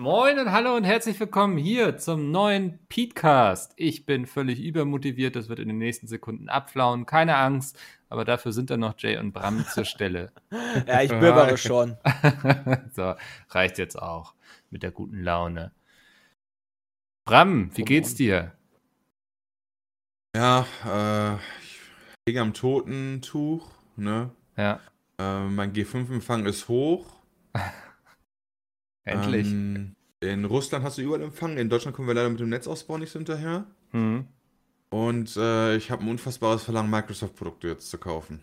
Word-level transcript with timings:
Moin 0.00 0.38
und 0.38 0.50
hallo 0.50 0.76
und 0.76 0.84
herzlich 0.84 1.20
willkommen 1.20 1.58
hier 1.58 1.98
zum 1.98 2.30
neuen 2.30 2.78
Petecast. 2.88 3.74
Ich 3.76 4.06
bin 4.06 4.24
völlig 4.24 4.58
übermotiviert, 4.58 5.36
das 5.36 5.50
wird 5.50 5.58
in 5.58 5.68
den 5.68 5.76
nächsten 5.76 6.06
Sekunden 6.06 6.48
abflauen. 6.48 7.04
Keine 7.04 7.36
Angst, 7.36 7.78
aber 8.08 8.24
dafür 8.24 8.52
sind 8.52 8.70
dann 8.70 8.80
noch 8.80 8.94
Jay 8.96 9.18
und 9.18 9.32
Bram 9.32 9.62
zur 9.66 9.84
Stelle. 9.84 10.32
Ja, 10.86 11.02
ich 11.02 11.10
bibbere 11.10 11.58
schon. 11.58 11.98
so, 12.94 13.14
reicht 13.50 13.76
jetzt 13.76 13.96
auch 14.00 14.32
mit 14.70 14.82
der 14.82 14.90
guten 14.90 15.22
Laune. 15.22 15.72
Bram, 17.26 17.70
wie 17.76 17.84
geht's 17.84 18.14
dir? 18.14 18.52
Ja, 20.34 20.64
äh, 20.86 21.34
ich 21.62 21.78
liege 22.26 22.40
am 22.40 22.54
Totentuch, 22.54 23.68
ne? 23.96 24.30
Ja, 24.56 24.80
Äh, 25.18 25.40
mein 25.44 25.74
G5-Empfang 25.74 26.46
ist 26.46 26.68
hoch. 26.68 27.04
endlich. 29.10 29.46
Ähm, 29.48 29.94
in 30.20 30.44
Russland 30.44 30.84
hast 30.84 30.98
du 30.98 31.02
überall 31.02 31.22
Empfang, 31.22 31.56
in 31.56 31.68
Deutschland 31.70 31.96
kommen 31.96 32.08
wir 32.08 32.14
leider 32.14 32.28
mit 32.28 32.40
dem 32.40 32.50
Netzausbau 32.50 32.98
nicht 32.98 33.10
so 33.10 33.18
hinterher. 33.18 33.66
Hm. 33.92 34.26
Und 34.90 35.36
äh, 35.36 35.76
ich 35.76 35.90
habe 35.90 36.02
ein 36.02 36.08
unfassbares 36.08 36.64
Verlangen, 36.64 36.90
Microsoft-Produkte 36.90 37.68
jetzt 37.68 37.90
zu 37.90 37.98
kaufen. 37.98 38.42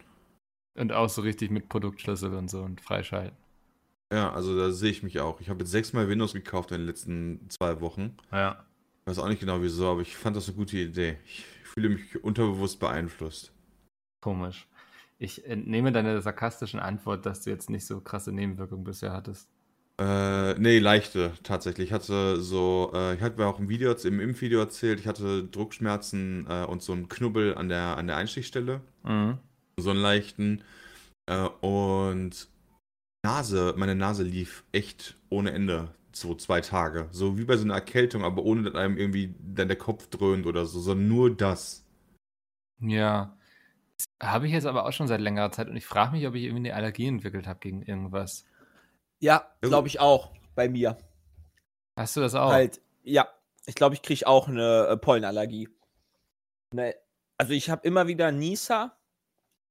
Und 0.76 0.92
auch 0.92 1.10
so 1.10 1.22
richtig 1.22 1.52
mit 1.52 1.70
Produktschlüssel 1.70 2.34
und 2.34 2.50
so 2.50 2.62
und 2.62 2.82
freischalten. 2.82 3.38
Ja, 4.12 4.32
also 4.32 4.58
da 4.58 4.72
sehe 4.72 4.92
ich 4.92 5.04
mich 5.04 5.20
auch. 5.20 5.42
Ich 5.42 5.50
habe 5.50 5.60
jetzt 5.60 5.72
sechsmal 5.72 6.08
Windows 6.08 6.34
gekauft 6.34 6.72
in 6.72 6.78
den 6.78 6.88
letzten 6.88 7.50
zwei 7.50 7.82
Wochen. 7.82 8.16
Ja. 8.32 8.64
Ich 9.02 9.08
weiß 9.08 9.20
auch 9.20 9.28
nicht 9.28 9.40
genau 9.40 9.62
wieso, 9.62 9.92
aber 9.92 10.02
ich 10.02 10.16
fand 10.16 10.36
das 10.36 10.48
eine 10.48 10.56
gute 10.56 10.78
Idee. 10.78 11.18
Ich 11.26 11.46
fühle 11.64 11.90
mich 11.90 12.24
unterbewusst 12.24 12.80
beeinflusst. 12.80 13.52
Komisch. 14.22 14.68
Ich 15.20 15.46
entnehme 15.46 15.92
deine 15.92 16.22
sarkastischen 16.22 16.80
Antwort, 16.80 17.26
dass 17.26 17.42
du 17.42 17.50
jetzt 17.50 17.70
nicht 17.70 17.86
so 17.86 18.00
krasse 18.00 18.32
Nebenwirkungen 18.32 18.84
bisher 18.84 19.12
hattest. 19.12 19.50
Äh, 20.00 20.54
nee, 20.60 20.78
leichte 20.78 21.34
tatsächlich. 21.42 21.88
Ich 21.88 21.94
hatte 21.94 22.40
so, 22.40 22.92
äh, 22.94 23.16
ich 23.16 23.22
hatte 23.22 23.38
mir 23.38 23.48
auch 23.48 23.60
im 23.60 23.68
Video, 23.68 23.92
im 23.94 24.20
Impfvideo 24.20 24.60
erzählt, 24.60 25.00
ich 25.00 25.08
hatte 25.08 25.46
Druckschmerzen 25.46 26.46
äh, 26.48 26.66
und 26.66 26.84
so 26.84 26.94
einen 26.94 27.10
Knubbel 27.10 27.56
an 27.56 27.68
der, 27.70 27.98
an 27.98 28.06
der 28.06 28.18
Einstichstelle. 28.18 28.82
Mhm. 29.04 29.40
So 29.80 29.90
einen 29.90 30.00
leichten. 30.00 30.64
Äh, 31.26 31.48
und 31.62 32.48
Nase, 33.26 33.74
meine 33.76 33.96
Nase 33.96 34.24
lief 34.24 34.64
echt 34.72 35.18
ohne 35.30 35.52
Ende. 35.52 35.90
So 36.12 36.36
zwei 36.36 36.62
Tage. 36.62 37.08
So 37.12 37.38
wie 37.38 37.46
bei 37.46 37.58
so 37.58 37.64
einer 37.64 37.76
Erkältung, 37.76 38.24
aber 38.24 38.44
ohne 38.44 38.64
dass 38.64 38.76
einem 38.76 38.98
irgendwie 38.98 39.36
dann 39.40 39.68
der 39.68 39.78
Kopf 39.78 40.08
dröhnt 40.10 40.46
oder 40.46 40.66
so, 40.66 40.80
sondern 40.80 41.08
nur 41.08 41.36
das. 41.36 41.86
Ja. 42.80 43.36
Das 43.98 44.30
Habe 44.30 44.46
ich 44.46 44.54
jetzt 44.54 44.68
aber 44.68 44.86
auch 44.86 44.94
schon 44.94 45.08
seit 45.08 45.22
längerer 45.22 45.52
Zeit 45.52 45.70
und 45.70 45.76
ich 45.76 45.86
frage 45.86 46.12
mich, 46.12 46.28
ob 46.28 46.36
ich 46.36 46.44
irgendwie 46.44 46.70
eine 46.70 46.76
Allergie 46.76 47.08
entwickelt 47.08 47.48
habe 47.48 47.60
gegen 47.60 47.82
irgendwas. 47.82 48.46
Ja, 49.20 49.50
glaube 49.62 49.88
ich 49.88 50.00
auch 50.00 50.32
bei 50.56 50.70
mir. 50.70 50.98
Hast 51.96 52.16
du 52.16 52.22
das 52.22 52.36
auch? 52.36 52.52
Halt, 52.52 52.82
ja. 53.04 53.28
Ich 53.66 53.76
glaube, 53.76 53.96
ich 53.96 54.02
kriege 54.02 54.26
auch 54.28 54.48
eine 54.48 54.88
äh, 54.88 54.98
Pollenallergie. 54.98 55.68
Ne, 56.74 56.96
also 57.38 57.54
ich 57.54 57.70
habe 57.70 57.86
immer 57.88 58.08
wieder 58.08 58.32
Nisa 58.32 58.98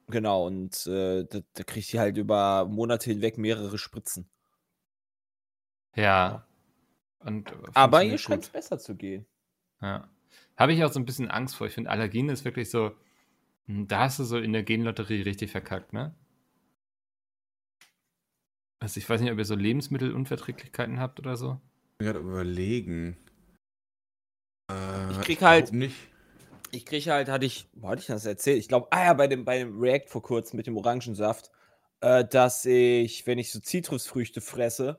genau, 0.09 0.47
und 0.47 0.87
äh, 0.87 1.25
da, 1.25 1.41
da 1.53 1.65
kriegt 1.65 1.87
sie 1.87 1.99
halt 1.99 2.17
über 2.17 2.65
Monate 2.67 3.11
hinweg 3.11 3.39
mehrere 3.39 3.79
Spritzen. 3.79 4.29
ja. 5.97 6.47
Und 7.25 7.53
äh, 7.53 7.55
Aber 7.75 8.03
ihr 8.03 8.19
scheint 8.19 8.43
es 8.43 8.49
besser 8.49 8.81
zu 8.81 8.97
gehen. 8.97 9.27
Ja. 9.81 10.09
Habe 10.56 10.73
ich 10.73 10.84
auch 10.84 10.93
so 10.93 10.99
ein 10.99 11.05
bisschen 11.05 11.31
Angst 11.31 11.55
vor. 11.55 11.69
Ich 11.69 11.75
finde, 11.75 11.91
Allergien 11.91 12.29
ist 12.29 12.44
wirklich 12.44 12.69
so, 12.69 12.97
da 13.67 14.00
hast 14.00 14.19
du 14.19 14.25
so 14.25 14.39
in 14.39 14.53
der 14.53 14.62
Genlotterie 14.62 15.23
richtig 15.23 15.50
verkackt, 15.50 15.93
ne? 15.93 16.15
Also 18.81 18.99
ich 18.99 19.09
weiß 19.09 19.21
nicht, 19.21 19.31
ob 19.31 19.39
ihr 19.39 19.45
so 19.45 19.55
Lebensmittelunverträglichkeiten 19.55 20.99
habt 20.99 21.21
oder 21.21 21.37
so. 21.37 21.61
Ich 21.93 21.99
bin 21.99 22.06
gerade 22.09 22.19
überlegen. 22.19 23.17
Äh, 24.71 25.11
Ich 25.12 25.21
krieg 25.21 25.43
halt- 25.43 25.67
glaub 25.67 25.77
nicht. 25.78 25.97
Ich 26.73 26.87
kriege 26.87 27.12
halt, 27.12 27.28
hatte 27.28 27.45
ich, 27.45 27.69
wo 27.75 27.89
hatte 27.89 28.00
ich 28.00 28.06
das 28.06 28.25
erzählt? 28.25 28.59
Ich 28.59 28.67
glaube, 28.69 28.89
ah 28.91 29.05
ja, 29.05 29.12
bei 29.12 29.27
dem, 29.28 29.45
bei 29.45 29.59
dem 29.59 29.79
React 29.79 30.09
vor 30.09 30.23
kurzem 30.23 30.56
mit 30.56 30.67
dem 30.67 30.77
Orangensaft, 30.77 31.50
äh, 32.00 32.25
dass 32.25 32.65
ich, 32.65 33.27
wenn 33.27 33.39
ich 33.39 33.53
so 33.53 33.61
Zitrusfrüchte 33.61 34.41
fresse, 34.41 34.99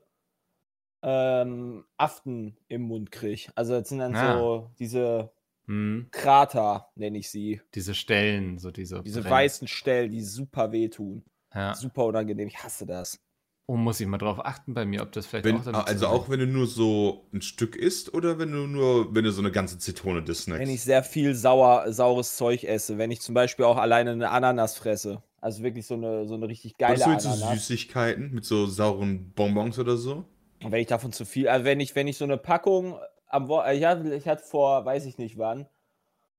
ähm, 1.02 1.84
Aften 1.98 2.56
im 2.68 2.82
Mund 2.82 3.10
kriege. 3.10 3.50
Also 3.56 3.78
das 3.78 3.88
sind 3.88 3.98
dann 3.98 4.14
Ah. 4.14 4.38
so 4.38 4.70
diese 4.78 5.30
Hm. 5.66 6.08
Krater, 6.10 6.88
nenne 6.94 7.18
ich 7.18 7.30
sie. 7.30 7.60
Diese 7.74 7.94
Stellen, 7.94 8.58
so 8.58 8.70
diese. 8.70 9.02
Diese 9.02 9.20
brennen. 9.20 9.34
weißen 9.34 9.68
Stellen, 9.68 10.10
die 10.10 10.22
super 10.22 10.72
wehtun. 10.72 11.24
Ja. 11.54 11.74
Super 11.74 12.06
unangenehm. 12.06 12.48
Ich 12.48 12.62
hasse 12.62 12.86
das. 12.86 13.20
Oh, 13.66 13.76
muss 13.76 13.98
ich 13.98 14.06
mal 14.06 14.18
drauf 14.18 14.44
achten 14.44 14.74
bei 14.74 14.84
mir, 14.84 15.00
ob 15.00 15.12
das 15.12 15.26
vielleicht 15.26 15.46
Wenn, 15.46 15.56
auch 15.56 15.64
damit 15.64 15.88
also 15.88 16.08
auch 16.08 16.28
wenn 16.28 16.38
du 16.38 16.46
nur 16.46 16.66
so 16.66 17.28
ein 17.32 17.40
Stück 17.40 17.76
isst 17.76 18.12
oder 18.12 18.38
wenn 18.38 18.52
du 18.52 18.66
nur, 18.66 19.14
wenn 19.14 19.24
du 19.24 19.32
so 19.32 19.40
eine 19.40 19.50
ganze 19.50 19.78
Zitrone 19.78 20.22
des 20.22 20.42
snackst? 20.42 20.60
Wenn 20.60 20.68
ich 20.68 20.82
sehr 20.82 21.02
viel 21.02 21.34
sauer, 21.34 21.90
saures 21.90 22.36
Zeug 22.36 22.64
esse. 22.64 22.98
Wenn 22.98 23.10
ich 23.10 23.22
zum 23.22 23.34
Beispiel 23.34 23.64
auch 23.64 23.78
alleine 23.78 24.10
eine 24.10 24.30
Ananas 24.30 24.76
fresse. 24.76 25.22
Also 25.40 25.62
wirklich 25.62 25.86
so 25.86 25.94
eine, 25.94 26.26
so 26.26 26.34
eine 26.34 26.46
richtig 26.46 26.76
geile 26.76 27.02
Oder 27.02 27.20
so, 27.20 27.30
so 27.30 27.34
Ananas. 27.34 27.66
Süßigkeiten 27.66 28.34
mit 28.34 28.44
so 28.44 28.66
sauren 28.66 29.32
Bonbons 29.34 29.78
oder 29.78 29.96
so? 29.96 30.26
Und 30.62 30.72
wenn 30.72 30.80
ich 30.80 30.86
davon 30.86 31.12
zu 31.12 31.24
viel, 31.24 31.48
also 31.48 31.64
wenn 31.64 31.80
ich, 31.80 31.94
wenn 31.94 32.06
ich 32.06 32.18
so 32.18 32.24
eine 32.24 32.36
Packung 32.36 32.98
am 33.26 33.48
Wo 33.48 33.62
ich 33.64 33.84
hatte, 33.84 34.14
ich 34.14 34.28
hatte 34.28 34.44
vor, 34.44 34.84
weiß 34.84 35.06
ich 35.06 35.18
nicht 35.18 35.38
wann, 35.38 35.66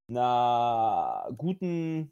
einer 0.08 1.30
guten, 1.38 2.12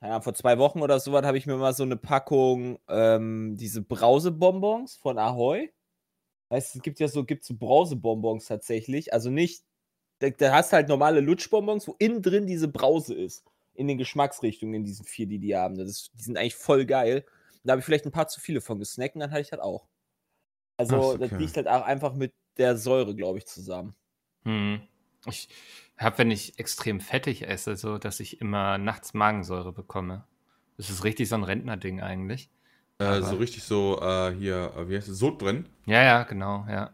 ja, 0.00 0.20
vor 0.20 0.34
zwei 0.34 0.58
Wochen 0.58 0.82
oder 0.82 1.00
so 1.00 1.12
was, 1.12 1.24
habe 1.24 1.38
ich 1.38 1.46
mir 1.46 1.56
mal 1.56 1.74
so 1.74 1.82
eine 1.82 1.96
Packung, 1.96 2.78
ähm, 2.88 3.56
diese 3.56 3.82
Brausebonbons 3.82 4.96
von 4.96 5.18
Ahoy. 5.18 5.72
Weißt 6.48 6.74
du, 6.74 6.78
es 6.78 6.82
gibt 6.82 7.00
ja 7.00 7.08
so, 7.08 7.24
gibt 7.24 7.44
so 7.44 7.54
Brausebonbons 7.56 8.46
tatsächlich. 8.46 9.12
Also 9.12 9.30
nicht, 9.30 9.64
da, 10.20 10.30
da 10.30 10.52
hast 10.52 10.72
du 10.72 10.76
halt 10.76 10.88
normale 10.88 11.20
Lutschbonbons, 11.20 11.88
wo 11.88 11.96
innen 11.98 12.22
drin 12.22 12.46
diese 12.46 12.68
Brause 12.68 13.14
ist. 13.14 13.44
In 13.74 13.88
den 13.88 13.98
Geschmacksrichtungen, 13.98 14.74
in 14.74 14.84
diesen 14.84 15.04
vier, 15.04 15.26
die 15.26 15.38
die 15.38 15.54
haben. 15.56 15.76
Das 15.76 15.88
ist, 15.90 16.10
die 16.14 16.22
sind 16.22 16.38
eigentlich 16.38 16.54
voll 16.54 16.86
geil. 16.86 17.26
Da 17.62 17.72
habe 17.72 17.80
ich 17.80 17.84
vielleicht 17.84 18.06
ein 18.06 18.12
paar 18.12 18.28
zu 18.28 18.40
viele 18.40 18.60
von 18.60 18.78
gesnackt 18.78 19.16
und 19.16 19.20
dann 19.20 19.32
hatte 19.32 19.42
ich 19.42 19.50
das 19.50 19.60
auch. 19.60 19.86
Also, 20.78 21.14
Ach, 21.14 21.18
das 21.18 21.32
okay. 21.32 21.42
liegt 21.42 21.56
halt 21.56 21.68
auch 21.68 21.82
einfach 21.82 22.14
mit 22.14 22.32
der 22.58 22.76
Säure, 22.76 23.14
glaube 23.14 23.38
ich, 23.38 23.46
zusammen. 23.46 23.94
Hm. 24.46 24.80
Ich 25.26 25.48
habe, 25.98 26.18
wenn 26.18 26.30
ich 26.30 26.58
extrem 26.58 27.00
fettig 27.00 27.46
esse, 27.46 27.76
so, 27.76 27.98
dass 27.98 28.20
ich 28.20 28.40
immer 28.40 28.78
nachts 28.78 29.12
Magensäure 29.12 29.72
bekomme. 29.72 30.24
Das 30.76 30.88
ist 30.88 31.04
richtig 31.04 31.28
so 31.28 31.34
ein 31.34 31.42
Rentnerding 31.42 32.00
eigentlich. 32.00 32.48
Äh, 32.98 33.22
so 33.22 33.36
richtig 33.36 33.64
so, 33.64 34.00
äh, 34.00 34.32
hier, 34.34 34.72
äh, 34.76 34.88
wie 34.88 34.96
heißt 34.96 35.08
es, 35.08 35.18
Sodbrennen? 35.18 35.68
Ja, 35.84 36.02
ja, 36.02 36.22
genau, 36.22 36.64
ja. 36.68 36.92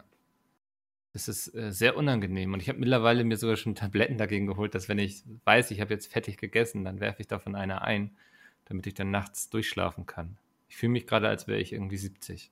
Das 1.13 1.29
ist 1.29 1.55
äh, 1.55 1.71
sehr 1.73 1.97
unangenehm. 1.97 2.55
Und 2.55 2.63
ich 2.63 2.69
habe 2.69 2.79
mittlerweile 2.79 3.23
mir 3.23 3.37
sogar 3.37 3.57
schon 3.57 3.75
Tabletten 3.75 4.17
dagegen 4.17 4.47
geholt, 4.47 4.75
dass 4.75 4.89
wenn 4.89 4.99
ich 4.99 5.23
weiß, 5.45 5.71
ich 5.73 5.81
habe 5.81 5.93
jetzt 5.93 6.11
fettig 6.11 6.39
gegessen, 6.39 6.85
dann 6.85 7.01
werfe 7.01 7.21
ich 7.21 7.29
davon 7.29 7.55
eine 7.55 7.83
ein, 7.83 8.17
damit 8.65 8.87
ich 8.87 8.95
dann 8.95 9.11
nachts 9.11 9.51
durchschlafen 9.51 10.07
kann. 10.07 10.39
Ich 10.69 10.77
fühle 10.77 10.93
mich 10.93 11.07
gerade, 11.07 11.29
als 11.29 11.47
wäre 11.47 11.61
ich 11.61 11.73
irgendwie 11.73 11.99
70. 11.99 12.51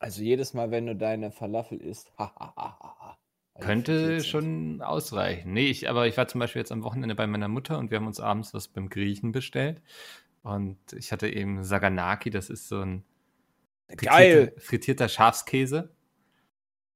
Also 0.00 0.22
jedes 0.22 0.52
Mal, 0.52 0.70
wenn 0.72 0.86
du 0.86 0.96
deine 0.96 1.30
Falafel 1.30 1.80
isst, 1.80 2.12
ha, 2.18 2.32
ha, 2.38 2.52
ha, 2.56 2.78
ha, 2.80 3.18
Könnte 3.60 4.22
schon 4.22 4.82
ausreichen. 4.82 5.52
Nee, 5.52 5.66
ich, 5.68 5.88
aber 5.88 6.06
ich 6.06 6.16
war 6.16 6.28
zum 6.28 6.40
Beispiel 6.40 6.60
jetzt 6.60 6.72
am 6.72 6.82
Wochenende 6.82 7.14
bei 7.14 7.26
meiner 7.26 7.48
Mutter 7.48 7.78
und 7.78 7.90
wir 7.90 7.98
haben 7.98 8.06
uns 8.06 8.20
abends 8.20 8.52
was 8.54 8.68
beim 8.68 8.88
Griechen 8.88 9.32
bestellt. 9.32 9.80
Und 10.42 10.78
ich 10.92 11.10
hatte 11.12 11.28
eben 11.28 11.64
Saganaki, 11.64 12.30
das 12.30 12.50
ist 12.50 12.68
so 12.68 12.80
ein 12.80 13.02
Geil! 13.96 14.52
frittierter, 14.56 14.60
frittierter 14.60 15.08
Schafskäse. 15.08 15.90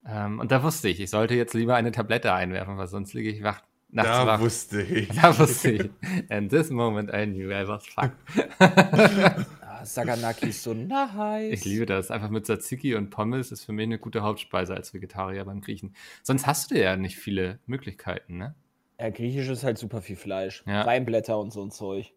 Ähm, 0.07 0.39
und 0.41 0.51
da 0.53 0.63
wusste 0.63 0.89
ich, 0.89 1.01
ich 1.01 1.11
sollte 1.11 1.35
jetzt 1.35 1.55
lieber 1.55 1.75
eine 1.77 1.93
Tablette 1.93 2.33
einwerfen, 2.33 2.77
weil 2.79 2.87
sonst 2.89 3.13
liege 3.13 3.31
ich 3.31 3.43
wach, 3.43 3.63
nachts 3.91 4.11
Da 4.11 4.27
wach. 4.27 4.41
wusste 4.41 4.83
ich. 4.83 5.09
Da 5.21 5.39
wusste 5.39 5.71
ich. 5.73 5.91
And 6.31 6.51
this 6.51 6.71
moment 6.71 7.11
I 7.13 7.27
knew 7.27 7.51
I 7.51 7.67
was 7.67 7.87
fucked. 7.87 8.17
Saganaki 9.85 10.49
ist 10.49 10.63
so 10.63 10.75
nice. 10.75 11.53
Ich 11.53 11.65
liebe 11.65 11.87
das. 11.87 12.11
Einfach 12.11 12.31
mit 12.31 12.47
Tzatziki 12.47 12.95
und 12.95 13.11
Pommes 13.11 13.53
ist 13.53 13.65
für 13.65 13.73
mich 13.73 13.85
eine 13.85 13.99
gute 13.99 14.23
Hauptspeise 14.23 14.75
als 14.75 14.93
Vegetarier 14.95 15.45
beim 15.45 15.61
Griechen. 15.61 15.95
Sonst 16.23 16.47
hast 16.47 16.71
du 16.71 16.81
ja 16.81 16.97
nicht 16.97 17.17
viele 17.17 17.59
Möglichkeiten, 17.67 18.37
ne? 18.39 18.55
Ja, 18.99 19.11
griechisch 19.11 19.49
ist 19.49 19.65
halt 19.65 19.79
super 19.79 20.03
viel 20.03 20.17
Fleisch. 20.17 20.63
Ja. 20.67 20.85
Weinblätter 20.87 21.39
und 21.39 21.53
so 21.53 21.63
ein 21.65 21.71
Zeug. 21.71 22.13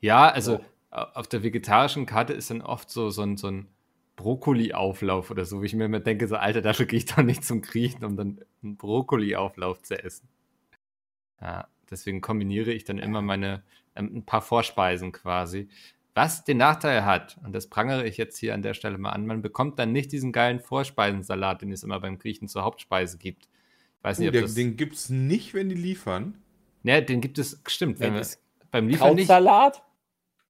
Ja, 0.00 0.28
also 0.30 0.56
So. 0.58 0.64
au- 0.90 1.20
auf 1.20 1.28
der 1.28 1.42
vegetarischen 1.42 2.06
Karte 2.06 2.32
ist 2.32 2.50
dann 2.50 2.62
oft 2.62 2.90
so, 2.90 3.10
so 3.10 3.22
ein, 3.22 3.36
so 3.36 3.48
ein 3.50 3.68
Brokkoli-Auflauf 4.16 5.30
oder 5.30 5.44
so, 5.44 5.58
wo 5.58 5.62
ich 5.64 5.74
mir 5.74 5.86
immer 5.86 6.00
denke, 6.00 6.28
so, 6.28 6.36
Alter, 6.36 6.62
dafür 6.62 6.86
gehe 6.86 6.98
ich 6.98 7.06
doch 7.06 7.22
nicht 7.22 7.44
zum 7.44 7.62
Griechen, 7.62 8.04
um 8.04 8.16
dann 8.16 8.40
einen 8.62 8.76
Brokkoli-Auflauf 8.76 9.82
zu 9.82 10.02
essen. 10.02 10.28
Ja, 11.40 11.68
deswegen 11.90 12.20
kombiniere 12.20 12.72
ich 12.72 12.84
dann 12.84 12.98
immer 12.98 13.22
meine, 13.22 13.62
ähm, 13.94 14.16
ein 14.16 14.24
paar 14.26 14.42
Vorspeisen 14.42 15.12
quasi. 15.12 15.68
Was 16.14 16.44
den 16.44 16.58
Nachteil 16.58 17.04
hat, 17.04 17.38
und 17.44 17.52
das 17.52 17.68
prangere 17.68 18.06
ich 18.06 18.16
jetzt 18.16 18.38
hier 18.38 18.54
an 18.54 18.62
der 18.62 18.74
Stelle 18.74 18.98
mal 18.98 19.10
an, 19.10 19.26
man 19.26 19.42
bekommt 19.42 19.78
dann 19.80 19.90
nicht 19.92 20.12
diesen 20.12 20.30
geilen 20.30 20.60
Vorspeisensalat, 20.60 21.62
den 21.62 21.72
es 21.72 21.82
immer 21.82 21.98
beim 22.00 22.18
Griechen 22.18 22.46
zur 22.46 22.62
Hauptspeise 22.62 23.18
gibt. 23.18 23.44
Ich 23.98 24.04
weiß 24.04 24.18
nicht, 24.18 24.28
Oh, 24.28 24.30
ob 24.30 24.32
der, 24.34 24.42
das... 24.42 24.54
den 24.54 24.76
gibt's 24.76 25.08
nicht, 25.08 25.54
wenn 25.54 25.68
die 25.68 25.74
liefern. 25.74 26.34
ja, 26.84 27.00
den 27.00 27.20
gibt 27.20 27.38
es, 27.38 27.60
stimmt, 27.66 27.98
wenn 28.00 28.14
es 28.14 28.40
beim 28.70 28.86
Liefern 28.86 29.14
nicht... 29.16 29.26
Krautsalat? 29.26 29.82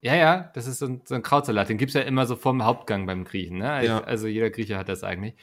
Ja, 0.02 0.14
ja, 0.16 0.50
das 0.52 0.66
ist 0.66 0.80
so 0.80 0.86
ein, 0.86 1.00
so 1.06 1.14
ein 1.14 1.22
Krautsalat. 1.22 1.70
Den 1.70 1.78
gibt 1.78 1.88
es 1.90 1.94
ja 1.94 2.02
immer 2.02 2.26
so 2.26 2.36
vorm 2.36 2.62
Hauptgang 2.62 3.06
beim 3.06 3.24
Griechen. 3.24 3.58
Ne? 3.58 3.70
Also, 3.72 3.88
Ja. 3.90 4.04
also 4.04 4.26
jeder 4.26 4.50
Grieche 4.50 4.76
hat 4.76 4.90
das 4.90 5.02
eigentlich. 5.02 5.34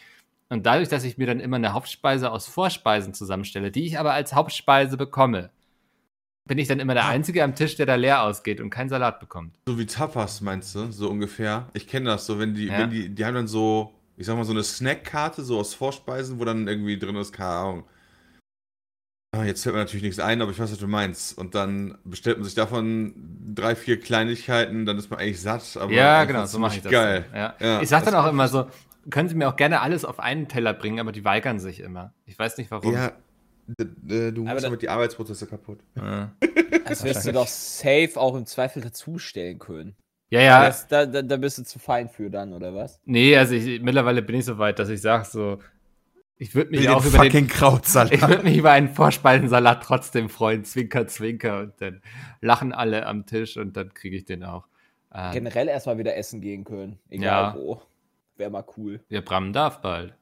Und 0.49 0.67
dadurch, 0.67 0.87
dass 0.87 1.03
ich 1.03 1.17
mir 1.17 1.25
dann 1.25 1.39
immer 1.39 1.55
eine 1.55 1.73
Hauptspeise 1.73 2.29
aus 2.31 2.47
Vorspeisen 2.47 3.15
zusammenstelle, 3.15 3.71
die 3.71 3.85
ich 3.85 3.97
aber 3.97 4.13
als 4.13 4.35
Hauptspeise 4.35 4.97
bekomme, 4.97 5.49
bin 6.45 6.57
ich 6.57 6.67
dann 6.67 6.79
immer 6.79 6.93
der 6.93 7.05
Ah. 7.05 7.09
Einzige 7.09 7.43
am 7.43 7.55
Tisch, 7.55 7.75
der 7.75 7.85
da 7.85 7.95
leer 7.95 8.23
ausgeht 8.23 8.59
und 8.61 8.69
keinen 8.69 8.89
Salat 8.89 9.19
bekommt. 9.19 9.55
So 9.67 9.77
wie 9.77 9.85
Tapas, 9.85 10.41
meinst 10.41 10.73
du? 10.75 10.91
So 10.91 11.09
ungefähr. 11.09 11.67
Ich 11.73 11.87
kenne 11.87 12.09
das 12.09 12.25
so, 12.25 12.39
wenn 12.39 12.53
die, 12.53 12.65
Ja. 12.67 12.79
wenn 12.79 12.89
die, 12.89 13.09
die 13.09 13.25
haben 13.25 13.35
dann 13.35 13.47
so, 13.47 13.93
ich 14.17 14.25
sag 14.25 14.35
mal, 14.35 14.43
so 14.43 14.51
eine 14.51 14.63
Snackkarte, 14.63 15.43
so 15.43 15.59
aus 15.59 15.73
Vorspeisen, 15.73 16.39
wo 16.39 16.45
dann 16.45 16.67
irgendwie 16.67 16.97
drin 16.97 17.15
ist, 17.15 17.31
keine 17.33 17.49
Ahnung. 17.49 17.83
Ah, 19.33 19.45
jetzt 19.45 19.63
fällt 19.63 19.75
mir 19.75 19.79
natürlich 19.81 20.03
nichts 20.03 20.19
ein, 20.19 20.41
aber 20.41 20.51
ich 20.51 20.59
weiß, 20.59 20.71
was 20.73 20.77
du 20.77 20.87
meinst. 20.87 21.37
Und 21.37 21.55
dann 21.55 21.97
bestellt 22.03 22.37
man 22.37 22.43
sich 22.43 22.55
davon 22.55 23.13
drei, 23.55 23.75
vier 23.75 23.97
Kleinigkeiten, 23.97 24.85
dann 24.85 24.97
ist 24.97 25.09
man 25.09 25.19
eigentlich 25.19 25.39
satt. 25.39 25.77
Aber 25.79 25.91
ja, 25.93 26.25
genau, 26.25 26.45
so 26.47 26.59
mache 26.59 26.75
ich 26.75 26.81
das. 26.81 26.91
Geil. 26.91 27.25
Ja. 27.33 27.55
Ja, 27.59 27.81
ich 27.81 27.87
sag 27.87 28.03
dann 28.03 28.15
auch 28.15 28.27
immer 28.27 28.49
so, 28.49 28.67
können 29.09 29.29
Sie 29.29 29.35
mir 29.35 29.47
auch 29.47 29.55
gerne 29.55 29.79
alles 29.79 30.03
auf 30.03 30.19
einen 30.19 30.49
Teller 30.49 30.73
bringen, 30.73 30.99
aber 30.99 31.13
die 31.13 31.23
weigern 31.23 31.59
sich 31.61 31.79
immer. 31.79 32.13
Ich 32.25 32.37
weiß 32.37 32.57
nicht 32.57 32.71
warum. 32.71 32.93
Ja, 32.93 33.13
du 33.67 34.43
machst 34.43 34.57
da- 34.57 34.67
damit 34.67 34.81
die 34.81 34.89
Arbeitsprozesse 34.89 35.47
kaputt. 35.47 35.79
Ja. 35.95 36.31
Das 36.87 37.03
wirst 37.03 37.25
du 37.27 37.31
doch 37.33 37.47
safe 37.47 38.11
auch 38.15 38.35
im 38.35 38.45
Zweifel 38.45 38.81
dazustellen 38.81 39.59
können. 39.59 39.95
ja, 40.29 40.41
ja. 40.41 40.65
Das, 40.65 40.87
da, 40.87 41.05
da, 41.05 41.21
da 41.21 41.37
bist 41.37 41.57
du 41.57 41.63
zu 41.63 41.79
fein 41.79 42.09
für 42.09 42.29
dann, 42.29 42.53
oder 42.53 42.73
was? 42.75 42.99
Nee, 43.05 43.35
also 43.37 43.53
ich, 43.55 43.81
mittlerweile 43.81 44.21
bin 44.21 44.35
ich 44.37 44.45
so 44.45 44.57
weit, 44.57 44.79
dass 44.79 44.89
ich 44.89 45.01
sage 45.01 45.25
so, 45.25 45.59
ich 46.37 46.55
würde 46.55 46.71
mich 46.71 46.81
Den 46.81 46.89
auch 46.89 47.05
über 47.05 47.19
den, 47.19 47.31
fucking 47.31 47.47
Krautsalat. 47.47 48.11
Ich 48.13 48.21
würde 48.27 48.43
mich 48.43 48.57
über 48.57 48.71
einen 48.71 48.89
Vorspeisensalat 48.89 49.83
trotzdem 49.83 50.27
freuen, 50.27 50.63
zwinker, 50.65 51.05
zwinker, 51.07 51.59
und 51.59 51.73
dann 51.79 52.01
lachen 52.41 52.73
alle 52.73 53.05
am 53.05 53.25
Tisch 53.27 53.57
und 53.57 53.77
dann 53.77 53.93
kriege 53.93 54.15
ich 54.17 54.25
den 54.25 54.43
auch. 54.43 54.67
Ähm, 55.13 55.33
Generell 55.33 55.67
erstmal 55.67 55.97
wieder 55.99 56.15
essen 56.15 56.41
gehen 56.41 56.63
können. 56.63 56.97
Egal 57.09 57.53
Ja. 57.53 57.55
wo. 57.55 57.81
Wäre 58.37 58.49
mal 58.49 58.65
cool. 58.75 59.01
der 59.11 59.21
Bram 59.21 59.53
darf 59.53 59.81
bald. 59.81 60.15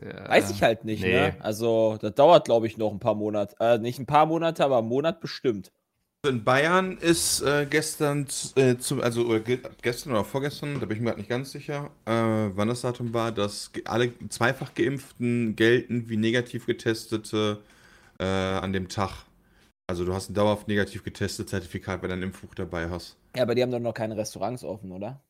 Der, 0.00 0.28
Weiß 0.28 0.50
ich 0.50 0.62
halt 0.62 0.84
nicht, 0.84 1.02
nee. 1.02 1.12
ne? 1.12 1.36
Also, 1.40 1.98
das 2.00 2.14
dauert, 2.14 2.46
glaube 2.46 2.66
ich, 2.66 2.78
noch 2.78 2.90
ein 2.90 3.00
paar 3.00 3.14
Monate. 3.14 3.54
Äh, 3.60 3.78
nicht 3.78 3.98
ein 3.98 4.06
paar 4.06 4.26
Monate, 4.26 4.64
aber 4.64 4.78
einen 4.78 4.88
Monat 4.88 5.20
bestimmt. 5.20 5.72
In 6.26 6.44
Bayern 6.44 6.98
ist 6.98 7.40
äh, 7.40 7.66
gestern, 7.68 8.26
äh, 8.54 8.76
zu, 8.76 9.02
also 9.02 9.24
oder 9.24 9.40
ge 9.40 9.58
gestern 9.80 10.12
oder 10.12 10.24
vorgestern, 10.24 10.78
da 10.78 10.84
bin 10.84 10.98
ich 10.98 11.00
mir 11.00 11.08
gerade 11.08 11.20
nicht 11.20 11.30
ganz 11.30 11.50
sicher, 11.50 11.90
äh, 12.04 12.12
wann 12.12 12.68
das 12.68 12.82
Datum 12.82 13.14
war, 13.14 13.32
dass 13.32 13.70
alle 13.86 14.12
zweifach 14.28 14.74
Geimpften 14.74 15.56
gelten 15.56 16.10
wie 16.10 16.18
negativ 16.18 16.66
getestete 16.66 17.62
äh, 18.18 18.24
an 18.24 18.74
dem 18.74 18.88
Tag. 18.88 19.24
Also 19.86 20.04
du 20.04 20.12
hast 20.12 20.28
ein 20.28 20.34
dauerhaft 20.34 20.68
negativ 20.68 21.02
getestetes 21.04 21.50
Zertifikat, 21.50 22.02
wenn 22.02 22.10
du 22.10 22.16
ein 22.16 22.22
Impfbuch 22.22 22.54
dabei 22.54 22.90
hast. 22.90 23.16
Ja, 23.34 23.42
aber 23.42 23.54
die 23.54 23.62
haben 23.62 23.70
doch 23.70 23.80
noch 23.80 23.94
keine 23.94 24.16
Restaurants 24.16 24.62
offen, 24.62 24.92
oder? 24.92 25.22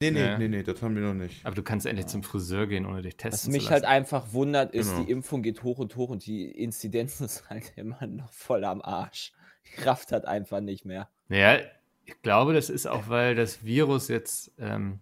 Nee, 0.00 0.12
nee, 0.12 0.20
Ja. 0.20 0.38
nee, 0.38 0.46
nee, 0.48 0.62
das 0.62 0.80
haben 0.80 0.94
wir 0.94 1.02
noch 1.02 1.14
nicht. 1.14 1.44
Aber 1.44 1.56
du 1.56 1.62
kannst 1.62 1.84
endlich 1.84 2.06
zum 2.06 2.22
Friseur 2.22 2.68
gehen, 2.68 2.86
ohne 2.86 3.02
dich 3.02 3.14
Was 3.14 3.32
testen 3.32 3.52
mich 3.52 3.64
zu 3.64 3.70
halt 3.70 3.82
lassen. 3.82 3.94
einfach 3.94 4.32
wundert, 4.32 4.72
ist, 4.72 4.90
Genau. 4.90 5.02
die 5.04 5.10
Impfung 5.10 5.42
geht 5.42 5.64
hoch 5.64 5.78
und 5.78 5.96
hoch 5.96 6.10
und 6.10 6.24
die 6.24 6.50
Inzidenz 6.50 7.20
ist 7.20 7.50
halt 7.50 7.72
immer 7.76 8.06
noch 8.06 8.32
voll 8.32 8.64
am 8.64 8.80
Arsch. 8.80 9.32
Die 9.66 9.72
Kraft 9.80 10.12
hat 10.12 10.24
einfach 10.24 10.60
nicht 10.60 10.84
mehr. 10.84 11.08
Naja, 11.28 11.60
ich 12.04 12.22
glaube, 12.22 12.54
das 12.54 12.70
ist 12.70 12.86
auch, 12.86 13.08
weil 13.08 13.34
das 13.34 13.64
Virus 13.64 14.06
jetzt 14.08 14.52
ähm, 14.58 15.00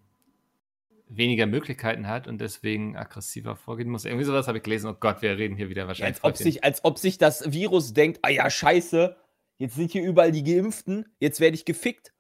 weniger 1.09 1.45
Möglichkeiten 1.47 2.09
hat 2.09 2.27
und 2.27 2.41
deswegen 2.41 2.97
aggressiver 2.97 3.55
vorgehen 3.55 3.91
muss. 3.91 4.07
Irgendwie 4.07 4.25
sowas 4.25 4.49
habe 4.49 4.59
ich 4.59 4.65
gelesen. 4.65 4.89
Oh 4.91 4.97
Gott, 4.99 5.21
wir 5.21 5.37
reden 5.37 5.57
hier 5.57 5.69
wieder 5.69 5.83
Ja, 5.83 5.89
wahrscheinlich. 5.89 6.17
als, 6.17 6.25
ob 6.25 6.37
sich, 6.39 6.65
als 6.65 6.85
ob 6.85 6.99
sich 6.99 7.19
das 7.19 7.53
Virus 7.53 7.93
denkt, 7.93 8.21
ah 8.23 8.31
ja, 8.31 8.49
scheiße, 8.49 9.15
jetzt 9.59 9.77
sind 9.77 9.93
hier 9.93 10.03
überall 10.03 10.33
die 10.33 10.43
Geimpften, 10.43 11.05
jetzt 11.21 11.39
werde 11.41 11.55
ich 11.55 11.67
gefickt. 11.67 12.13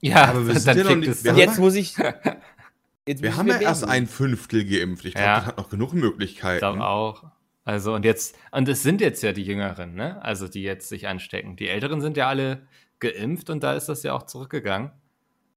Ja, 0.00 0.24
Aber 0.28 0.46
wir 0.46 0.54
dann 0.54 0.62
sind 0.62 0.76
ja 0.78 0.84
noch 0.84 0.96
nicht- 0.96 1.08
es 1.08 1.24
wir 1.24 1.34
Jetzt 1.34 1.58
muss 1.58 1.74
ich. 1.74 1.96
Jetzt 3.08 3.22
Wir 3.22 3.36
haben 3.36 3.46
ich 3.48 3.54
ja 3.54 3.60
erst 3.60 3.84
ein 3.84 4.06
Fünftel 4.08 4.64
geimpft. 4.64 5.04
Ich 5.04 5.14
glaube, 5.14 5.26
Ja. 5.26 5.36
das 5.38 5.46
hat 5.46 5.58
noch 5.58 5.68
genug 5.70 5.90
Ich 5.94 6.00
Möglichkeiten. 6.00 6.58
glaube 6.58 6.84
auch. 6.84 7.24
Also 7.64 7.94
und 7.94 8.04
jetzt, 8.04 8.36
und 8.52 8.68
es 8.68 8.82
sind 8.82 9.00
jetzt 9.00 9.22
ja 9.22 9.32
die 9.32 9.42
Jüngeren, 9.44 9.94
ne? 9.94 10.22
Also 10.24 10.48
die 10.48 10.62
jetzt 10.62 10.88
sich 10.88 11.06
anstecken. 11.08 11.56
Die 11.56 11.68
Älteren 11.68 12.00
sind 12.00 12.16
ja 12.16 12.28
alle 12.28 12.66
geimpft 13.00 13.48
und 13.50 13.62
da 13.62 13.74
ist 13.74 13.88
das 13.88 14.02
ja 14.02 14.12
auch 14.12 14.24
zurückgegangen. 14.24 14.90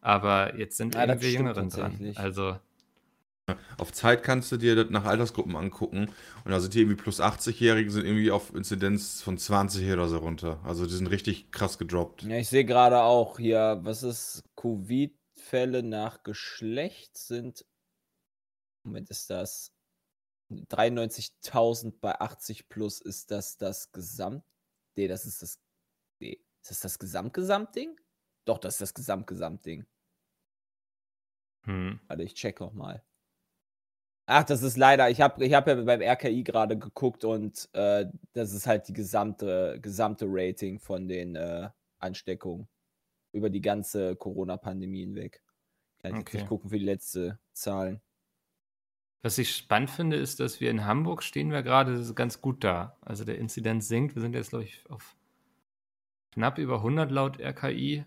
Aber 0.01 0.57
jetzt 0.57 0.77
sind 0.77 0.95
Ja, 0.95 1.05
das 1.07 1.15
irgendwie 1.17 1.33
Jüngeren 1.37 1.69
dran. 1.69 2.13
Also, 2.15 2.57
Auf 3.77 3.91
Zeit 3.91 4.23
kannst 4.23 4.51
du 4.51 4.57
dir 4.57 4.75
das 4.75 4.89
nach 4.89 5.05
Altersgruppen 5.05 5.55
angucken. 5.55 6.09
Und 6.43 6.51
da 6.51 6.59
sind 6.59 6.73
die 6.73 6.81
irgendwie 6.81 7.01
plus 7.01 7.21
80-Jährigen 7.21 7.91
sind 7.91 8.05
irgendwie 8.05 8.31
auf 8.31 8.53
Inzidenz 8.53 9.21
von 9.21 9.37
20 9.37 9.91
oder 9.91 10.07
so 10.07 10.17
runter. 10.17 10.59
Also 10.63 10.85
die 10.85 10.93
sind 10.93 11.07
richtig 11.07 11.51
krass 11.51 11.77
gedroppt. 11.77 12.23
Ja, 12.23 12.37
ich 12.37 12.49
sehe 12.49 12.65
gerade 12.65 13.01
auch 13.01 13.37
hier, 13.37 13.79
was 13.83 14.03
ist 14.03 14.43
Covid-Fälle 14.55 15.83
nach 15.83 16.23
Geschlecht 16.23 17.17
sind. 17.17 17.65
Moment, 18.83 19.09
ist 19.09 19.29
das 19.29 19.73
93.000 20.51 21.93
bei 22.01 22.19
80 22.19 22.69
plus 22.69 23.01
ist 23.01 23.31
das 23.31 23.57
das 23.57 23.91
Gesamt. 23.91 24.43
Nee, 24.95 25.07
das 25.07 25.25
ist 25.25 25.41
das. 25.41 25.59
Nee, 26.19 26.39
ist 26.61 26.71
das 26.71 26.79
das 26.81 26.99
Gesamtgesamtding? 26.99 27.99
Doch, 28.45 28.57
das 28.57 28.75
ist 28.75 28.81
das 28.81 28.93
Gesamtgesamtding. 28.93 29.85
hm. 31.65 31.99
Warte, 32.07 32.23
ich 32.23 32.33
check 32.33 32.59
noch 32.59 32.73
mal. 32.73 33.03
Ach, 34.31 34.43
das 34.43 34.61
ist 34.61 34.77
leider, 34.77 35.09
ich 35.09 35.21
habe 35.21 35.43
ich 35.43 35.53
hab 35.55 35.67
ja 35.67 35.73
beim 35.73 36.01
RKI 36.01 36.43
gerade 36.43 36.77
geguckt 36.77 37.25
und 37.25 37.67
äh, 37.73 38.05
das 38.33 38.53
ist 38.53 38.67
halt 38.67 38.87
die 38.87 38.93
gesamte, 38.93 39.79
gesamte 39.81 40.25
Rating 40.29 40.79
von 40.79 41.07
den 41.07 41.35
äh, 41.35 41.69
Ansteckungen 41.97 42.67
über 43.33 43.49
die 43.49 43.61
ganze 43.61 44.15
Corona-Pandemie 44.17 45.01
hinweg. 45.01 45.41
Kann 45.99 46.13
ich 46.13 46.17
Okay. 46.19 46.37
nicht 46.37 46.47
gucken 46.47 46.69
für 46.69 46.79
die 46.79 46.85
letzte 46.85 47.39
Zahlen. 47.53 48.01
Was 49.21 49.37
ich 49.37 49.55
spannend 49.55 49.89
finde, 49.91 50.17
ist, 50.17 50.41
dass 50.41 50.59
wir 50.59 50.69
in 50.69 50.83
Hamburg 50.83 51.23
stehen 51.23 51.51
wir 51.51 51.63
gerade 51.63 52.13
ganz 52.13 52.41
gut 52.41 52.65
da. 52.65 52.97
Also 53.01 53.23
der 53.23 53.37
Inzidenz 53.37 53.87
sinkt. 53.87 54.15
Wir 54.15 54.21
sind 54.21 54.33
jetzt, 54.35 54.49
glaube 54.49 54.65
ich, 54.65 54.83
auf 54.89 55.15
knapp 56.31 56.57
über 56.57 56.77
100 56.77 57.11
laut 57.11 57.39
RKI. 57.39 58.05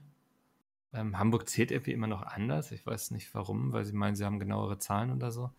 Ähm, 0.95 1.19
Hamburg 1.19 1.49
zählt 1.49 1.71
irgendwie 1.71 1.93
immer 1.93 2.07
noch 2.07 2.23
anders. 2.23 2.73
Ich 2.73 2.87
weiß 2.87 3.13
nicht 3.13 3.35
warum, 3.35 3.73
weil 3.73 3.85
sie 3.85 3.95
meinen, 3.95 4.17
sie 4.17 4.25
haben 4.25 4.39
genauere 4.41 4.79
Zahlen 4.79 5.13
oder 5.13 5.31
so. 5.33 5.51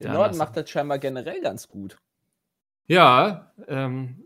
Der 0.00 0.08
Ja, 0.08 0.14
Norden 0.14 0.36
macht 0.36 0.56
das 0.56 0.68
scheinbar 0.68 0.98
generell 0.98 1.40
ganz 1.40 1.68
gut. 1.68 1.96
Ja, 2.86 3.52
ähm, 3.68 4.24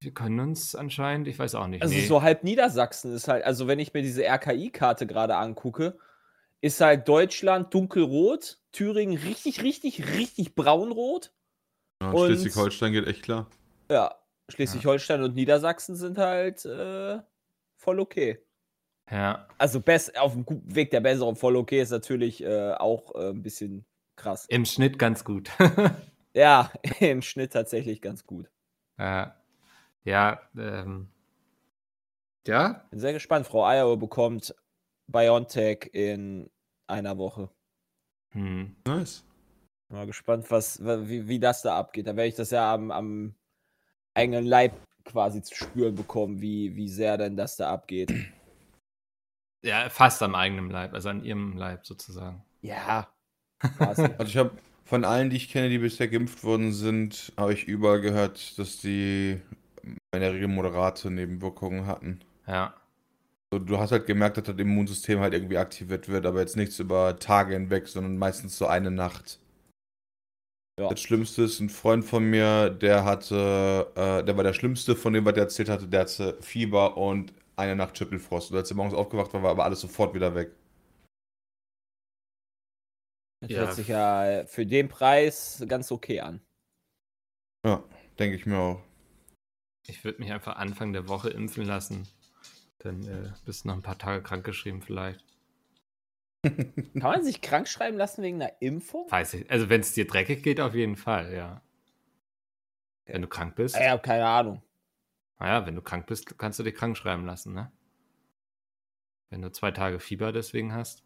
wir 0.00 0.12
können 0.12 0.40
uns 0.40 0.74
anscheinend, 0.74 1.28
ich 1.28 1.38
weiß 1.38 1.54
auch 1.54 1.68
nicht. 1.68 1.82
Also 1.82 1.94
nee. 1.94 2.06
so 2.06 2.22
halb 2.22 2.42
Niedersachsen 2.42 3.14
ist 3.14 3.28
halt, 3.28 3.44
also 3.44 3.68
wenn 3.68 3.78
ich 3.78 3.94
mir 3.94 4.02
diese 4.02 4.24
RKI-Karte 4.24 5.06
gerade 5.06 5.36
angucke, 5.36 5.96
ist 6.60 6.80
halt 6.80 7.08
Deutschland 7.08 7.72
dunkelrot, 7.72 8.58
Thüringen 8.72 9.16
richtig, 9.16 9.62
richtig, 9.62 10.16
richtig 10.16 10.54
braunrot. 10.54 11.32
Ja, 12.02 12.10
Schleswig-Holstein 12.10 12.92
geht 12.92 13.06
echt 13.06 13.22
klar. 13.22 13.48
Ja, 13.90 14.16
Schleswig-Holstein 14.48 15.22
und 15.22 15.34
Niedersachsen 15.34 15.94
sind 15.94 16.18
halt 16.18 16.64
äh, 16.64 17.20
voll 17.76 18.00
okay. 18.00 18.44
ja, 19.10 19.46
Also 19.58 19.80
best, 19.80 20.18
auf 20.18 20.32
dem 20.32 20.44
guten 20.44 20.74
Weg 20.74 20.90
der 20.90 21.00
Besserung 21.00 21.36
voll 21.36 21.56
okay 21.56 21.80
ist 21.80 21.90
natürlich 21.90 22.42
äh, 22.42 22.72
auch 22.72 23.14
äh, 23.14 23.30
ein 23.30 23.42
bisschen 23.42 23.84
krass. 24.16 24.46
im 24.48 24.64
Schnitt 24.64 24.98
ganz 24.98 25.24
gut. 25.24 25.50
Ja, 26.34 26.70
im 27.00 27.22
Schnitt 27.22 27.52
tatsächlich 27.52 28.00
ganz 28.00 28.24
gut. 28.26 28.50
ja, 28.98 29.36
ja, 30.04 30.40
ähm, 30.56 31.08
ja, 32.46 32.84
Bin 32.90 33.00
sehr 33.00 33.12
gespannt. 33.12 33.46
Frau 33.46 33.64
Eieruhr 33.66 33.98
bekommt 33.98 34.54
BioNTech 35.08 35.90
in 35.92 36.50
einer 36.86 37.18
Woche. 37.18 37.50
hm. 38.32 38.76
Nice. 38.86 39.24
Mal 39.88 40.06
gespannt, 40.06 40.50
was, 40.50 40.82
wa- 40.84 41.06
wie, 41.06 41.28
wie 41.28 41.38
das 41.38 41.62
da 41.62 41.76
abgeht. 41.78 42.06
Da 42.06 42.16
werde 42.16 42.28
ich 42.28 42.34
das 42.34 42.50
ja 42.50 42.72
am, 42.74 42.90
am 42.90 43.34
eigenen 44.14 44.46
Leib 44.46 44.72
quasi 45.04 45.42
zu 45.42 45.54
spüren 45.54 45.94
bekommen, 45.94 46.40
wie, 46.40 46.74
wie 46.76 46.88
sehr 46.88 47.18
denn 47.18 47.36
das 47.36 47.56
da 47.56 47.70
abgeht. 47.72 48.12
Ja, 49.64 49.88
fast 49.90 50.22
am 50.22 50.34
eigenen 50.34 50.70
Leib, 50.70 50.92
also 50.94 51.08
an 51.08 51.24
ihrem 51.24 51.56
Leib 51.56 51.86
sozusagen. 51.86 52.44
Ja. 52.62 53.11
Also 53.78 54.08
ich 54.24 54.36
habe 54.36 54.50
von 54.84 55.04
allen, 55.04 55.30
die 55.30 55.36
ich 55.36 55.48
kenne, 55.48 55.68
die 55.68 55.78
bisher 55.78 56.08
geimpft 56.08 56.44
worden 56.44 56.72
sind, 56.72 57.32
habe 57.36 57.52
ich 57.52 57.64
überall 57.66 58.00
gehört, 58.00 58.58
dass 58.58 58.78
die 58.78 59.40
in 59.84 60.20
der 60.20 60.34
Regel 60.34 60.48
moderate 60.48 61.10
Nebenwirkungen 61.10 61.86
hatten. 61.86 62.20
Ja. 62.46 62.74
So, 63.52 63.58
du 63.58 63.78
hast 63.78 63.92
halt 63.92 64.06
gemerkt, 64.06 64.36
dass 64.36 64.44
das 64.44 64.56
Immunsystem 64.56 65.20
halt 65.20 65.34
irgendwie 65.34 65.58
aktiviert 65.58 66.08
wird, 66.08 66.26
aber 66.26 66.40
jetzt 66.40 66.56
nichts 66.56 66.78
über 66.78 67.18
Tage 67.18 67.54
hinweg, 67.54 67.86
sondern 67.88 68.18
meistens 68.18 68.56
so 68.56 68.66
eine 68.66 68.90
Nacht. 68.90 69.38
Ja. 70.80 70.88
Das 70.88 71.00
Schlimmste 71.00 71.42
ist 71.42 71.60
ein 71.60 71.68
Freund 71.68 72.04
von 72.04 72.24
mir, 72.24 72.70
der 72.70 73.04
hatte, 73.04 73.88
äh, 73.94 74.24
der 74.24 74.36
war 74.36 74.44
der 74.44 74.54
Schlimmste 74.54 74.96
von 74.96 75.12
dem, 75.12 75.24
was 75.24 75.34
er 75.34 75.42
erzählt 75.42 75.68
hatte, 75.68 75.86
der 75.86 76.00
hatte 76.00 76.38
Fieber 76.40 76.96
und 76.96 77.32
eine 77.56 77.76
Nacht 77.76 77.98
Schüttelfrost. 77.98 78.50
Und 78.50 78.56
als 78.56 78.70
er 78.70 78.76
morgens 78.76 78.94
aufgewacht 78.94 79.34
war, 79.34 79.42
war 79.42 79.50
aber 79.50 79.64
alles 79.64 79.80
sofort 79.80 80.14
wieder 80.14 80.34
weg. 80.34 80.52
Das 83.42 83.50
Ja. 83.50 83.58
hört 83.58 83.74
sich 83.74 83.88
ja 83.88 84.44
für 84.46 84.64
den 84.64 84.88
Preis 84.88 85.64
ganz 85.66 85.90
okay 85.90 86.20
an. 86.20 86.40
Ja, 87.66 87.82
denke 88.18 88.36
ich 88.36 88.46
mir 88.46 88.56
auch. 88.56 88.82
Ich 89.88 90.04
würde 90.04 90.20
mich 90.20 90.30
einfach 90.30 90.56
Anfang 90.56 90.92
der 90.92 91.08
Woche 91.08 91.30
impfen 91.30 91.64
lassen. 91.64 92.06
Dann 92.78 93.02
äh, 93.02 93.32
bist 93.44 93.64
du 93.64 93.68
noch 93.68 93.74
ein 93.74 93.82
paar 93.82 93.98
Tage 93.98 94.22
krankgeschrieben 94.22 94.80
vielleicht. 94.80 95.24
Kann 96.44 97.02
man 97.02 97.24
sich 97.24 97.40
krank 97.40 97.66
schreiben 97.66 97.96
lassen 97.96 98.22
wegen 98.22 98.40
einer 98.40 98.62
Impfung? 98.62 99.10
Weiß 99.10 99.34
ich. 99.34 99.50
Also 99.50 99.68
wenn 99.68 99.80
es 99.80 99.92
dir 99.92 100.06
dreckig 100.06 100.44
geht, 100.44 100.60
auf 100.60 100.74
jeden 100.74 100.96
Fall, 100.96 101.34
ja. 101.34 101.62
Wenn 103.06 103.22
du 103.22 103.28
krank 103.28 103.56
bist. 103.56 103.76
Ich 103.76 103.88
habe 103.88 104.02
keine 104.02 104.26
Ahnung. 104.26 104.62
Naja, 105.40 105.66
wenn 105.66 105.74
du 105.74 105.82
krank 105.82 106.06
bist, 106.06 106.38
kannst 106.38 106.60
du 106.60 106.62
dich 106.62 106.76
krank 106.76 106.96
schreiben 106.96 107.26
lassen, 107.26 107.54
ne? 107.54 107.72
Wenn 109.30 109.42
du 109.42 109.50
zwei 109.50 109.72
Tage 109.72 109.98
Fieber 109.98 110.30
deswegen 110.30 110.72
hast. 110.72 111.04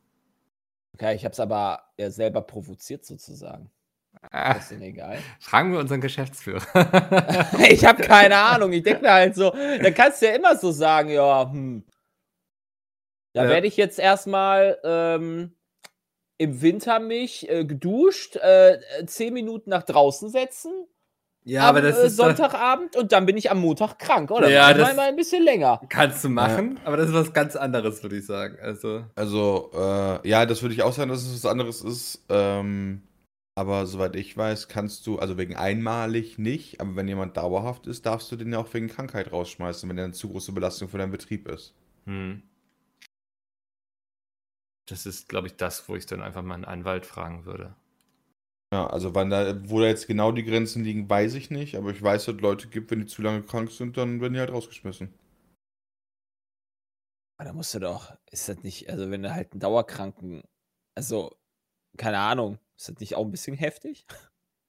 Okay, 0.98 1.14
ich 1.14 1.24
habe 1.24 1.32
es 1.32 1.40
aber 1.40 1.82
ja 1.98 2.10
selber 2.10 2.40
provoziert 2.40 3.04
sozusagen. 3.04 3.70
Das 4.32 4.62
ist 4.62 4.70
denn 4.70 4.80
egal. 4.82 5.18
fragen 5.40 5.72
wir 5.72 5.78
unseren 5.78 6.00
Geschäftsführer. 6.00 6.62
ich 7.68 7.84
habe 7.84 8.02
keine 8.02 8.36
Ahnung. 8.36 8.72
Ich 8.72 8.82
denke 8.82 9.02
mir 9.02 9.12
halt 9.12 9.34
so, 9.34 9.50
da 9.50 9.90
kannst 9.90 10.22
du 10.22 10.26
ja 10.26 10.34
immer 10.34 10.56
so 10.56 10.72
sagen, 10.72 11.10
ja, 11.10 11.50
hm. 11.50 11.84
Da 13.34 13.44
Ja. 13.44 13.50
werde 13.50 13.66
ich 13.66 13.76
jetzt 13.76 13.98
erstmal 13.98 14.78
ähm, 14.84 15.54
im 16.38 16.62
Winter 16.62 16.98
mich 16.98 17.46
äh, 17.50 17.66
geduscht, 17.66 18.36
äh, 18.36 18.78
zehn 19.06 19.34
Minuten 19.34 19.68
nach 19.68 19.82
draußen 19.82 20.30
setzen. 20.30 20.72
Ja, 21.46 21.68
am 21.70 21.76
äh, 21.76 22.10
Sonntagabend 22.10 22.96
und 22.96 23.12
dann 23.12 23.24
bin 23.24 23.36
ich 23.36 23.50
am 23.50 23.60
Montag 23.60 23.98
krank, 23.98 24.30
oder? 24.30 24.48
Ja, 24.48 24.74
das- 24.74 24.96
mal 24.96 25.08
ein 25.08 25.16
bisschen 25.16 25.42
länger. 25.44 25.80
kannst 25.88 26.24
du 26.24 26.28
machen, 26.28 26.78
aber 26.84 26.96
das 26.96 27.08
ist 27.08 27.14
was 27.14 27.32
ganz 27.32 27.54
anderes, 27.56 28.02
würde 28.02 28.16
ich 28.18 28.26
sagen. 28.26 28.58
Also, 28.60 29.04
Also, 29.14 29.70
äh, 29.74 30.28
ja, 30.28 30.44
das 30.44 30.60
würde 30.62 30.74
ich 30.74 30.82
auch 30.82 30.92
sagen, 30.92 31.08
dass 31.08 31.22
es 31.24 31.32
was 31.44 31.50
anderes 31.50 31.82
ist. 31.82 32.24
Ähm, 32.28 33.02
aber 33.58 33.86
soweit 33.86 34.16
ich 34.16 34.36
weiß, 34.36 34.68
kannst 34.68 35.06
du, 35.06 35.18
also 35.18 35.38
wegen 35.38 35.56
einmalig 35.56 36.36
nicht, 36.36 36.80
aber 36.80 36.94
wenn 36.96 37.08
jemand 37.08 37.36
dauerhaft 37.36 37.86
ist, 37.86 38.04
darfst 38.04 38.30
du 38.30 38.36
den 38.36 38.52
ja 38.52 38.58
auch 38.58 38.74
wegen 38.74 38.88
Krankheit 38.88 39.32
rausschmeißen, 39.32 39.88
wenn 39.88 39.96
er 39.96 40.04
eine 40.04 40.12
zu 40.12 40.28
große 40.28 40.52
Belastung 40.52 40.88
für 40.88 40.98
deinen 40.98 41.12
Betrieb 41.12 41.48
ist. 41.48 41.72
hm. 42.04 42.42
Das 44.88 45.04
ist, 45.04 45.28
glaube 45.28 45.48
ich, 45.48 45.56
das, 45.56 45.88
wo 45.88 45.96
ich 45.96 46.06
dann 46.06 46.22
einfach 46.22 46.42
mal 46.42 46.54
einen 46.54 46.64
Anwalt 46.64 47.06
fragen 47.06 47.44
würde. 47.44 47.74
Ja, 48.72 48.86
also 48.88 49.14
wann 49.14 49.30
da, 49.30 49.68
wo 49.70 49.80
da 49.80 49.86
jetzt 49.86 50.08
genau 50.08 50.32
die 50.32 50.44
Grenzen 50.44 50.82
liegen, 50.82 51.08
weiß 51.08 51.34
ich 51.34 51.50
nicht, 51.50 51.76
aber 51.76 51.90
ich 51.90 52.02
weiß, 52.02 52.24
dass 52.24 52.34
es 52.34 52.40
Leute 52.40 52.68
gibt, 52.68 52.90
wenn 52.90 52.98
die 53.00 53.06
zu 53.06 53.22
lange 53.22 53.42
krank 53.42 53.70
sind, 53.70 53.96
dann 53.96 54.20
werden 54.20 54.34
die 54.34 54.40
halt 54.40 54.50
rausgeschmissen. 54.50 55.14
Aber 57.38 57.48
da 57.48 57.52
musst 57.52 57.74
du 57.74 57.78
doch, 57.78 58.16
ist 58.30 58.48
das 58.48 58.62
nicht, 58.62 58.88
also 58.90 59.10
wenn 59.10 59.22
du 59.22 59.32
halt 59.32 59.52
einen 59.52 59.60
Dauerkranken, 59.60 60.42
also, 60.96 61.36
keine 61.96 62.18
Ahnung, 62.18 62.58
ist 62.76 62.88
das 62.88 62.96
nicht 62.98 63.14
auch 63.14 63.24
ein 63.24 63.30
bisschen 63.30 63.56
heftig? 63.56 64.06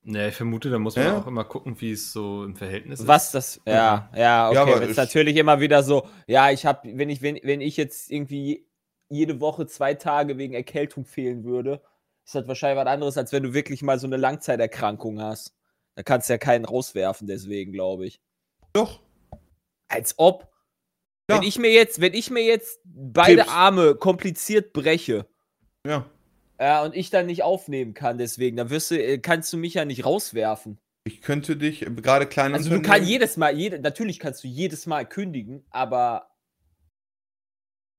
Ne, 0.03 0.29
ich 0.29 0.35
vermute, 0.35 0.69
da 0.69 0.79
muss 0.79 0.95
man 0.95 1.05
Ja. 1.05 1.21
auch 1.21 1.27
immer 1.27 1.43
gucken, 1.43 1.79
wie 1.81 1.91
es 1.91 2.11
so 2.13 2.43
im 2.43 2.55
Verhältnis 2.55 2.99
ist. 2.99 3.07
Was 3.07 3.31
das, 3.31 3.61
ja, 3.65 4.09
ja, 4.15 4.47
okay, 4.47 4.55
Ja, 4.55 4.61
aber 4.61 4.75
wenn 4.75 4.83
es 4.83 4.91
ich- 4.91 4.97
natürlich 4.97 5.35
immer 5.37 5.59
wieder 5.59 5.83
so, 5.83 6.07
ja, 6.27 6.51
ich 6.51 6.65
habe, 6.65 6.97
wenn 6.97 7.09
ich, 7.09 7.21
wenn, 7.21 7.39
wenn 7.43 7.61
ich 7.61 7.77
jetzt 7.77 8.11
irgendwie 8.11 8.65
jede 9.09 9.39
Woche 9.41 9.65
zwei 9.67 9.93
Tage 9.95 10.37
wegen 10.37 10.53
Erkältung 10.53 11.05
fehlen 11.05 11.43
würde, 11.43 11.81
ist 12.27 12.36
das 12.36 12.48
wahrscheinlich 12.48 12.84
was 12.84 12.91
anderes, 12.91 13.17
als 13.17 13.31
wenn 13.31 13.43
du 13.43 13.53
wirklich 13.53 13.81
mal 13.81 13.98
so 13.98 14.05
eine 14.05 14.17
Langzeiterkrankung 14.17 15.22
hast. 15.22 15.55
Da 15.96 16.03
kannst 16.03 16.27
du 16.27 16.34
ja 16.34 16.38
keinen 16.38 16.65
rauswerfen, 16.65 17.25
deswegen, 17.25 17.72
glaube 17.72 18.05
ich. 18.05 18.19
Doch. 18.74 19.01
Als 19.88 20.15
ob. 20.17 20.51
Ja. 21.29 21.38
Wenn 21.38 21.43
ich 21.43 21.57
mir 21.57 21.72
jetzt, 21.72 22.01
wenn 22.01 22.13
ich 22.13 22.29
mir 22.29 22.43
jetzt 22.43 22.81
beide 22.84 23.38
Krebs. 23.38 23.50
Arme 23.50 23.96
kompliziert 23.96 24.74
breche, 24.74 25.25
Ja. 25.86 26.05
ja, 26.60 26.84
und 26.84 26.96
ich 26.96 27.10
dann 27.10 27.25
nicht 27.27 27.43
aufnehmen 27.43 27.93
kann, 27.93 28.17
deswegen, 28.17 28.57
dann 28.57 28.69
wirst 28.69 28.91
du, 28.91 29.01
äh, 29.01 29.17
kannst 29.19 29.51
du 29.53 29.57
mich 29.57 29.74
ja 29.75 29.86
nicht 29.86 30.05
rauswerfen. 30.05 30.79
Ich 31.05 31.22
könnte 31.22 31.55
dich, 31.55 31.81
äh, 31.81 31.91
gerade 31.91 32.27
kleine 32.27 32.55
Also 32.55 32.69
du 32.69 32.81
kannst 32.81 33.10
jedes 33.10 33.38
Mal, 33.38 33.55
jede, 33.55 33.79
natürlich 33.79 34.19
kannst 34.19 34.43
du 34.43 34.48
jedes 34.50 34.86
Mal 34.86 35.07
kündigen, 35.07 35.65
aber 35.69 36.29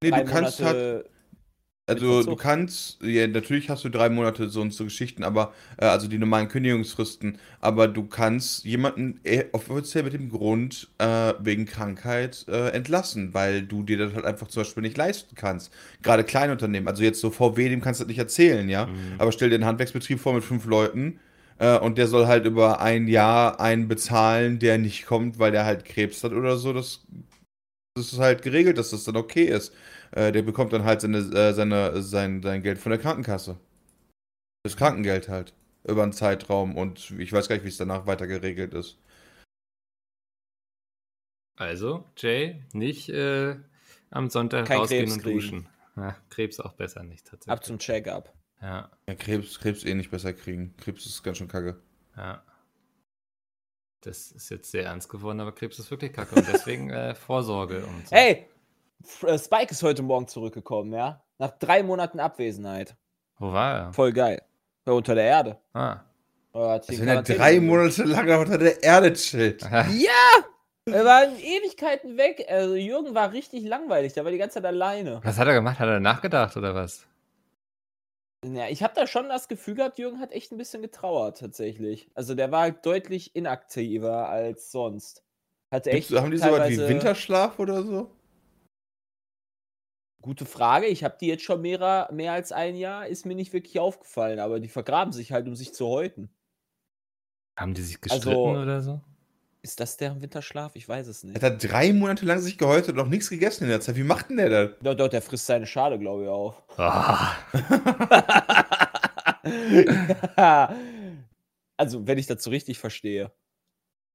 Nee, 0.03 0.11
du 0.11 0.23
kannst 0.25 0.61
halt, 0.61 0.77
Monate, 0.77 1.09
also 1.89 2.23
du 2.23 2.35
kannst, 2.35 3.01
ja, 3.03 3.27
natürlich 3.27 3.69
hast 3.69 3.83
du 3.83 3.89
drei 3.89 4.09
Monate 4.09 4.49
so 4.49 4.61
und 4.61 4.73
so 4.73 4.85
Geschichten, 4.85 5.23
aber, 5.23 5.53
äh, 5.77 5.85
also 5.85 6.07
die 6.07 6.17
normalen 6.17 6.47
Kündigungsfristen, 6.47 7.37
aber 7.61 7.87
du 7.87 8.05
kannst 8.07 8.65
jemanden 8.65 9.19
äh, 9.23 9.45
offiziell 9.53 10.03
mit 10.03 10.13
dem 10.13 10.29
Grund 10.29 10.89
äh, 10.99 11.33
wegen 11.39 11.65
Krankheit 11.65 12.45
äh, 12.47 12.69
entlassen, 12.69 13.33
weil 13.33 13.63
du 13.63 13.83
dir 13.83 13.97
das 13.97 14.13
halt 14.13 14.25
einfach 14.25 14.47
zum 14.47 14.61
Beispiel 14.63 14.83
nicht 14.83 14.97
leisten 14.97 15.35
kannst. 15.35 15.71
Gerade 16.01 16.23
Kleinunternehmen, 16.23 16.87
also 16.87 17.03
jetzt 17.03 17.19
so 17.21 17.31
VW, 17.31 17.69
dem 17.69 17.81
kannst 17.81 17.99
du 17.99 18.03
das 18.05 18.09
nicht 18.09 18.19
erzählen, 18.19 18.69
ja, 18.69 18.89
Mhm. 18.89 19.17
aber 19.17 19.31
stell 19.31 19.49
dir 19.49 19.55
einen 19.55 19.65
Handwerksbetrieb 19.65 20.19
vor 20.19 20.33
mit 20.33 20.43
fünf 20.43 20.65
Leuten, 20.65 21.19
äh, 21.57 21.77
und 21.79 21.97
der 21.97 22.07
soll 22.07 22.27
halt 22.27 22.45
über 22.45 22.79
ein 22.81 23.07
Jahr 23.07 23.59
einen 23.59 23.87
bezahlen, 23.87 24.59
der 24.59 24.77
nicht 24.77 25.05
kommt, 25.05 25.39
weil 25.39 25.51
der 25.51 25.65
halt 25.65 25.85
Krebs 25.85 26.23
hat 26.23 26.31
oder 26.33 26.57
so, 26.57 26.73
das 26.73 27.01
das 27.95 28.13
ist 28.13 28.19
halt 28.19 28.41
geregelt, 28.41 28.77
dass 28.77 28.91
das 28.91 29.03
dann 29.03 29.17
okay 29.17 29.45
ist. 29.45 29.73
Äh, 30.11 30.31
der 30.31 30.41
bekommt 30.41 30.73
dann 30.73 30.83
halt 30.83 31.01
seine, 31.01 31.17
äh, 31.19 31.53
seine, 31.53 32.01
sein, 32.01 32.41
sein 32.41 32.61
Geld 32.63 32.77
von 32.79 32.91
der 32.91 32.99
Krankenkasse. 32.99 33.57
Das 34.63 34.75
Krankengeld 34.77 35.29
halt. 35.29 35.53
Über 35.87 36.03
einen 36.03 36.11
Zeitraum 36.13 36.75
und 36.77 37.11
ich 37.11 37.31
weiß 37.31 37.47
gar 37.47 37.55
nicht, 37.55 37.63
wie 37.63 37.69
es 37.69 37.77
danach 37.77 38.05
weiter 38.05 38.27
geregelt 38.27 38.73
ist. 38.73 38.97
Also, 41.57 42.05
Jay, 42.17 42.63
nicht 42.73 43.09
äh, 43.09 43.55
am 44.11 44.29
Sonntag 44.29 44.65
Kein 44.67 44.79
rausgehen 44.79 45.05
Krebs 45.05 45.13
und 45.15 45.21
kriegen. 45.23 45.35
duschen. 45.35 45.69
Ja, 45.95 46.15
Krebs 46.29 46.59
auch 46.59 46.73
besser 46.73 47.03
nicht, 47.03 47.25
tatsächlich. 47.27 47.51
ab 47.51 47.63
zum 47.63 47.79
Check-up. 47.79 48.33
Ja, 48.61 48.89
Ja, 49.07 49.15
Krebs, 49.15 49.59
Krebs 49.59 49.83
eh 49.85 49.93
nicht 49.93 50.11
besser 50.11 50.33
kriegen. 50.33 50.73
Krebs 50.77 51.05
ist 51.05 51.23
ganz 51.23 51.37
schön 51.37 51.47
kacke. 51.47 51.81
ja. 52.15 52.43
Das 54.01 54.31
ist 54.31 54.47
jetzt 54.49 54.71
sehr 54.71 54.85
ernst 54.85 55.09
geworden, 55.09 55.41
aber 55.41 55.51
Krebs 55.53 55.77
ist 55.77 55.91
wirklich 55.91 56.13
kacke 56.13 56.35
und 56.35 56.47
deswegen 56.47 56.89
äh, 56.89 57.13
Vorsorge 57.15 57.85
und 57.85 58.07
so. 58.07 58.15
Hey, 58.15 58.47
Spike 59.03 59.71
ist 59.71 59.83
heute 59.83 60.03
Morgen 60.03 60.27
zurückgekommen, 60.27 60.93
ja? 60.93 61.23
Nach 61.37 61.51
drei 61.51 61.83
Monaten 61.83 62.19
Abwesenheit. 62.19 62.95
Wo 63.37 63.53
war 63.53 63.77
er? 63.77 63.93
Voll 63.93 64.11
geil. 64.11 64.41
Ja, 64.85 64.93
unter 64.93 65.15
der 65.15 65.23
Erde. 65.23 65.57
Ah. 65.73 66.01
Hat 66.53 66.89
Also 66.89 67.01
wenn 67.01 67.07
er 67.07 67.23
drei. 67.23 67.59
Monate 67.59 68.03
lang 68.03 68.39
unter 68.39 68.57
der 68.57 68.83
Erde 68.83 69.13
chillt. 69.13 69.61
Ja! 69.61 70.45
Er 70.85 71.05
war 71.05 71.23
in 71.23 71.37
Ewigkeiten 71.37 72.17
weg. 72.17 72.45
Also 72.49 72.75
Jürgen 72.75 73.13
war 73.13 73.31
richtig 73.31 73.63
langweilig. 73.63 74.13
Der 74.13 74.25
war 74.25 74.31
die 74.31 74.37
ganze 74.37 74.55
Zeit 74.55 74.65
alleine. 74.65 75.21
Was 75.23 75.37
hat 75.37 75.47
er 75.47 75.53
gemacht? 75.53 75.79
Hat 75.79 75.87
er 75.87 75.99
nachgedacht 75.99 76.57
oder 76.57 76.73
was? 76.73 77.05
Ja, 78.43 78.67
ich 78.69 78.81
habe 78.83 78.93
da 78.95 79.05
schon 79.05 79.27
das 79.29 79.47
Gefühl 79.47 79.75
gehabt, 79.75 79.99
Jürgen 79.99 80.19
hat 80.19 80.31
echt 80.31 80.51
ein 80.51 80.57
bisschen 80.57 80.81
getrauert, 80.81 81.39
tatsächlich. 81.39 82.09
Also 82.15 82.35
der 82.35 82.51
war 82.51 82.61
halt 82.61 82.85
deutlich 82.85 83.35
inaktiver 83.35 84.29
als 84.29 84.71
sonst. 84.71 85.23
Hatte 85.71 85.91
echt 85.91 86.07
Gibt's, 86.07 86.23
haben 86.23 86.31
die 86.31 86.37
so 86.37 86.49
was 86.51 86.69
wie 86.69 86.77
Winterschlaf 86.77 87.59
oder 87.59 87.83
so? 87.83 88.09
Gute 90.21 90.45
Frage. 90.45 90.85
Ich 90.87 91.03
habe 91.03 91.17
die 91.19 91.27
jetzt 91.27 91.43
schon 91.43 91.61
mehr, 91.61 92.09
mehr 92.11 92.33
als 92.33 92.51
ein 92.51 92.75
Jahr, 92.75 93.07
ist 93.07 93.25
mir 93.25 93.35
nicht 93.35 93.53
wirklich 93.53 93.79
aufgefallen, 93.79 94.39
aber 94.39 94.59
die 94.59 94.67
vergraben 94.67 95.13
sich 95.13 95.31
halt, 95.31 95.47
um 95.47 95.55
sich 95.55 95.73
zu 95.73 95.87
häuten. 95.87 96.29
Haben 97.57 97.73
die 97.73 97.81
sich 97.81 98.01
gestritten 98.01 98.27
Also- 98.29 98.61
oder 98.61 98.81
so? 98.81 99.01
Ist 99.61 99.81
das 99.81 99.97
deren 99.97 100.21
Winterschlaf? 100.21 100.73
Ich 100.77 100.87
weiß 100.87 101.07
es 101.07 101.25
nicht. 101.25 101.35
Hat 101.35 101.43
er 101.43 101.51
drei 101.51 101.91
Monate 101.91 102.25
lang 102.25 102.39
sich 102.39 102.57
gehäutet 102.57 102.91
und 102.91 102.95
noch 102.95 103.09
nichts 103.09 103.29
gegessen 103.29 103.65
in 103.65 103.69
der 103.69 103.81
Zeit. 103.81 103.97
Wie 103.97 104.03
macht 104.03 104.29
denn 104.29 104.37
der 104.37 104.49
das? 104.49 104.69
Doch, 104.81 104.95
doch, 104.95 105.09
der 105.09 105.21
frisst 105.21 105.47
seine 105.47 105.65
Schale, 105.67 105.99
glaube 105.99 106.23
ich, 106.23 106.29
auf. 106.29 106.63
Ah, 106.77 107.35
ja. 110.37 110.73
Also, 111.77 112.05
wenn 112.07 112.17
ich 112.17 112.27
das 112.27 112.43
so 112.43 112.49
richtig 112.49 112.77
verstehe, 112.77 113.31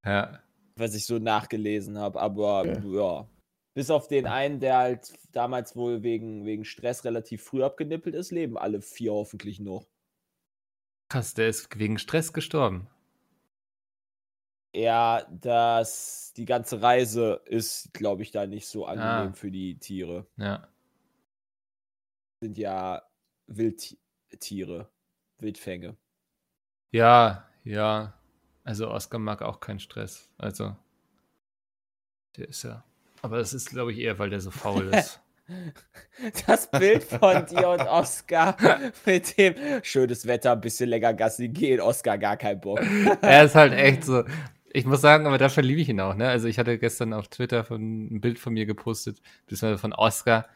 ja. 0.05 0.39
was 0.77 0.95
ich 0.95 1.07
so 1.07 1.19
nachgelesen 1.19 1.97
habe, 1.99 2.21
aber 2.21 2.67
Ja. 2.67 2.79
ja. 2.85 3.27
Bis 3.75 3.91
auf 3.91 4.07
den 4.09 4.27
einen, 4.27 4.61
der 4.61 4.77
halt 4.79 5.13
damals 5.33 5.75
wohl 5.77 6.03
wegen, 6.03 6.45
wegen 6.45 6.65
Stress 6.65 7.05
relativ 7.05 7.43
früh 7.43 7.63
abgenippelt 7.65 8.15
ist, 8.15 8.31
leben 8.31 8.57
alle 8.57 8.81
vier 8.81 9.13
hoffentlich 9.13 9.59
noch. 9.61 9.87
Krass, 11.09 11.35
der 11.35 11.49
ist 11.49 11.77
wegen 11.79 11.99
Stress 11.99 12.33
gestorben. 12.33 12.89
Ja, 14.77 15.25
das, 15.31 16.33
die 16.37 16.47
ganze 16.47 16.83
Reise 16.83 17.41
ist, 17.47 17.93
glaube 17.95 18.23
ich, 18.23 18.33
da 18.33 18.47
nicht 18.47 18.67
so 18.67 18.87
angenehm 18.87 19.31
Ah. 19.31 19.33
für 19.33 19.51
die 19.51 19.79
Tiere. 19.79 20.27
Ja. 20.37 20.67
Sind 22.41 22.59
ja 22.59 23.03
Wildtiere, 23.47 24.91
Wildfänge. 25.39 25.97
Ja, 26.93 27.49
ja. 27.65 28.15
Also 28.65 28.89
Oscar 28.91 29.19
mag 29.19 29.43
auch 29.43 29.61
keinen 29.61 29.79
Stress. 29.81 30.31
Also, 30.39 30.77
der 32.37 32.49
ist 32.49 32.63
ja. 32.65 32.85
Aber 33.25 33.39
das 33.39 33.55
ist, 33.55 33.71
glaube 33.71 33.91
ich, 33.91 34.01
eher, 34.01 34.19
weil 34.19 34.29
der 34.29 34.41
so 34.41 34.51
faul 34.51 34.89
ist. 34.95 35.19
Das 36.47 36.71
Bild 36.71 37.03
von 37.03 37.47
dir 37.51 37.71
und 37.71 37.81
Oscar 37.81 38.55
mit 39.07 39.39
dem 39.39 39.55
schönes 39.83 40.27
Wetter, 40.27 40.53
ein 40.53 40.61
bisschen 40.61 40.91
länger 40.91 41.15
Gassi 41.15 41.49
gehen, 41.49 41.81
Oscar 41.81 42.19
gar 42.19 42.37
keinen 42.37 42.61
Bock. 42.61 42.81
er 43.23 43.45
ist 43.45 43.55
halt 43.55 43.73
echt 43.73 44.05
so. 44.05 44.25
Ich 44.75 44.85
muss 44.85 45.01
sagen, 45.01 45.27
aber 45.27 45.39
dafür 45.39 45.63
liebe 45.63 45.81
ich 45.81 45.89
ihn 45.89 46.01
auch. 46.01 46.15
Ne? 46.15 46.29
Also 46.29 46.49
ich 46.49 46.59
hatte 46.59 46.77
gestern 46.77 47.15
auf 47.15 47.29
Twitter 47.29 47.65
von, 47.65 48.15
ein 48.15 48.21
Bild 48.21 48.39
von 48.39 48.53
mir 48.53 48.67
gepostet, 48.67 49.23
beziehungsweise 49.47 49.79
von 49.79 49.95
Oscar, 49.95 50.47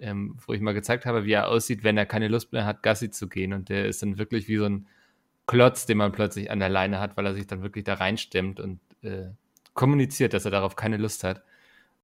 ähm, 0.00 0.36
wo 0.44 0.52
ich 0.52 0.60
mal 0.60 0.74
gezeigt 0.74 1.06
habe, 1.06 1.24
wie 1.24 1.32
er 1.32 1.46
aussieht, 1.46 1.84
wenn 1.84 1.96
er 1.96 2.06
keine 2.06 2.26
Lust 2.26 2.52
mehr 2.52 2.66
hat, 2.66 2.82
Gassi 2.82 3.12
zu 3.12 3.28
gehen. 3.28 3.52
Und 3.52 3.68
der 3.68 3.86
ist 3.86 4.02
dann 4.02 4.18
wirklich 4.18 4.48
wie 4.48 4.56
so 4.56 4.64
ein 4.64 4.88
Klotz, 5.46 5.86
den 5.86 5.98
man 5.98 6.10
plötzlich 6.10 6.50
an 6.50 6.58
der 6.58 6.68
Leine 6.68 6.98
hat, 6.98 7.16
weil 7.16 7.26
er 7.26 7.34
sich 7.34 7.46
dann 7.46 7.62
wirklich 7.62 7.84
da 7.84 7.94
reinstemmt 7.94 8.58
und 8.58 8.80
äh, 9.02 9.28
kommuniziert, 9.74 10.34
dass 10.34 10.44
er 10.44 10.50
darauf 10.50 10.74
keine 10.74 10.96
Lust 10.96 11.22
hat. 11.22 11.44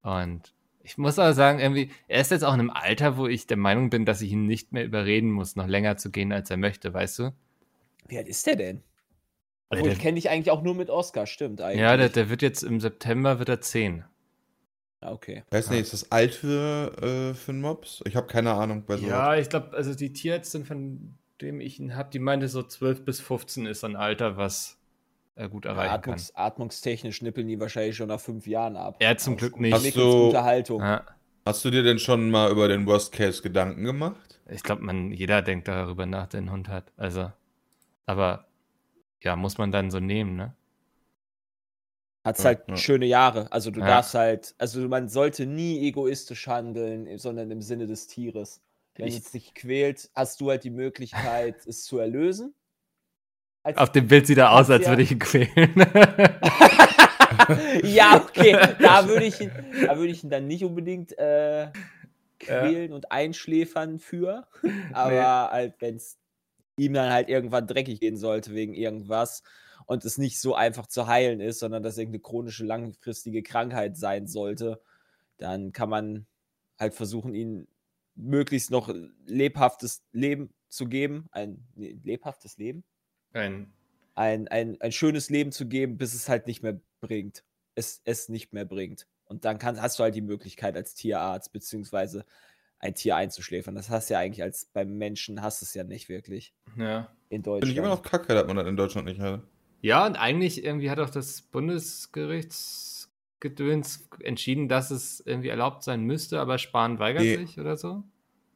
Und 0.05 0.55
ich 0.83 0.99
muss 0.99 1.19
aber 1.19 1.33
sagen, 1.33 1.59
irgendwie, 1.61 1.91
er 2.09 2.21
ist 2.21 2.31
jetzt 2.31 2.45
auch 2.45 2.55
in 2.55 2.61
einem 2.61 2.71
Alter, 2.71 3.17
wo 3.17 3.27
ich 3.27 3.47
der 3.47 3.57
Meinung 3.57 3.91
bin, 3.91 4.05
dass 4.05 4.21
ich 4.21 4.31
ihn 4.33 4.47
nicht 4.47 4.73
mehr 4.73 4.85
überreden 4.85 5.31
muss, 5.31 5.57
noch 5.57 5.67
länger 5.67 5.97
zu 5.97 6.11
gehen, 6.11 6.31
als 6.31 6.51
er 6.51 6.59
möchte, 6.59 6.93
weißt 6.95 7.19
du? 7.21 7.35
Wie 8.07 8.19
alt 8.19 8.29
ist 8.29 8.47
der 8.47 8.57
denn? 8.57 8.83
Weil 9.71 9.79
Obwohl, 9.79 9.89
der- 9.89 9.97
ich 9.97 10.03
kenne 10.03 10.17
dich 10.17 10.29
eigentlich 10.29 10.51
auch 10.51 10.63
nur 10.63 10.75
mit 10.75 10.91
Oscar, 10.91 11.27
stimmt 11.27 11.63
eigentlich. 11.63 11.81
Ja, 11.81 11.97
der, 11.97 12.11
der 12.11 12.29
wird 12.29 12.43
jetzt 12.43 12.63
im 12.63 12.81
September 12.81 13.39
wird 13.39 13.49
er 13.49 13.63
10. 13.63 14.05
Ah, 15.01 15.13
okay. 15.13 15.43
Weiß 15.51 15.71
nicht, 15.71 15.81
ist 15.81 15.93
das 15.95 16.13
alt 16.13 16.35
für, 16.35 16.93
äh, 17.03 17.35
für 17.35 17.53
einen 17.53 17.63
Mops? 17.63 18.03
Ich 18.07 18.15
habe 18.15 18.27
keine 18.27 18.53
Ahnung 18.53 18.85
bei 18.87 18.97
so. 18.99 19.07
Ja, 19.07 19.37
ich 19.37 19.49
glaube, 19.49 19.75
also 19.75 19.95
die 19.95 20.13
Tierärztin, 20.13 20.65
von 20.67 21.19
dem 21.41 21.61
ich 21.61 21.81
ihn 21.81 21.95
habe, 21.97 22.11
die 22.11 22.19
meinte 22.19 22.49
so 22.49 22.63
12 22.63 23.05
bis 23.05 23.21
15 23.21 23.67
ist 23.67 23.85
ein 23.85 23.97
Alter, 23.97 24.37
was 24.37 24.79
er 25.37 25.49
gut 25.49 25.65
erreichen 25.65 25.93
Atmungs, 25.95 26.35
atmungstechnisch 26.35 27.23
nippeln 27.23 27.49
die 27.49 27.59
wahrscheinlich 27.59 27.97
schon 27.97 28.09
nach 28.09 28.21
fünf 28.21 28.47
Jahren 28.47 28.77
ab. 28.77 28.97
Er 29.01 29.17
zum 29.17 29.35
Aus 29.35 29.41
Glück 29.41 29.61
nicht. 29.61 29.73
Hast 29.75 29.97
du- 29.97 30.33
Haltung. 30.37 30.81
kann. 30.81 30.89
Ja, 31.07 31.15
Hast 31.47 31.63
du 31.65 31.71
dir 31.71 31.83
denn 31.83 31.99
schon 31.99 32.31
mal 32.31 32.51
über 32.51 32.69
den 32.69 32.87
Worst 32.87 33.13
Case 33.13 33.43
Gedanken 33.43 33.85
gemacht? 33.85 34.41
ich 34.49 34.63
glaube, 34.63 34.83
man 34.83 35.11
jeder 35.11 35.43
denkt 35.43 35.69
darüber 35.69 36.07
nach, 36.07 36.27
der 36.29 36.39
einen 36.39 36.51
Hund 36.51 36.69
hat. 36.69 36.91
Also, 36.97 37.31
aber 38.07 38.47
ja, 39.23 39.37
muss 39.37 39.59
man 39.59 39.71
dann 39.71 39.91
so 39.91 40.01
nehmen, 40.01 40.37
ne? 40.37 40.55
Hat's 42.25 42.39
Ja, 42.41 42.47
halt 42.47 42.63
ja. 42.69 42.77
schöne 42.77 43.05
Jahre. 43.07 43.53
Also 43.53 43.71
du 43.71 43.81
Ja. 43.81 43.87
darfst 43.87 44.15
halt, 44.15 44.55
also 44.59 44.81
man 44.89 45.09
sollte 45.11 45.45
nie 45.45 45.87
egoistisch 45.87 46.47
handeln, 46.47 47.19
sondern 47.19 47.51
im 47.51 47.61
Sinne 47.61 47.87
des 47.87 48.07
Tieres. 48.07 48.63
Wenn 48.95 49.09
Ich- 49.09 49.19
es 49.19 49.31
dich 49.33 49.53
quält, 49.55 50.11
hast 50.15 50.41
du 50.41 50.49
halt 50.51 50.65
die 50.65 50.71
Möglichkeit, 50.71 51.67
es 51.67 51.85
zu 51.85 51.99
erlösen. 51.99 52.55
Als 53.65 53.79
Auf 53.79 53.93
dem 53.93 54.07
Bild 54.09 54.27
sieht 54.27 54.37
er 54.37 54.53
aus, 54.53 54.69
als 54.69 54.85
ja- 54.85 54.91
würde 54.91 55.03
ich 55.03 55.11
ihn 55.11 55.19
quälen. 55.19 55.75
ja, 57.83 58.23
okay, 58.23 58.57
da 58.79 59.09
würde 59.09 59.25
ich, 59.25 59.41
ihn- 59.41 59.51
da 59.87 59.97
würde 59.97 60.13
ich 60.13 60.23
ihn 60.23 60.29
dann 60.29 60.47
nicht 60.47 60.65
unbedingt 60.65 61.17
äh, 61.19 61.69
quälen 62.39 62.93
und 62.93 63.11
einschläfern 63.11 63.99
für. 63.99 64.47
Aber 64.93 65.49
halt, 65.51 65.77
wenn 65.81 65.97
es 65.97 66.19
ihm 66.77 66.93
dann 66.93 67.11
halt 67.11 67.31
irgendwann 67.31 67.67
dreckig 67.67 68.01
gehen 68.01 68.19
sollte 68.19 68.55
wegen 68.55 68.75
irgendwas 68.75 69.43
und 69.87 70.05
es 70.05 70.19
nicht 70.19 70.39
so 70.41 70.55
einfach 70.55 70.87
zu 70.87 71.07
heilen 71.07 71.41
ist, 71.41 71.59
sondern 71.61 71.83
dass 71.83 71.97
irgendeine 71.97 72.21
chronische, 72.23 72.67
langfristige 72.67 73.43
Krankheit 73.43 73.97
sein 73.97 74.27
sollte, 74.27 74.83
dann 75.39 75.73
kann 75.73 75.89
man 75.89 76.27
halt 76.79 76.93
versuchen, 76.95 77.35
ihn 77.35 77.67
möglichst 78.15 78.71
noch 78.71 78.95
lebhaftes 79.25 80.03
Leben 80.13 80.53
zu 80.69 80.87
geben. 80.87 81.29
Ein 81.31 81.67
nee, 81.77 81.97
lebhaftes 82.03 82.59
Leben? 82.59 82.85
Ein, 83.35 83.73
ein, 84.15 84.49
ein, 84.49 84.81
ein 84.81 84.93
schönes 84.93 85.29
Leben 85.31 85.53
zu 85.53 85.67
geben, 85.67 85.99
bis 85.99 86.15
es 86.15 86.29
halt 86.29 86.47
nicht 86.47 86.63
mehr 86.63 86.81
bringt. 87.01 87.43
Es, 87.75 88.01
es 88.05 88.29
nicht 88.29 88.53
mehr 88.53 88.65
bringt. 88.65 89.07
Und 89.27 89.45
dann 89.45 89.59
kann, 89.59 89.81
hast 89.83 89.99
du 89.99 90.05
halt 90.05 90.15
die 90.15 90.21
Möglichkeit 90.23 90.77
als 90.77 90.95
Tierarzt 90.95 91.53
beziehungsweise 91.53 92.25
ein 92.79 92.95
Tier 92.95 93.17
einzuschläfern. 93.17 93.75
Das 93.75 93.91
hast 93.91 94.11
du 94.11 94.15
ja 94.15 94.21
eigentlich 94.21 94.43
als 94.43 94.67
beim 94.67 94.97
Menschen 94.97 95.43
hast 95.43 95.61
du 95.63 95.65
es 95.65 95.75
ja 95.75 95.83
nicht 95.85 96.09
wirklich 96.09 96.55
ja. 96.77 97.09
in 97.31 97.43
Finde 97.43 97.51
Deutschland. 97.51 97.73
ich 97.73 97.79
immer 97.79 97.89
noch 97.89 98.03
kacke, 98.03 98.35
dass 98.35 98.47
man 98.47 98.57
das 98.57 98.67
in 98.67 98.77
Deutschland 98.77 99.07
nicht 99.09 99.21
hat. 99.21 99.43
Ja, 99.81 100.07
und 100.07 100.17
eigentlich 100.17 100.63
irgendwie 100.65 100.91
hat 100.91 100.99
auch 100.99 101.11
das 101.11 101.43
Bundesgerichtsgedöns 101.43 104.09
entschieden, 104.21 104.69
dass 104.69 104.91
es 104.91 105.21
irgendwie 105.25 105.49
erlaubt 105.49 105.83
sein 105.83 106.03
müsste, 106.05 106.41
aber 106.41 106.59
Spahn 106.59 106.99
weigert 106.99 107.23
Nee. 107.23 107.37
sich 107.37 107.59
oder 107.59 107.77
so. 107.77 108.03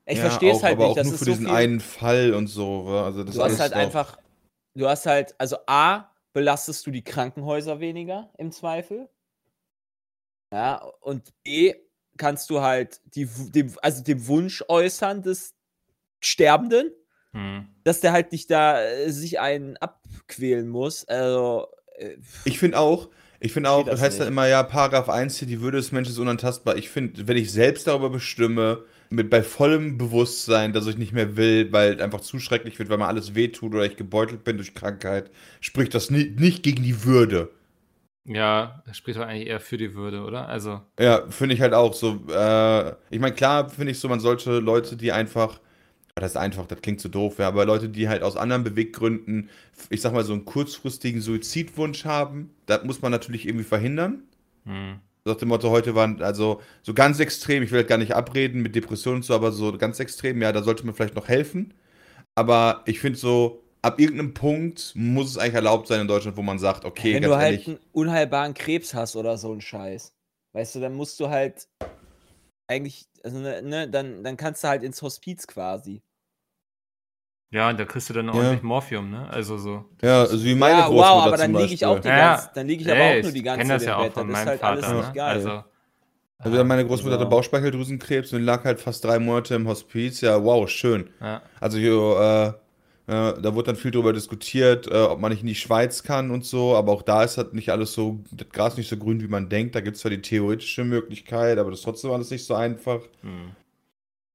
ich 0.07 0.17
Ja, 0.19 0.25
verstehe 0.25 0.53
es 0.53 0.59
auch, 0.59 0.63
halt 0.63 0.75
aber 0.77 0.85
nicht. 0.85 0.91
auch 0.93 0.97
Das 0.97 1.07
nur 1.07 1.15
ist 1.15 1.19
für 1.21 1.25
so 1.27 1.31
diesen 1.33 1.47
viel, 1.47 1.55
einen 1.55 1.81
Fall 1.81 2.35
und 2.35 2.47
so. 2.47 2.87
Also 2.89 3.25
das 3.25 3.35
du 3.35 3.43
hast 3.43 3.53
ist 3.55 3.61
halt 3.61 3.73
einfach, 3.75 4.19
du 4.75 4.89
hast 4.89 5.07
halt, 5.07 5.35
also 5.39 5.57
A, 5.67 6.11
belastest 6.33 6.87
du 6.87 6.91
die 6.91 7.03
Krankenhäuser 7.05 7.81
weniger 7.81 8.31
im 8.39 8.53
Zweifel. 8.53 9.09
Ja, 10.53 10.77
und 11.01 11.33
B, 11.45 11.75
kannst 12.17 12.51
du 12.51 12.61
halt 12.61 13.01
die, 13.15 13.27
dem, 13.27 13.73
also 13.83 14.03
dem 14.03 14.27
Wunsch 14.27 14.65
äußern 14.69 15.23
des 15.23 15.55
Sterbenden, 16.21 16.93
Hm. 17.33 17.69
dass 17.85 18.01
der 18.01 18.13
halt 18.13 18.33
nicht 18.33 18.51
da 18.51 18.83
äh, 18.83 19.11
sich 19.11 19.39
einen 19.39 19.77
abquälen 19.77 20.67
muss. 20.69 21.05
Also, 21.07 21.69
äh, 21.97 22.17
Ich 22.47 22.59
finde 22.59 22.79
auch, 22.79 23.11
ich 23.39 23.53
finde 23.53 23.69
auch, 23.71 23.85
das 23.85 24.01
heißt 24.01 24.19
dann 24.19 24.29
nicht. 24.29 24.33
immer, 24.33 24.49
ja, 24.49 24.63
Paragraph 24.63 25.11
1 25.11 25.37
hier, 25.37 25.47
die 25.47 25.61
Würde 25.61 25.77
des 25.77 25.93
Menschen 25.93 26.13
ist 26.13 26.19
unantastbar. 26.19 26.77
Ich 26.77 26.89
finde, 26.89 27.29
wenn 27.29 27.37
ich 27.37 27.53
selbst 27.53 27.87
darüber 27.87 28.09
bestimme, 28.09 28.85
mit 29.11 29.31
bei 29.31 29.43
vollem 29.43 29.99
Bewusstsein, 29.99 30.73
dass 30.73 30.87
ich 30.87 30.99
nicht 30.99 31.13
mehr 31.13 31.37
will, 31.37 31.73
weil 31.73 31.95
es 31.95 32.01
einfach 32.01 32.21
zu 32.21 32.39
schrecklich 32.39 32.79
wird, 32.79 32.89
weil 32.91 32.99
mir 32.99 33.07
alles 33.07 33.35
wehtut 33.35 33.75
oder 33.75 33.85
ich 33.87 33.97
gebeutelt 33.97 34.45
bin 34.45 34.57
durch 34.57 34.75
Krankheit, 34.75 35.31
spricht 35.61 35.95
das 35.95 36.11
ni 36.11 36.35
nicht 36.39 36.63
gegen 36.63 36.83
die 36.83 37.05
Würde. 37.05 37.51
Ja, 38.25 38.83
das 38.87 38.97
spricht 38.99 39.19
doch 39.19 39.25
eigentlich 39.27 39.49
eher 39.49 39.59
für 39.61 39.77
die 39.79 39.95
Würde, 39.95 40.23
oder? 40.25 40.47
Also, 40.49 40.83
Ja, 41.01 41.31
finde 41.31 41.55
ich 41.55 41.61
halt 41.61 41.75
auch 41.75 41.95
so. 41.95 42.21
Äh, 42.29 42.91
ich 43.11 43.21
meine, 43.21 43.35
klar 43.35 43.69
finde 43.71 43.93
ich 43.93 44.01
so, 44.01 44.09
man 44.09 44.19
sollte 44.21 44.59
Leute, 44.59 44.97
die 44.97 45.13
einfach, 45.13 45.61
das 46.17 46.33
ist 46.33 46.37
einfach, 46.39 46.67
das 46.67 46.83
klingt 46.83 47.01
so 47.01 47.09
doof, 47.09 47.39
ja, 47.39 47.49
aber 47.49 47.67
Leute, 47.67 47.89
die 47.89 48.09
halt 48.09 48.23
aus 48.25 48.37
anderen 48.37 48.65
Beweggründen, 48.65 49.51
ich 49.91 50.01
sag 50.03 50.13
mal, 50.15 50.25
so 50.25 50.33
einen 50.35 50.45
kurzfristigen 50.47 51.21
Suizidwunsch 51.21 52.05
haben, 52.05 52.51
das 52.67 52.85
muss 52.85 53.03
man 53.03 53.13
natürlich 53.13 53.47
irgendwie 53.47 53.65
verhindern. 53.65 54.25
hm. 54.67 55.01
Nach 55.29 55.37
dem 55.37 55.49
Motto, 55.49 55.71
heute 55.71 55.95
waren, 55.95 56.23
also 56.23 56.61
so 56.83 56.95
ganz 56.95 57.21
extrem, 57.21 57.63
ich 57.63 57.71
will 57.71 57.85
gar 57.85 57.99
nicht 57.99 58.15
abreden 58.15 58.63
mit 58.63 58.75
Depressionen 58.75 59.19
und 59.19 59.25
so, 59.25 59.35
aber 59.35 59.53
so 59.53 59.77
ganz 59.77 60.01
extrem, 60.01 60.41
ja, 60.43 60.53
da 60.53 60.63
sollte 60.63 60.85
man 60.85 60.95
vielleicht 60.95 61.15
noch 61.15 61.29
helfen. 61.29 61.75
Aber 62.35 62.83
ich 62.87 63.01
finde 63.01 63.19
so, 63.19 63.63
ab 63.83 64.01
irgendeinem 64.01 64.35
Punkt 64.35 64.93
muss 64.95 65.31
es 65.31 65.39
eigentlich 65.39 65.55
erlaubt 65.55 65.89
sein 65.89 66.01
in 66.01 66.09
Deutschland, 66.09 66.37
wo 66.37 66.43
man 66.43 66.59
sagt, 66.59 66.85
okay, 66.85 67.15
wenn 67.15 67.23
ganz 67.23 67.33
du 67.33 67.39
halt 67.39 67.53
ehrlich, 67.53 67.69
einen 67.69 67.79
unheilbaren 67.93 68.55
Krebs 68.55 68.95
hast 68.95 69.17
oder 69.17 69.39
so 69.39 69.53
ein 69.53 69.61
Scheiß, 69.61 70.13
weißt 70.53 70.75
du, 70.75 70.81
dann 70.81 70.95
musst 70.95 71.21
du 71.21 71.29
halt 71.29 71.69
eigentlich, 72.67 73.09
also 73.23 73.39
ne, 73.39 73.63
ne, 73.63 73.89
dann, 73.89 74.23
dann 74.23 74.37
kannst 74.37 74.63
du 74.65 74.69
halt 74.69 74.83
ins 74.83 75.03
Hospiz 75.03 75.47
quasi. 75.47 76.03
Ja, 77.51 77.71
und 77.71 77.81
da 77.81 77.85
kriegst 77.87 78.11
du 78.11 78.15
dann 78.15 78.27
Ja. 78.27 78.35
ordentlich 78.35 78.63
Morphium, 78.63 79.11
ne? 79.11 79.27
Also 79.31 79.57
so. 79.57 79.85
ja, 80.03 80.21
also 80.21 80.45
wie 80.45 80.55
meine 80.55 80.81
ja, 80.81 80.87
Großmutter 80.87 81.09
wow, 81.15 81.27
aber 81.27 81.37
dann 81.39 81.55
liege 81.55 81.73
ich 81.75 81.87
auch 81.87 81.99
die. 81.99 82.09
Ja, 82.09 82.35
ganze, 82.35 82.51
dann 82.55 82.67
liege 82.67 82.83
ich 82.83 82.91
aber 82.91 83.01
Ey, 83.01 83.19
auch 83.21 83.23
nur 83.23 83.33
die 83.33 83.43
ganze 83.43 83.61
kenn 83.61 83.69
das 83.71 83.83
Zeit 83.83 83.89
ja 83.89 83.97
auch 83.97 84.03
Bett. 84.05 84.13
von 84.13 84.29
Das 84.29 84.39
ist 84.39 84.45
meinem 84.45 84.49
halt 84.51 84.63
alles 84.65 84.85
Vater, 84.85 84.97
nicht 84.99 85.09
ne? 85.09 85.15
geil. 85.15 85.35
Also, 85.37 85.65
Also 86.41 86.65
meine 86.65 86.85
Großmutter 86.87 87.13
Also- 87.15 87.21
hatte 87.25 87.31
Bauchspeicheldrüsenkrebs 87.31 88.33
und 88.35 88.43
lag 88.43 88.65
halt 88.65 88.81
fast 88.81 89.03
drei 89.05 89.19
Monate 89.19 89.55
im 89.55 89.67
Hospiz. 89.67 90.21
Ja, 90.21 90.45
wow, 90.45 90.69
schön. 90.69 91.09
ja. 91.21 91.43
Also 91.59 91.79
hier, 91.79 92.55
äh, 93.09 93.13
äh, 93.13 93.41
da 93.41 93.55
wurde 93.55 93.69
dann 93.69 93.77
viel 93.77 93.91
drüber 93.91 94.13
diskutiert, 94.13 94.87
äh, 94.87 94.95
ob 95.05 95.19
man 95.19 95.31
nicht 95.33 95.41
in 95.41 95.47
die 95.49 95.55
Schweiz 95.55 96.03
kann 96.03 96.31
und 96.31 96.45
so, 96.45 96.77
aber 96.77 96.93
auch 96.93 97.01
da 97.03 97.23
ist 97.25 97.39
halt 97.39 97.55
nicht 97.55 97.71
alles 97.71 97.95
so, 97.95 98.21
das 98.31 98.51
Gras 98.51 98.77
nicht 98.77 98.89
so 98.91 98.99
grün, 98.99 99.23
wie 99.23 99.27
man 99.29 99.49
denkt. 99.49 99.75
Da 99.75 99.81
gibt 99.81 99.97
es 99.97 100.03
zwar 100.03 100.11
die 100.11 100.21
theoretische 100.21 100.85
Möglichkeit, 100.85 101.57
aber 101.59 101.71
das 101.71 101.81
ist 101.81 101.85
trotzdem 101.87 102.11
alles 102.11 102.31
nicht 102.31 102.45
so 102.45 102.55
einfach. 102.55 103.01
Hm. 103.23 103.53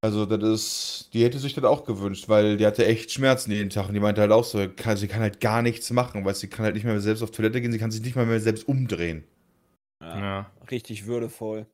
Also 0.04 0.26
das 0.26 0.44
ist, 0.44 1.14
die 1.14 1.24
hätte 1.24 1.40
sich 1.40 1.54
das 1.54 1.64
auch 1.64 1.86
gewünscht, 1.86 2.28
weil 2.28 2.58
die 2.58 2.66
hatte 2.66 2.86
echt 2.86 3.10
Schmerzen 3.12 3.52
jeden 3.52 3.70
Tag 3.70 3.88
und 3.88 3.94
die 3.94 4.02
meinte 4.02 4.20
halt 4.20 4.34
auch 4.34 4.44
so, 4.44 4.68
kann, 4.76 4.98
sie 4.98 5.08
kann 5.08 5.22
halt 5.22 5.40
gar 5.40 5.62
nichts 5.62 5.90
machen, 5.92 6.26
weil 6.26 6.36
sie 6.36 6.50
kann 6.50 6.66
halt 6.66 6.76
nicht 6.76 6.84
mehr 6.84 7.00
selbst 7.00 7.24
auf 7.24 7.32
Toilette 7.32 7.62
gehen, 7.62 7.72
sie 7.72 7.78
kann 7.80 7.90
sich 7.90 8.02
nicht 8.02 8.18
mal 8.18 8.26
mehr 8.26 8.42
selbst 8.42 8.68
umdrehen. 8.68 9.24
Ja, 10.02 10.20
ja. 10.20 10.52
Richtig 10.70 11.06
würdevoll. 11.06 11.68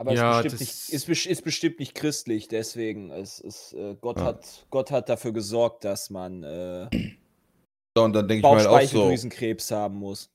Aber 0.00 0.12
Ja, 0.14 0.40
es 0.40 0.46
ist, 0.46 0.52
das- 0.52 0.58
bestimmt 0.58 0.60
nicht, 0.88 1.06
ist, 1.06 1.26
ist 1.26 1.42
bestimmt 1.44 1.78
nicht 1.78 1.94
christlich, 1.94 2.48
deswegen. 2.48 3.12
Es 3.12 3.38
ist, 3.38 3.74
äh, 3.74 3.94
Gott, 4.00 4.18
Ja. 4.18 4.24
hat, 4.26 4.66
Gott 4.70 4.90
hat 4.90 5.08
dafür 5.08 5.32
gesorgt, 5.32 5.84
dass 5.84 6.10
man 6.10 6.42
äh, 6.42 6.88
So, 7.96 8.02
und 8.02 8.12
dann 8.14 8.26
denke 8.26 8.38
ich 8.38 8.42
mir 8.42 8.56
halt 8.56 8.66
auch 8.66 8.72
so, 8.72 8.78
Bauchspeicheldrüsenkrebs 8.78 9.70
haben 9.70 9.96
muss. 9.96 10.28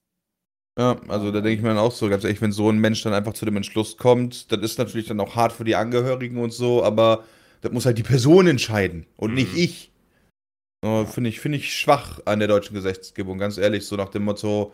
Ja, 0.77 0.99
also 1.07 1.31
da 1.31 1.41
denke 1.41 1.55
ich 1.57 1.61
mir 1.61 1.69
dann 1.69 1.77
auch 1.77 1.91
so, 1.91 2.09
ganz 2.09 2.23
ehrlich, 2.23 2.41
wenn 2.41 2.51
so 2.51 2.69
ein 2.69 2.79
Mensch 2.79 3.03
dann 3.03 3.13
einfach 3.13 3.33
zu 3.33 3.45
dem 3.45 3.55
Entschluss 3.57 3.97
kommt, 3.97 4.51
das 4.51 4.59
ist 4.61 4.79
natürlich 4.79 5.07
dann 5.07 5.19
auch 5.19 5.35
hart 5.35 5.51
für 5.53 5.63
die 5.63 5.75
Angehörigen 5.75 6.37
und 6.39 6.51
so, 6.51 6.83
aber 6.83 7.23
das 7.61 7.71
muss 7.71 7.85
halt 7.85 7.97
die 7.99 8.03
Person 8.03 8.47
entscheiden 8.47 9.05
und 9.15 9.33
nicht 9.35 9.53
Mhm. 9.53 9.59
ich. 9.59 9.91
Oh, 10.85 11.05
Finde 11.05 11.29
ich, 11.29 11.39
find 11.39 11.55
ich 11.55 11.73
schwach 11.77 12.19
an 12.25 12.39
der 12.39 12.47
deutschen 12.49 12.73
Gesetzgebung, 12.75 13.37
ganz 13.37 13.57
ehrlich, 13.57 13.85
so 13.85 13.95
nach 13.95 14.09
dem 14.09 14.25
Motto. 14.25 14.73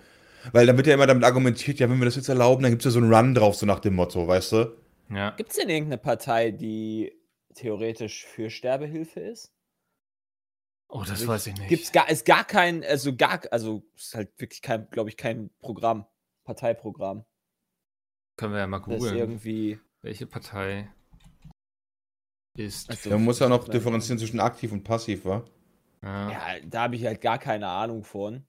Weil 0.53 0.65
dann 0.65 0.77
wird 0.77 0.87
ja 0.87 0.93
immer 0.95 1.05
damit 1.07 1.23
argumentiert, 1.23 1.79
ja, 1.79 1.89
wenn 1.89 1.99
wir 1.99 2.05
das 2.05 2.15
jetzt 2.15 2.29
erlauben, 2.29 2.63
dann 2.63 2.71
gibt 2.71 2.81
es 2.81 2.85
ja 2.85 2.91
so 2.91 2.99
einen 2.99 3.13
Run 3.13 3.35
drauf, 3.35 3.55
so 3.55 3.65
nach 3.65 3.79
dem 3.79 3.95
Motto, 3.95 4.27
weißt 4.27 4.51
du? 4.53 4.77
Ja. 5.09 5.31
Gibt 5.37 5.51
es 5.51 5.57
denn 5.57 5.69
irgendeine 5.69 5.97
Partei, 5.99 6.51
die 6.51 7.13
theoretisch 7.55 8.25
für 8.25 8.49
Sterbehilfe 8.49 9.19
ist? 9.19 9.51
Oh, 10.91 11.01
das 11.01 11.11
Also 11.11 11.27
weiß 11.27 11.47
ich 11.47 11.55
nicht. 11.55 11.69
Gibt's 11.69 11.91
gar, 11.91 12.09
ist 12.09 12.25
gar 12.25 12.43
kein, 12.43 12.83
also 12.83 13.15
gar, 13.15 13.41
also 13.51 13.83
ist 13.95 14.15
halt 14.15 14.31
wirklich 14.39 14.61
kein, 14.63 14.89
glaube 14.89 15.09
ich, 15.09 15.17
kein 15.17 15.51
Programm, 15.59 16.05
Parteiprogramm, 16.45 17.25
Können 18.37 18.53
wir 18.53 18.59
ja 18.59 18.67
mal 18.67 18.79
googeln. 18.79 19.15
irgendwie. 19.15 19.79
Welche 20.01 20.25
Partei 20.25 20.89
ist. 22.57 22.89
Also, 22.89 23.09
Man 23.11 23.23
muss 23.23 23.39
ja 23.39 23.47
noch 23.49 23.67
Ja. 23.67 23.73
differenzieren 23.73 24.17
zwischen 24.17 24.39
aktiv 24.39 24.71
und 24.71 24.83
passiv, 24.83 25.25
wa? 25.25 25.45
Ja. 26.01 26.31
Ja, 26.31 26.41
da 26.65 26.81
habe 26.83 26.95
ich 26.95 27.05
halt 27.05 27.21
gar 27.21 27.37
keine 27.37 27.67
Ahnung 27.67 28.03
von. 28.03 28.45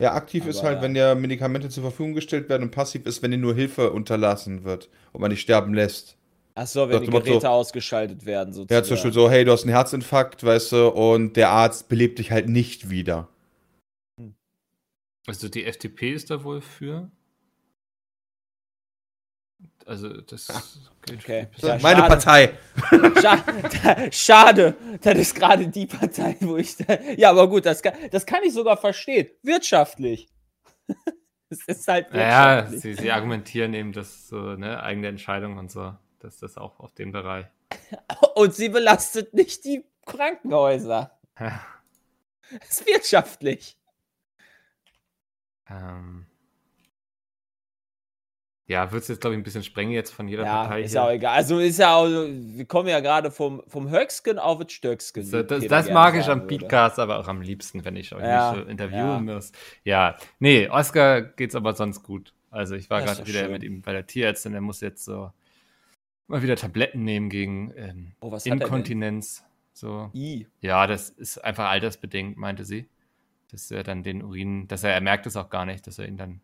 Ja, 0.00 0.14
aktiv 0.14 0.46
ist 0.46 0.58
Aber- 0.60 0.68
halt, 0.68 0.82
wenn 0.82 0.94
dir 0.94 1.14
Medikamente 1.14 1.68
zur 1.68 1.82
Verfügung 1.82 2.14
gestellt 2.14 2.48
werden 2.48 2.62
und 2.64 2.70
passiv 2.70 3.04
ist, 3.06 3.22
wenn 3.22 3.30
dir 3.30 3.38
nur 3.38 3.54
Hilfe 3.54 3.92
unterlassen 3.92 4.64
wird 4.64 4.88
und 5.12 5.20
man 5.20 5.30
dich 5.30 5.40
sterben 5.40 5.74
lässt. 5.74 6.16
Achso, 6.54 6.88
wenn 6.88 7.02
die 7.02 7.10
Geräte 7.10 7.48
ausgeschaltet 7.50 8.26
werden, 8.26 8.50
Ja, 8.50 8.54
sozusagen. 8.54 8.84
zum 8.84 8.94
Beispiel 8.96 9.12
so, 9.12 9.30
hey, 9.30 9.44
du 9.44 9.52
hast 9.52 9.62
einen 9.62 9.72
Herzinfarkt, 9.72 10.44
weißt 10.44 10.72
du, 10.72 10.88
und 10.88 11.36
der 11.36 11.50
Arzt 11.50 11.88
belebt 11.88 12.18
dich 12.18 12.30
halt 12.30 12.48
nicht 12.48 12.90
wieder. 12.90 13.28
Also 15.26 15.48
die 15.48 15.64
FDP 15.64 16.12
ist 16.12 16.30
da 16.30 16.42
wohl 16.44 16.60
für. 16.60 17.10
Also 19.86 20.20
das 20.20 20.48
Okay. 21.10 21.48
Ja, 21.56 21.78
Meine 21.82 22.00
schade. 22.00 22.08
Partei. 22.08 22.58
Scha 23.20 24.10
schade, 24.12 24.76
das 25.00 25.18
ist 25.18 25.34
gerade 25.34 25.66
die 25.68 25.86
Partei, 25.86 26.36
wo 26.40 26.56
ich. 26.56 26.76
Da 26.76 26.98
ja, 27.16 27.30
aber 27.30 27.48
gut, 27.48 27.66
das 27.66 27.82
kann, 27.82 27.94
das 28.10 28.24
kann 28.26 28.42
ich 28.44 28.52
sogar 28.52 28.76
verstehen. 28.76 29.28
Wirtschaftlich. 29.42 30.28
Es 31.48 31.60
ist 31.66 31.86
halt 31.86 32.06
Ja, 32.14 32.62
wirtschaftlich. 32.62 32.80
sie, 32.80 32.94
sie 32.94 33.10
argumentieren 33.10 33.74
eben, 33.74 33.92
dass 33.92 34.26
so 34.28 34.38
ne, 34.56 34.82
eigene 34.82 35.08
Entscheidung 35.08 35.58
und 35.58 35.70
so, 35.70 35.94
dass 36.24 36.38
das 36.38 36.56
auch 36.58 36.80
auf 36.80 36.92
dem 36.94 37.12
Bereich. 37.12 37.46
Und 38.34 38.54
sie 38.54 38.68
belastet 38.68 39.34
nicht 39.34 39.64
die 39.64 39.84
Krankenhäuser. 40.06 41.18
Ja, 41.38 41.60
Es 42.60 42.70
ist 42.80 42.86
wirtschaftlich. 42.86 43.76
ähm, 45.68 46.26
ja 48.66 48.90
wird 48.90 49.02
es 49.02 49.08
jetzt, 49.08 49.20
glaube 49.20 49.34
ich, 49.34 49.40
ein 49.40 49.42
bisschen 49.42 49.64
sprengen 49.64 49.92
jetzt 49.92 50.12
von 50.12 50.28
jeder 50.28 50.44
Ja, 50.44 50.62
Partei 50.62 50.82
ist 50.82 50.92
hier. 50.92 51.02
auch 51.02 51.10
egal. 51.10 51.34
Also 51.36 51.58
ist 51.58 51.78
ja 51.78 51.94
auch, 51.94 52.06
wir 52.06 52.64
kommen 52.64 52.88
ja 52.88 53.00
gerade 53.00 53.30
vom, 53.30 53.62
vom 53.66 53.90
Höcksken 53.90 54.38
auf 54.38 54.60
das 54.60 54.72
Stöcksken. 54.72 55.24
So, 55.24 55.42
das, 55.42 55.66
das 55.66 55.90
mag 55.90 56.14
ich 56.16 56.26
am. 56.28 56.46
Podcast 56.46 56.98
aber 56.98 57.18
auch 57.18 57.28
am 57.28 57.42
liebsten, 57.42 57.84
wenn 57.84 57.96
ich 57.96 58.14
euch 58.14 58.22
Ja, 58.22 58.52
nicht 58.52 58.62
so 58.64 58.68
interviewen 58.70 59.00
ja. 59.28 59.34
muss. 59.34 59.52
Ja, 59.84 60.16
nee, 60.38 60.68
Oscar 60.68 61.20
geht's 61.22 61.54
aber 61.54 61.74
sonst 61.74 62.02
gut. 62.02 62.34
Also 62.50 62.74
ich 62.74 62.88
war 62.90 63.00
Das 63.02 63.16
gerade 63.16 63.28
wieder 63.28 63.48
mit 63.48 63.62
ihm 63.62 63.82
bei 63.82 63.92
der 63.92 64.06
Tierärztin, 64.06 64.52
der 64.52 64.60
muss 64.60 64.80
jetzt 64.80 65.04
so 65.04 65.32
mal 66.26 66.42
wieder 66.42 66.56
Tabletten 66.56 67.04
nehmen 67.04 67.28
gegen 67.28 67.72
ähm, 67.76 68.12
Oh, 68.20 68.32
er? 68.32 68.46
Inkontinenz. 68.46 69.44
So. 69.72 70.10
I. 70.14 70.46
Ja, 70.60 70.86
das 70.86 71.10
ist 71.10 71.38
einfach 71.38 71.68
altersbedingt, 71.68 72.36
meinte 72.36 72.64
sie. 72.64 72.88
Dass 73.50 73.70
er 73.70 73.82
dann 73.82 74.02
den 74.02 74.22
Urin, 74.22 74.68
dass 74.68 74.82
er, 74.84 74.92
er 74.92 75.00
merkt 75.00 75.26
es 75.26 75.36
auch 75.36 75.50
gar 75.50 75.66
nicht, 75.66 75.86
dass 75.86 75.98
er 75.98 76.08
ihn 76.08 76.16
dann 76.16 76.40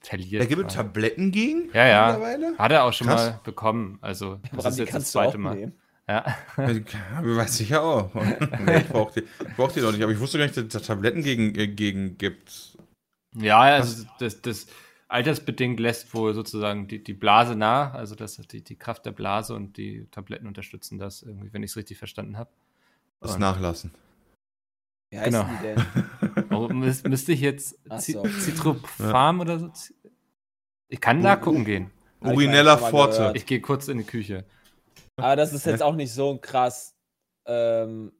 verliert. 0.00 0.42
Da 0.42 0.46
gibt 0.46 0.60
es 0.60 0.66
quasi. 0.66 0.76
Tabletten 0.76 1.30
gegen? 1.30 1.70
Ja, 1.72 1.86
ja. 1.86 2.06
Mittlerweile? 2.12 2.58
Hat 2.58 2.72
er 2.72 2.84
auch 2.84 2.92
schon 2.92 3.06
Krass. 3.08 3.30
mal 3.30 3.40
bekommen. 3.44 3.98
Also 4.00 4.40
das 4.52 4.66
ist 4.66 4.78
jetzt 4.78 4.88
das 4.88 4.92
kannst 4.92 5.14
du 5.14 5.18
auch 5.18 5.24
zweite 5.24 5.38
Mal. 5.38 5.54
nehmen? 5.56 5.72
Ja. 6.08 6.36
Weiß 6.56 7.60
ich 7.60 7.68
ja 7.70 7.80
auch. 7.80 8.12
nee, 8.64 8.78
ich 8.78 8.88
brauch 8.88 9.12
die, 9.12 9.20
ich 9.20 9.56
brauch 9.56 9.72
die 9.72 9.80
noch 9.80 9.92
nicht, 9.92 10.02
aber 10.02 10.12
ich 10.12 10.20
wusste 10.20 10.38
gar 10.38 10.44
nicht, 10.44 10.56
dass 10.56 10.64
es 10.64 10.70
da 10.72 10.80
Tabletten 10.80 11.22
gegen, 11.22 11.54
äh, 11.54 11.68
gegen 11.68 12.18
gibt. 12.18 12.76
Ja, 13.36 13.60
also 13.60 14.04
das, 14.18 14.42
das 14.42 14.66
altersbedingt 15.12 15.78
lässt 15.78 16.14
wohl 16.14 16.34
sozusagen 16.34 16.88
die, 16.88 17.02
die 17.02 17.14
Blase 17.14 17.54
nah, 17.54 17.92
also 17.92 18.14
das 18.14 18.36
die, 18.36 18.62
die 18.62 18.76
Kraft 18.76 19.06
der 19.06 19.12
Blase 19.12 19.54
und 19.54 19.76
die 19.76 20.06
Tabletten 20.10 20.46
unterstützen 20.46 20.98
das 20.98 21.22
irgendwie, 21.22 21.52
wenn 21.52 21.62
ich 21.62 21.70
es 21.72 21.76
richtig 21.76 21.98
verstanden 21.98 22.38
habe. 22.38 22.50
Das 23.20 23.38
Nachlassen. 23.38 23.92
Wie 25.10 25.18
heißt 25.18 25.30
Genau. 25.30 25.44
die 25.44 25.62
denn? 25.62 25.86
Oh, 26.50 26.68
müß, 26.68 27.04
müsste 27.04 27.32
ich 27.32 27.40
jetzt 27.40 27.78
so. 27.98 28.22
Citrofarm 28.24 29.40
oder 29.40 29.58
so? 29.58 29.70
Ich 30.88 31.00
kann 31.00 31.18
Uh, 31.20 31.22
nachgucken 31.22 31.64
gehen. 31.64 31.90
Mal 32.20 32.36
Forte. 32.78 33.32
Ich 33.34 33.46
gehe 33.46 33.60
kurz 33.60 33.88
in 33.88 33.98
die 33.98 34.04
Küche. 34.04 34.44
Aber 35.16 35.36
das 35.36 35.52
ist 35.52 35.66
jetzt 35.66 35.82
auch 35.82 35.94
nicht 35.94 36.12
so 36.12 36.32
ein 36.32 36.40
krass, 36.40 36.94
ähm, 37.46 38.12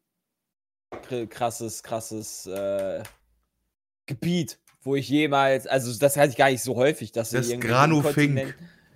kr- 0.90 1.26
krasses, 1.26 1.82
krasses 1.82 2.46
äh, 2.46 3.02
Gebiet, 4.06 4.58
wo 4.82 4.96
ich 4.96 5.08
jemals, 5.08 5.66
also 5.66 5.96
das 5.98 6.16
hatte 6.16 6.30
ich 6.30 6.36
gar 6.36 6.50
nicht 6.50 6.62
so 6.62 6.76
häufig, 6.76 7.12
dass 7.12 7.30
Das 7.30 7.46
ich 7.46 7.52
irgendwie 7.54 7.68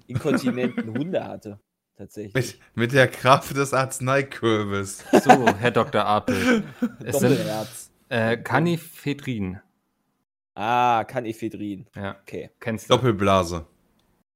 inkontinenten 0.07 0.93
Hunde 0.93 1.25
hatte. 1.25 1.59
Tatsächlich. 1.97 2.35
Mit, 2.35 2.59
mit 2.75 2.93
der 2.93 3.09
Kraft 3.09 3.57
des 3.57 3.73
Arzneikürbis. 3.73 5.03
So, 5.25 5.47
Herr 5.59 5.71
Dr. 5.71 6.05
Apel. 6.05 6.63
Es 7.03 7.19
sind 7.21 7.31
Doppelherz. 7.33 7.91
äh, 8.11 8.37
Canifedrin. 8.37 9.61
Ah, 10.55 11.05
Canephedrin. 11.05 11.87
Ja, 11.95 12.17
Okay. 12.23 12.51
kennst 12.61 12.91
du. 12.91 12.95
Doppelblase. 12.95 13.67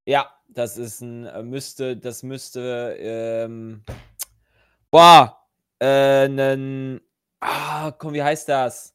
Ja, 0.06 0.30
das 0.48 0.78
ist 0.78 1.02
ein, 1.02 1.26
äh, 1.26 1.42
müsste, 1.42 1.96
das 1.98 2.22
müsste, 2.22 2.96
ähm, 2.98 3.82
boah, 4.90 5.36
äh, 5.80 6.28
nen, 6.28 7.00
ah, 7.40 7.90
komm, 7.92 8.14
wie 8.14 8.22
heißt 8.22 8.48
das? 8.48 8.94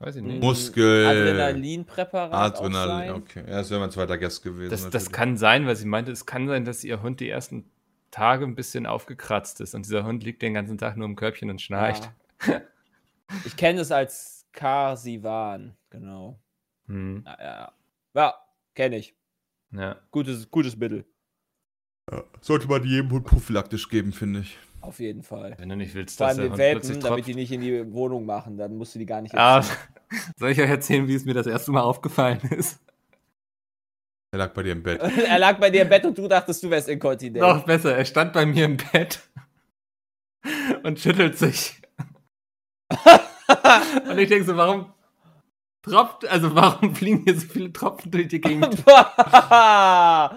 Weiß 0.00 0.16
ich 0.16 0.22
nicht. 0.22 0.42
Muskel- 0.42 1.06
Adrenalinpräparat 1.06 2.56
Adrenalin, 2.58 3.10
okay. 3.12 3.40
Ja, 3.46 3.58
das 3.58 3.70
wäre 3.70 3.80
mein 3.80 3.90
zweiter 3.90 4.16
Gast 4.16 4.42
gewesen. 4.42 4.70
Das, 4.70 4.88
das 4.88 5.12
kann 5.12 5.36
sein, 5.36 5.66
weil 5.66 5.76
sie 5.76 5.86
meinte, 5.86 6.10
es 6.10 6.24
kann 6.24 6.48
sein, 6.48 6.64
dass 6.64 6.82
ihr 6.84 7.02
Hund 7.02 7.20
die 7.20 7.28
ersten 7.28 7.70
Tage 8.10 8.44
ein 8.46 8.54
bisschen 8.54 8.86
aufgekratzt 8.86 9.60
ist 9.60 9.74
und 9.74 9.84
dieser 9.84 10.04
Hund 10.04 10.24
liegt 10.24 10.40
den 10.42 10.54
ganzen 10.54 10.78
Tag 10.78 10.96
nur 10.96 11.06
im 11.06 11.16
Körbchen 11.16 11.50
und 11.50 11.60
schnarcht. 11.60 12.10
Ja. 12.46 12.60
Ich 13.44 13.56
kenne 13.56 13.82
es 13.82 13.92
als 13.92 14.46
Karsivan, 14.52 15.76
genau. 15.90 16.40
Hm, 16.86 17.22
Ja, 17.26 17.36
ja, 17.40 17.72
ja 18.14 18.34
kenne 18.74 18.96
ich. 18.96 19.14
ja. 19.72 19.96
Gutes, 20.10 20.50
gutes 20.50 20.76
Mittel. 20.76 21.04
Sollte 22.40 22.66
man 22.66 22.82
jedem 22.84 23.10
Hund 23.12 23.24
prophylaktisch 23.26 23.88
geben, 23.88 24.12
finde 24.12 24.40
ich. 24.40 24.58
Auf 24.80 24.98
jeden 24.98 25.22
Fall. 25.22 25.54
Wenn 25.58 25.68
du 25.68 25.76
nicht 25.76 25.94
willst, 25.94 26.18
Vor 26.18 26.26
dass 26.28 26.38
allem 26.38 26.48
der 26.48 26.56
den 26.56 26.64
Hund 26.64 26.72
plötzlich 26.72 26.96
Welpen, 26.96 27.08
damit 27.08 27.26
die 27.26 27.34
nicht 27.34 27.52
in 27.52 27.60
die 27.60 27.92
Wohnung 27.92 28.26
machen, 28.26 28.56
dann 28.56 28.76
musst 28.76 28.94
du 28.94 28.98
die 28.98 29.06
gar 29.06 29.20
nicht 29.20 29.34
Ah, 29.36 29.62
soll 30.36 30.50
ich 30.50 30.60
euch 30.60 30.70
erzählen, 30.70 31.06
wie 31.08 31.14
es 31.14 31.24
mir 31.24 31.34
das 31.34 31.46
erste 31.46 31.70
Mal 31.70 31.82
aufgefallen 31.82 32.40
ist? 32.50 32.80
Er 34.32 34.38
lag 34.38 34.52
bei 34.54 34.62
dir 34.62 34.72
im 34.72 34.82
Bett. 34.82 35.00
er 35.26 35.38
lag 35.38 35.58
bei 35.58 35.70
dir 35.70 35.82
im 35.82 35.88
Bett 35.88 36.04
und 36.04 36.16
du 36.16 36.28
dachtest, 36.28 36.62
du 36.62 36.70
wärst 36.70 36.88
inkontinent. 36.88 37.40
Noch 37.42 37.64
besser, 37.64 37.96
er 37.96 38.04
stand 38.04 38.32
bei 38.32 38.46
mir 38.46 38.64
im 38.64 38.76
Bett 38.76 39.20
und 40.82 40.98
schüttelt 40.98 41.36
sich. 41.36 41.80
und 44.08 44.18
ich 44.18 44.28
denke 44.28 44.44
so, 44.44 44.56
warum 44.56 44.92
tropft, 45.82 46.26
also 46.26 46.54
warum 46.54 46.94
fliegen 46.94 47.24
hier 47.24 47.34
so 47.38 47.46
viele 47.46 47.72
Tropfen 47.72 48.10
durch 48.10 48.28
die 48.28 48.40
Gegend? 48.40 48.84
ja. 48.86 50.30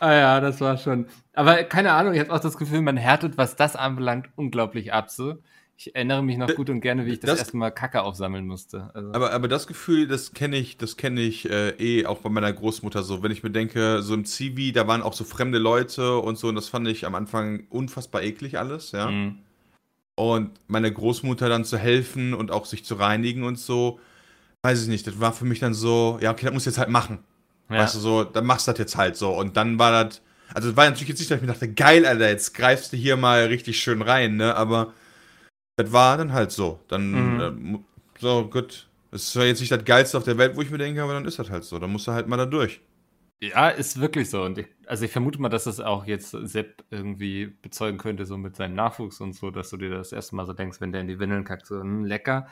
Ah 0.00 0.12
ja, 0.14 0.40
das 0.40 0.60
war 0.60 0.76
schon. 0.78 1.06
Aber 1.34 1.62
keine 1.64 1.92
Ahnung, 1.92 2.14
ich 2.14 2.20
habe 2.20 2.32
auch 2.32 2.40
das 2.40 2.56
Gefühl, 2.56 2.82
man 2.82 2.96
härtet, 2.96 3.36
was 3.38 3.56
das 3.56 3.76
anbelangt, 3.76 4.28
unglaublich 4.36 4.92
ab. 4.92 5.10
So. 5.10 5.36
Ich 5.78 5.94
erinnere 5.94 6.22
mich 6.22 6.38
noch 6.38 6.46
Das- 6.46 6.56
gut 6.56 6.70
und 6.70 6.80
gerne, 6.80 7.04
wie 7.04 7.12
ich 7.12 7.20
das, 7.20 7.30
das- 7.30 7.38
erste 7.40 7.56
Mal 7.58 7.70
Kacke 7.70 8.02
aufsammeln 8.02 8.46
musste. 8.46 8.90
Also, 8.94 9.12
Aber, 9.12 9.32
aber 9.32 9.46
das 9.48 9.66
Gefühl, 9.66 10.06
das 10.08 10.32
kenne 10.32 10.56
ich, 10.56 10.78
das 10.78 10.96
kenne 10.96 11.20
ich 11.20 11.50
äh, 11.50 11.70
eh 11.70 12.06
auch 12.06 12.20
bei 12.20 12.30
meiner 12.30 12.52
Großmutter 12.52 13.02
so. 13.02 13.22
Wenn 13.22 13.30
ich 13.30 13.42
mir 13.42 13.50
denke, 13.50 14.00
so 14.02 14.14
im 14.14 14.24
Zivi, 14.24 14.72
da 14.72 14.86
waren 14.88 15.02
auch 15.02 15.12
so 15.12 15.24
fremde 15.24 15.58
Leute 15.58 16.16
und 16.18 16.38
so, 16.38 16.48
und 16.48 16.54
das 16.54 16.68
fand 16.68 16.88
ich 16.88 17.04
am 17.06 17.14
Anfang 17.14 17.66
unfassbar 17.68 18.22
eklig 18.22 18.58
alles, 18.58 18.92
ja. 18.92 19.10
mh. 19.10 19.34
Und 20.18 20.52
meine 20.66 20.90
Großmutter 20.90 21.50
dann 21.50 21.66
zu 21.66 21.76
helfen 21.76 22.32
und 22.32 22.50
auch 22.50 22.64
sich 22.64 22.86
zu 22.86 22.94
reinigen 22.94 23.42
und 23.44 23.58
so, 23.58 24.00
weiß 24.62 24.82
ich 24.82 24.88
nicht, 24.88 25.06
das 25.06 25.20
war 25.20 25.34
für 25.34 25.44
mich 25.44 25.58
dann 25.58 25.74
so, 25.74 26.18
ja, 26.22 26.30
okay, 26.32 26.46
das 26.46 26.54
muss 26.54 26.62
ich 26.62 26.68
jetzt 26.68 26.78
halt 26.78 26.88
machen. 26.88 27.18
Ja. 27.70 27.78
Weißt 27.82 27.94
du, 27.94 27.98
so, 28.00 28.24
dann 28.24 28.46
machst 28.46 28.66
du 28.68 28.72
das 28.72 28.78
jetzt 28.78 28.96
halt 28.96 29.16
so. 29.16 29.32
Und 29.36 29.56
dann 29.56 29.78
war 29.78 30.04
das, 30.04 30.22
also 30.54 30.68
das 30.68 30.76
war 30.76 30.86
natürlich 30.86 31.08
jetzt 31.10 31.18
nicht, 31.20 31.30
dass 31.30 31.36
ich 31.38 31.42
mir 31.46 31.52
dachte, 31.52 31.72
geil, 31.72 32.06
Alter, 32.06 32.28
jetzt 32.28 32.54
greifst 32.54 32.92
du 32.92 32.96
hier 32.96 33.16
mal 33.16 33.44
richtig 33.46 33.78
schön 33.80 34.02
rein, 34.02 34.36
ne, 34.36 34.54
aber 34.56 34.92
das 35.76 35.92
war 35.92 36.18
dann 36.18 36.32
halt 36.32 36.52
so. 36.52 36.80
Dann, 36.88 37.40
Mhm. 37.40 37.40
äh, 37.40 37.78
so, 38.20 38.48
gut. 38.48 38.88
Es 39.12 39.24
ist 39.24 39.32
zwar 39.32 39.44
jetzt 39.46 39.60
nicht 39.60 39.72
das 39.72 39.84
Geilste 39.84 40.18
auf 40.18 40.24
der 40.24 40.38
Welt, 40.38 40.56
wo 40.56 40.62
ich 40.62 40.70
mir 40.70 40.78
denke, 40.78 41.02
aber 41.02 41.14
dann 41.14 41.24
ist 41.26 41.38
das 41.38 41.50
halt 41.50 41.64
so. 41.64 41.78
Dann 41.78 41.90
musst 41.92 42.06
du 42.08 42.12
halt 42.12 42.28
mal 42.28 42.36
da 42.36 42.46
durch. 42.46 42.80
Ja, 43.42 43.68
ist 43.68 44.00
wirklich 44.00 44.30
so. 44.30 44.42
Und 44.44 44.56
ich, 44.58 44.66
also 44.86 45.04
ich 45.04 45.10
vermute 45.12 45.40
mal, 45.40 45.50
dass 45.50 45.64
das 45.64 45.78
auch 45.80 46.06
jetzt 46.06 46.30
Sepp 46.30 46.84
irgendwie 46.90 47.46
bezeugen 47.46 47.98
könnte, 47.98 48.24
so 48.24 48.38
mit 48.38 48.56
seinem 48.56 48.74
Nachwuchs 48.74 49.20
und 49.20 49.34
so, 49.34 49.50
dass 49.50 49.68
du 49.70 49.76
dir 49.76 49.90
das 49.90 50.12
erste 50.12 50.34
Mal 50.36 50.46
so 50.46 50.54
denkst, 50.54 50.80
wenn 50.80 50.90
der 50.92 51.02
in 51.02 51.08
die 51.08 51.18
Windeln 51.18 51.44
kackt, 51.44 51.66
so, 51.66 51.78
hm, 51.80 52.04
lecker. 52.04 52.46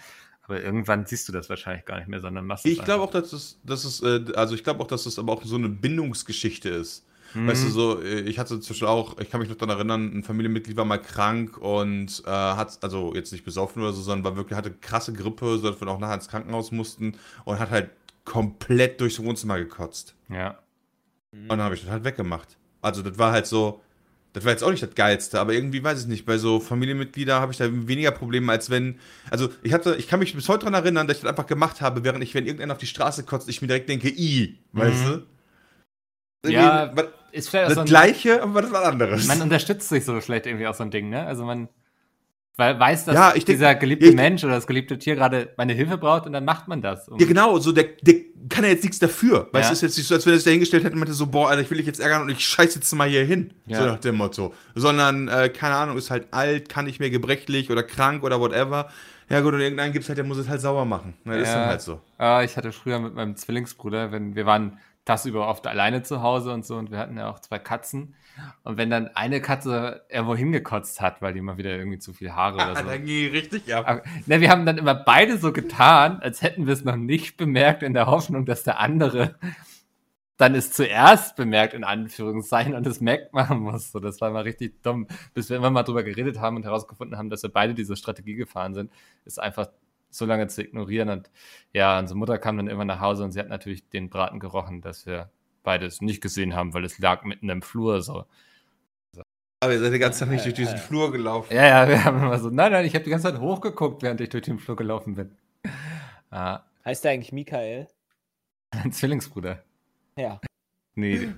Aber 0.47 0.63
irgendwann 0.63 1.07
siehst 1.07 1.29
du 1.29 1.33
das 1.33 1.49
wahrscheinlich 1.49 1.85
gar 1.87 1.99
nicht 1.99 2.09
mehr, 2.09 2.21
sondern 2.21 2.47
machst 2.47 2.67
es 2.67 2.73
Ich 2.73 2.85
glaube 2.85 3.03
auch, 3.03 3.11
dass 3.11 3.33
es, 3.33 3.59
dass 3.65 3.85
es, 3.85 4.03
äh, 4.03 4.25
also 4.35 4.55
ich 4.55 4.63
glaube 4.63 4.83
auch, 4.83 4.87
dass 4.87 5.07
es 5.07 5.19
aber 5.19 5.33
auch 5.33 5.45
so 5.45 5.57
eine 5.57 5.71
Bindungsgeschichte 5.71 6.69
ist. 6.69 7.05
Mhm. 7.33 7.49
Weißt 7.49 7.65
du, 7.65 7.71
so, 7.71 8.03
äh, 8.03 8.21
ich 8.21 8.39
hatte 8.39 8.59
Beispiel 8.59 8.87
auch, 8.87 9.19
ich 9.19 9.31
kann 9.31 9.41
mich 9.41 9.49
noch 9.49 9.57
daran 9.57 9.77
erinnern, 9.77 10.19
ein 10.19 10.23
Familienmitglied 10.23 10.77
war 10.77 10.85
mal 10.85 10.99
krank 10.99 11.57
und 11.59 12.23
äh, 12.27 12.31
hat, 12.31 12.79
also 12.83 13.15
jetzt 13.15 13.33
nicht 13.33 13.45
besoffen 13.45 13.83
oder 13.83 13.93
so, 13.93 14.03
sondern 14.03 14.25
war 14.25 14.37
wirklich, 14.37 14.57
hatte 14.57 14.71
krasse 14.71 15.13
Grippe, 15.13 15.59
sodass 15.59 15.81
wir 15.81 15.89
auch 15.89 15.99
nachher 15.99 16.15
ins 16.15 16.29
Krankenhaus 16.29 16.73
mussten 16.73 17.17
und 17.45 17.59
hat 17.59 17.71
halt 17.71 17.91
komplett 18.25 19.01
durchs 19.01 19.23
Wohnzimmer 19.23 19.59
gekotzt. 19.59 20.15
Ja. 20.29 20.59
Und 21.33 21.49
dann 21.49 21.63
habe 21.63 21.75
ich 21.75 21.83
das 21.83 21.91
halt 21.91 22.05
weggemacht. 22.05 22.57
Also 22.81 23.03
das 23.03 23.19
war 23.19 23.33
halt 23.33 23.47
so, 23.47 23.81
das 24.35 24.45
war 24.45 24.53
jetzt 24.53 24.63
auch 24.63 24.71
nicht 24.71 24.83
das 24.83 24.95
Geilste, 24.95 25.41
aber 25.41 25.55
irgendwie 25.55 25.83
weiß 25.83 26.03
ich 26.03 26.07
nicht, 26.09 26.27
bei 26.27 26.37
so 26.37 26.61
Familienmitgliedern 26.61 27.41
habe 27.41 27.53
ich 27.53 27.59
da 27.59 27.67
weniger 27.71 28.11
Probleme, 28.11 28.53
als 28.53 28.69
wenn, 28.69 28.99
also 29.31 29.49
ich 29.63 29.73
hatte, 29.73 29.95
ich 29.97 30.09
kann 30.09 30.19
mich 30.21 30.35
bis 30.35 30.49
heute 30.49 30.67
daran 30.67 30.75
erinnern, 30.75 31.07
dass 31.07 31.17
ich 31.17 31.23
das 31.23 31.31
einfach 31.31 31.47
gemacht 31.47 31.81
habe, 31.81 32.05
während 32.05 32.23
ich, 32.23 32.35
wenn 32.35 32.45
irgendeiner 32.45 32.73
auf 32.75 32.79
die 32.79 32.87
Straße 32.87 33.25
kotzt, 33.25 33.49
ich 33.49 33.63
mir 33.63 33.69
direkt 33.69 33.89
denke, 33.89 34.09
i, 34.11 34.59
weißt 34.73 35.07
du? 35.07 36.51
Ja, 36.51 36.95
was- 36.95 37.07
Ist 37.33 37.49
vielleicht 37.49 37.69
das 37.69 37.75
so 37.75 37.81
ein, 37.81 37.87
Gleiche, 37.87 38.43
aber 38.43 38.63
das 38.63 38.71
war 38.71 38.85
anderes. 38.85 39.27
man 39.27 39.41
unterstützt 39.41 39.89
sich 39.89 40.05
so 40.05 40.21
vielleicht 40.21 40.47
irgendwie 40.47 40.67
auch 40.67 40.75
so 40.75 40.83
ein 40.85 40.91
Ding, 40.91 41.09
ne? 41.09 41.27
Also 41.27 41.45
man 41.45 41.69
weil, 42.57 42.79
weiß, 42.79 43.05
dass 43.07 43.15
Ja, 43.15 43.29
ich 43.35 43.45
denk- 43.45 43.59
dieser 43.59 43.75
geliebte 43.75 44.07
ich- 44.07 44.15
Mensch 44.15 44.45
oder 44.45 44.55
das 44.55 44.67
geliebte 44.67 44.99
Tier 44.99 45.17
gerade 45.17 45.51
meine 45.57 45.73
Hilfe 45.73 45.99
braucht 45.99 46.27
und 46.27 46.33
dann 46.33 46.45
macht 46.45 46.69
man 46.69 46.81
das. 46.83 47.09
Um- 47.09 47.19
Ja, 47.19 47.27
genau, 47.27 47.59
so 47.59 47.73
der, 47.73 47.87
der 48.03 48.15
kann 48.49 48.63
ja 48.65 48.71
jetzt 48.71 48.83
nichts 48.85 48.99
dafür. 48.99 49.49
Weißt 49.53 49.69
Ja. 49.69 49.73
es 49.73 49.79
ist 49.79 49.83
jetzt 49.83 49.97
nicht 49.99 50.07
so, 50.07 50.15
als 50.15 50.27
wenn 50.27 50.35
er 50.35 50.37
es 50.37 50.45
dahingestellt 50.45 50.85
hätte 50.85 50.93
und 50.95 51.01
meinte 51.01 51.15
so, 51.15 51.27
boah, 51.27 51.49
Alter, 51.51 51.63
ich 51.63 51.71
will 51.71 51.79
dich 51.79 51.87
jetzt 51.87 52.01
ärgern 52.01 52.23
und 52.23 52.29
ich 52.31 52.47
scheiß 52.47 52.75
jetzt 52.75 52.93
mal 52.95 53.09
hier 53.09 53.25
hin. 53.25 53.53
Ja. 53.67 53.79
So 53.81 53.87
nach 53.87 53.99
dem 53.99 54.17
Motto. 54.17 54.53
Sondern, 54.75 55.29
äh, 55.29 55.49
keine 55.49 55.75
Ahnung, 55.77 55.97
ist 55.97 56.11
halt 56.11 56.29
alt, 56.33 56.69
kann 56.69 56.85
nicht 56.85 57.01
mehr 57.01 57.11
gebrechlich 57.11 57.71
oder 57.71 57.83
krank 57.83 58.23
oder 58.23 58.39
whatever. 58.41 58.89
Ja 59.31 59.41
gut, 59.41 59.55
und 59.55 59.61
irgendeinen 59.61 59.93
gibt's 59.95 60.09
halt, 60.09 60.19
der 60.19 60.25
muss 60.27 60.37
es 60.37 60.49
halt 60.49 60.61
sauber 60.61 60.85
machen. 60.85 61.15
Ist 61.25 61.47
Ja. 61.49 61.55
dann 61.61 61.67
halt 61.69 61.81
so. 61.81 62.01
Ah, 62.19 62.43
ich 62.43 62.57
hatte 62.59 62.73
früher 62.73 62.99
mit 62.99 63.15
meinem 63.15 63.35
Zwillingsbruder, 63.37 64.13
wenn 64.13 64.35
wir 64.37 64.45
waren 64.45 64.79
tagsüber 65.05 65.49
oft 65.49 65.67
alleine 65.67 66.03
zu 66.03 66.23
Hause 66.23 66.53
und 66.53 66.65
so 66.65 66.77
und 66.77 66.91
wir 66.91 66.99
hatten 66.99 67.17
ja 67.17 67.29
auch 67.31 67.39
zwei 67.41 67.59
Katzen. 67.59 68.15
Und 68.63 68.79
wenn 68.79 68.91
dann 68.91 69.09
eine 69.09 69.41
Katze 69.41 70.05
irgendwo 70.09 70.35
hingekotzt 70.35 71.01
hat, 71.01 71.23
weil 71.23 71.35
die 71.35 71.41
mal 71.41 71.57
wieder 71.59 71.77
irgendwie 71.77 71.99
zu 71.99 72.13
viel 72.13 72.33
Haare 72.33 72.55
oder 72.57 72.77
so. 72.77 72.85
dann 72.85 73.05
ging 73.05 73.31
richtig 73.31 73.73
ab. 73.75 73.85
Aber, 73.87 74.03
ne, 74.27 74.41
wir 74.41 74.51
haben 74.51 74.67
dann 74.67 74.79
immer 74.79 74.95
beide 74.95 75.39
so 75.39 75.53
getan, 75.53 76.21
als 76.21 76.43
hätten 76.43 76.67
wir 76.67 76.73
es 76.73 76.85
noch 76.85 76.97
nicht 76.97 77.37
bemerkt, 77.37 77.83
in 77.83 77.95
der 77.95 78.07
Hoffnung, 78.07 78.47
dass 78.47 78.65
der 78.65 78.81
andere 78.81 79.37
dann 80.37 80.55
es 80.55 80.73
zuerst 80.73 81.37
bemerkt, 81.37 81.75
in 81.75 81.85
Anführungszeichen, 81.85 82.75
und 82.75 82.87
es 82.87 83.01
merkt 83.01 83.33
machen 83.35 83.61
muss. 83.61 83.93
So, 83.93 84.01
das 84.01 84.21
war 84.21 84.31
mal 84.31 84.43
richtig 84.43 84.83
dumm. 84.83 85.07
Bis 85.33 85.49
wir 85.49 85.57
immer 85.57 85.71
mal 85.71 85.85
drüber 85.85 86.03
geredet 86.03 86.41
haben 86.41 86.57
und 86.57 86.65
herausgefunden 86.65 87.17
haben, 87.17 87.31
dass 87.31 87.45
wir 87.45 87.53
beide 87.53 87.75
diese 87.75 87.95
Strategie 87.95 88.35
gefahren 88.35 88.75
sind, 88.75 88.91
ist 89.25 89.41
einfach 89.41 89.69
so 90.15 90.27
lange 90.27 90.47
zu 90.49 90.63
ignorieren. 90.63 91.09
Und 91.09 91.31
ja, 91.73 91.99
unsere 91.99 92.19
Mutter 92.19 92.39
kam 92.39 92.57
dann 92.57 92.69
immer 92.69 92.85
nach 92.85 93.01
Hause 93.01 93.25
und 93.25 93.33
sie 93.33 93.41
hat 93.41 93.49
natürlich 93.49 93.89
den 93.89 94.11
Braten 94.11 94.41
gerochen, 94.41 94.81
dass 94.81 95.07
wir 95.07 95.31
beides 95.63 96.01
nicht 96.01 96.21
gesehen 96.21 96.55
haben, 96.55 96.75
weil 96.75 96.85
es 96.85 96.99
lag 96.99 97.25
mitten 97.25 97.49
im 97.49 97.63
Flur 97.63 98.03
so. 98.03 98.25
Aber 99.61 99.73
ihr 99.73 99.81
seid 99.81 99.95
die 99.95 99.99
ganze 99.99 100.19
Zeit 100.21 100.29
nicht 100.29 100.45
durch 100.45 100.55
diesen 100.55 100.77
Flur 100.77 101.11
gelaufen. 101.11 101.55
Ja, 101.55 101.67
ja, 101.67 101.89
wir 101.89 102.05
haben 102.05 102.19
immer 102.19 102.39
so, 102.39 102.51
nein, 102.51 102.71
nein, 102.71 102.85
ich 102.85 102.95
habe 102.95 103.05
die 103.05 103.11
ganze 103.11 103.31
Zeit 103.33 103.41
hochgeguckt, 103.41 104.03
während 104.03 104.21
ich 104.21 104.29
durch 104.29 104.45
den 104.45 104.59
Flur 104.59 104.77
gelaufen 104.77 105.15
bin. 105.15 105.35
Ah, 106.31 106.61
Heißt 106.85 107.03
der 107.05 107.13
eigentlich 107.13 107.33
Michael? 107.33 107.89
ein 108.73 108.93
Zwillingsbruder. 108.93 109.63
Ja. 110.19 110.39
Nee, 110.97 111.29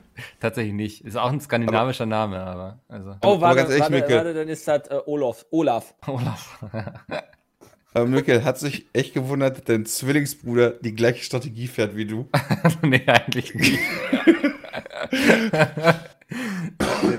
tatsächlich 0.41 0.75
nicht. 0.75 1.05
Ist 1.05 1.17
auch 1.17 1.31
ein 1.31 1.41
skandinavischer 1.41 2.05
Name, 2.07 2.41
aber 2.41 2.81
also 2.89 3.17
Oh, 3.23 3.35
aber 3.35 3.41
warte, 3.41 3.57
ganz 3.59 3.71
ehrlich, 3.71 4.03
warte, 4.03 4.15
warte, 4.17 4.35
dann 4.35 4.49
ist 4.49 4.67
das 4.67 4.89
äh, 4.89 5.01
Olaf. 5.07 5.47
Olaf. 5.51 5.95
Olaf. 6.07 6.61
Aber 7.95 8.07
Mikkel 8.07 8.45
hat 8.45 8.59
sich 8.59 8.87
echt 8.93 9.15
gewundert, 9.15 9.57
dass 9.57 9.65
dein 9.65 9.87
Zwillingsbruder 9.87 10.71
die 10.71 10.95
gleiche 10.95 11.25
Strategie 11.25 11.67
fährt 11.67 11.97
wie 11.97 12.05
du. 12.05 12.29
nee, 12.83 13.03
eigentlich 13.07 13.55
nicht. 13.55 13.79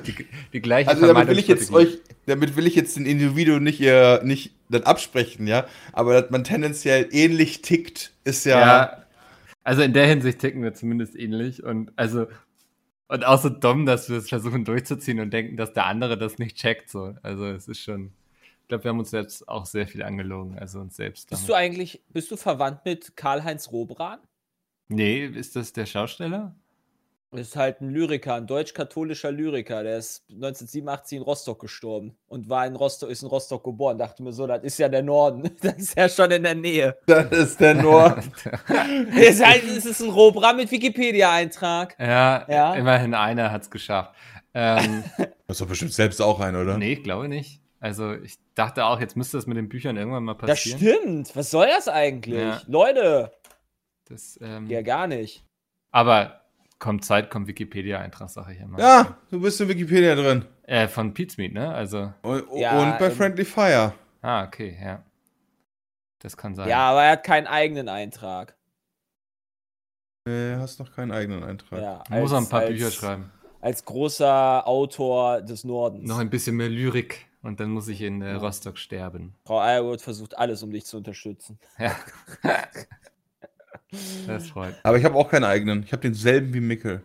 die, 0.05 0.25
die 0.53 0.61
gleiche 0.61 0.89
Also 0.89 1.07
damit 1.07 1.29
will 1.29 1.39
ich 1.39 1.47
jetzt 1.47 1.71
euch, 1.71 1.99
damit 2.25 2.55
will 2.55 2.67
ich 2.67 2.75
jetzt 2.75 2.95
den 2.95 3.05
Individuum 3.05 3.63
nicht, 3.63 3.81
äh, 3.81 4.23
nicht 4.23 4.51
dann 4.69 4.83
absprechen, 4.83 5.47
ja. 5.47 5.65
Aber 5.93 6.21
dass 6.21 6.29
man 6.29 6.43
tendenziell 6.43 7.07
ähnlich 7.11 7.61
tickt, 7.61 8.11
ist 8.23 8.45
ja. 8.45 8.59
Ja, 8.59 9.03
also 9.63 9.81
in 9.81 9.93
der 9.93 10.07
Hinsicht 10.07 10.39
ticken 10.39 10.63
wir 10.63 10.73
zumindest 10.73 11.15
ähnlich 11.15 11.63
und 11.63 11.91
also 11.95 12.27
und 13.09 13.25
auch 13.25 13.41
so 13.41 13.49
dumm, 13.49 13.85
dass 13.85 14.09
wir 14.09 14.17
es 14.17 14.29
versuchen 14.29 14.65
durchzuziehen 14.65 15.19
und 15.19 15.31
denken, 15.31 15.57
dass 15.57 15.73
der 15.73 15.85
andere 15.85 16.17
das 16.17 16.39
nicht 16.39 16.57
checkt. 16.57 16.89
So. 16.89 17.15
Also 17.23 17.45
es 17.45 17.67
ist 17.67 17.81
schon, 17.81 18.11
ich 18.67 18.69
glaube, 18.69 18.83
wir 18.83 18.89
haben 18.89 18.99
uns 18.99 19.11
selbst 19.11 19.47
auch 19.47 19.65
sehr 19.65 19.87
viel 19.87 20.03
angelogen, 20.03 20.59
also 20.59 20.81
uns 20.81 20.97
selbst. 20.97 21.29
Bist 21.29 21.47
du 21.47 21.53
eigentlich, 21.53 22.03
bist 22.09 22.29
du 22.31 22.35
verwandt 22.35 22.83
mit 22.83 23.15
Karl-Heinz 23.15 23.71
Robran? 23.71 24.19
nee, 24.89 25.25
ist 25.25 25.55
das 25.55 25.71
der 25.71 25.85
Schausteller? 25.85 26.53
Ist 27.31 27.55
halt 27.55 27.79
ein 27.79 27.89
Lyriker, 27.91 28.35
ein 28.35 28.45
deutsch-katholischer 28.45 29.31
Lyriker. 29.31 29.83
Der 29.83 29.97
ist 29.97 30.23
1987 30.29 31.17
in 31.17 31.23
Rostock 31.23 31.59
gestorben 31.61 32.17
und 32.27 32.49
war 32.49 32.67
in 32.67 32.75
Rostock, 32.75 33.09
ist 33.09 33.21
in 33.21 33.29
Rostock 33.29 33.63
geboren. 33.63 33.97
Dachte 33.97 34.21
mir 34.21 34.33
so, 34.33 34.45
das 34.47 34.63
ist 34.63 34.79
ja 34.79 34.89
der 34.89 35.03
Norden. 35.03 35.49
Das 35.61 35.75
ist 35.77 35.97
ja 35.97 36.09
schon 36.09 36.31
in 36.31 36.43
der 36.43 36.55
Nähe. 36.55 36.97
Das 37.05 37.31
ist 37.31 37.61
der 37.61 37.73
Nord. 37.75 38.21
Es 39.15 39.29
ist, 39.29 39.45
halt, 39.45 39.63
es 39.63 39.85
ist 39.85 40.01
ein 40.01 40.09
Robran 40.09 40.57
mit 40.57 40.69
Wikipedia-Eintrag. 40.71 41.95
ja, 41.99 42.45
Ja. 42.49 42.73
immerhin 42.75 43.13
einer 43.13 43.49
hat 43.49 43.61
es 43.61 43.69
geschafft. 43.71 44.13
Ähm, 44.53 45.05
Das 45.47 45.55
ist 45.55 45.61
doch 45.61 45.67
bestimmt 45.67 45.93
selbst 45.93 46.21
auch 46.21 46.41
ein, 46.41 46.55
oder? 46.57 46.77
nee, 46.77 46.93
ich 46.93 47.03
glaube 47.03 47.29
nicht. 47.29 47.61
Also 47.79 48.13
ich 48.13 48.37
dachte 48.55 48.85
auch, 48.85 48.99
jetzt 48.99 49.15
müsste 49.15 49.37
das 49.37 49.45
mit 49.45 49.55
den 49.57 49.69
Büchern 49.69 49.97
irgendwann 49.97 50.23
mal 50.23 50.33
Das 50.33 50.49
passieren. 50.63 50.79
stimmt. 50.79 51.35
Was 51.35 51.51
soll 51.51 51.67
das 51.67 51.87
eigentlich? 51.87 52.39
Ja. 52.39 52.61
Leute. 52.67 53.31
Das, 54.05 54.39
ähm, 54.41 54.67
Ja, 54.67 54.81
gar 54.81 55.05
nicht. 55.07 55.43
aber 55.91 56.41
kommt 56.79 57.03
Zeit, 57.05 57.29
kommt 57.29 57.47
Wikipedia-Eintrag, 57.47 58.29
sage 58.29 58.53
ich 58.53 58.59
immer. 58.61 58.79
Ja, 58.79 59.17
du 59.29 59.41
bist 59.41 59.59
in 59.61 59.67
Wikipedia 59.67 60.15
drin. 60.15 60.45
Äh, 60.63 60.87
von 60.87 61.13
Pizmeet, 61.13 61.53
ne? 61.53 61.73
Also, 61.73 62.13
Und, 62.23 62.45
Ja, 62.55 62.79
und 62.81 62.99
bei 62.99 63.07
ähm, 63.07 63.11
Friendly 63.15 63.45
Fire. 63.45 63.93
ah, 64.21 64.43
okay, 64.43 64.77
ja. 64.81 65.03
Das 66.19 66.35
kann 66.35 66.55
sein. 66.55 66.67
Ja, 66.69 66.89
aber 66.91 67.03
er 67.03 67.11
hat 67.11 67.23
keinen 67.23 67.47
eigenen 67.47 67.89
Eintrag. 67.89 68.55
Nee, 70.27 70.55
hast 70.55 70.79
noch 70.79 70.91
keinen 70.93 71.11
eigenen 71.11 71.43
Eintrag. 71.43 71.79
Ja, 71.81 72.03
Du 72.07 72.13
musst 72.15 72.33
auch 72.33 72.37
ein 72.39 72.49
paar 72.49 72.61
als, 72.61 72.69
Bücher 72.69 72.91
schreiben. 72.91 73.31
Als 73.61 73.85
großer 73.85 74.67
Autor 74.67 75.41
des 75.41 75.63
Nordens. 75.63 76.07
Noch 76.07 76.17
ein 76.19 76.29
bisschen 76.29 76.55
mehr 76.57 76.69
Lyrik 76.69 77.26
und 77.41 77.59
dann 77.59 77.71
muss 77.71 77.87
ich 77.87 78.01
in 78.01 78.21
äh, 78.21 78.33
Rostock 78.33 78.77
sterben. 78.77 79.35
Frau 79.45 79.59
Eierwood 79.59 80.01
versucht 80.01 80.37
alles, 80.37 80.63
um 80.63 80.71
dich 80.71 80.85
zu 80.85 80.97
unterstützen. 80.97 81.59
Ja. 81.77 81.95
das 84.27 84.49
freut. 84.49 84.75
Aber 84.83 84.97
ich 84.97 85.05
habe 85.05 85.15
auch 85.15 85.29
keinen 85.29 85.45
eigenen. 85.45 85.83
Ich 85.83 85.91
habe 85.91 86.01
denselben 86.01 86.53
wie 86.53 86.59
Mickel. 86.59 87.03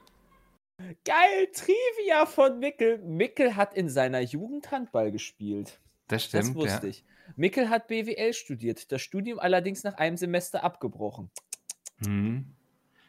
Geil, 1.05 1.49
Trivia 1.53 2.27
von 2.27 2.59
Mickel. 2.59 2.99
Mickel 2.99 3.57
hat 3.57 3.75
in 3.75 3.89
seiner 3.89 4.21
Jugend 4.21 4.71
Handball 4.71 5.13
gespielt. 5.13 5.81
Das 6.09 6.29
Das 6.31 6.47
stimmt, 6.47 6.57
wusste 6.57 6.87
ja. 6.87 6.91
ich. 6.91 7.05
Mickel 7.37 7.71
hat 7.71 7.87
BWL 7.87 8.33
studiert, 8.33 8.91
das 8.91 9.01
Studium 9.01 9.39
allerdings 9.39 9.85
nach 9.85 9.95
einem 9.95 10.17
Semester 10.17 10.65
abgebrochen. 10.65 11.31
Mhm. 12.01 12.47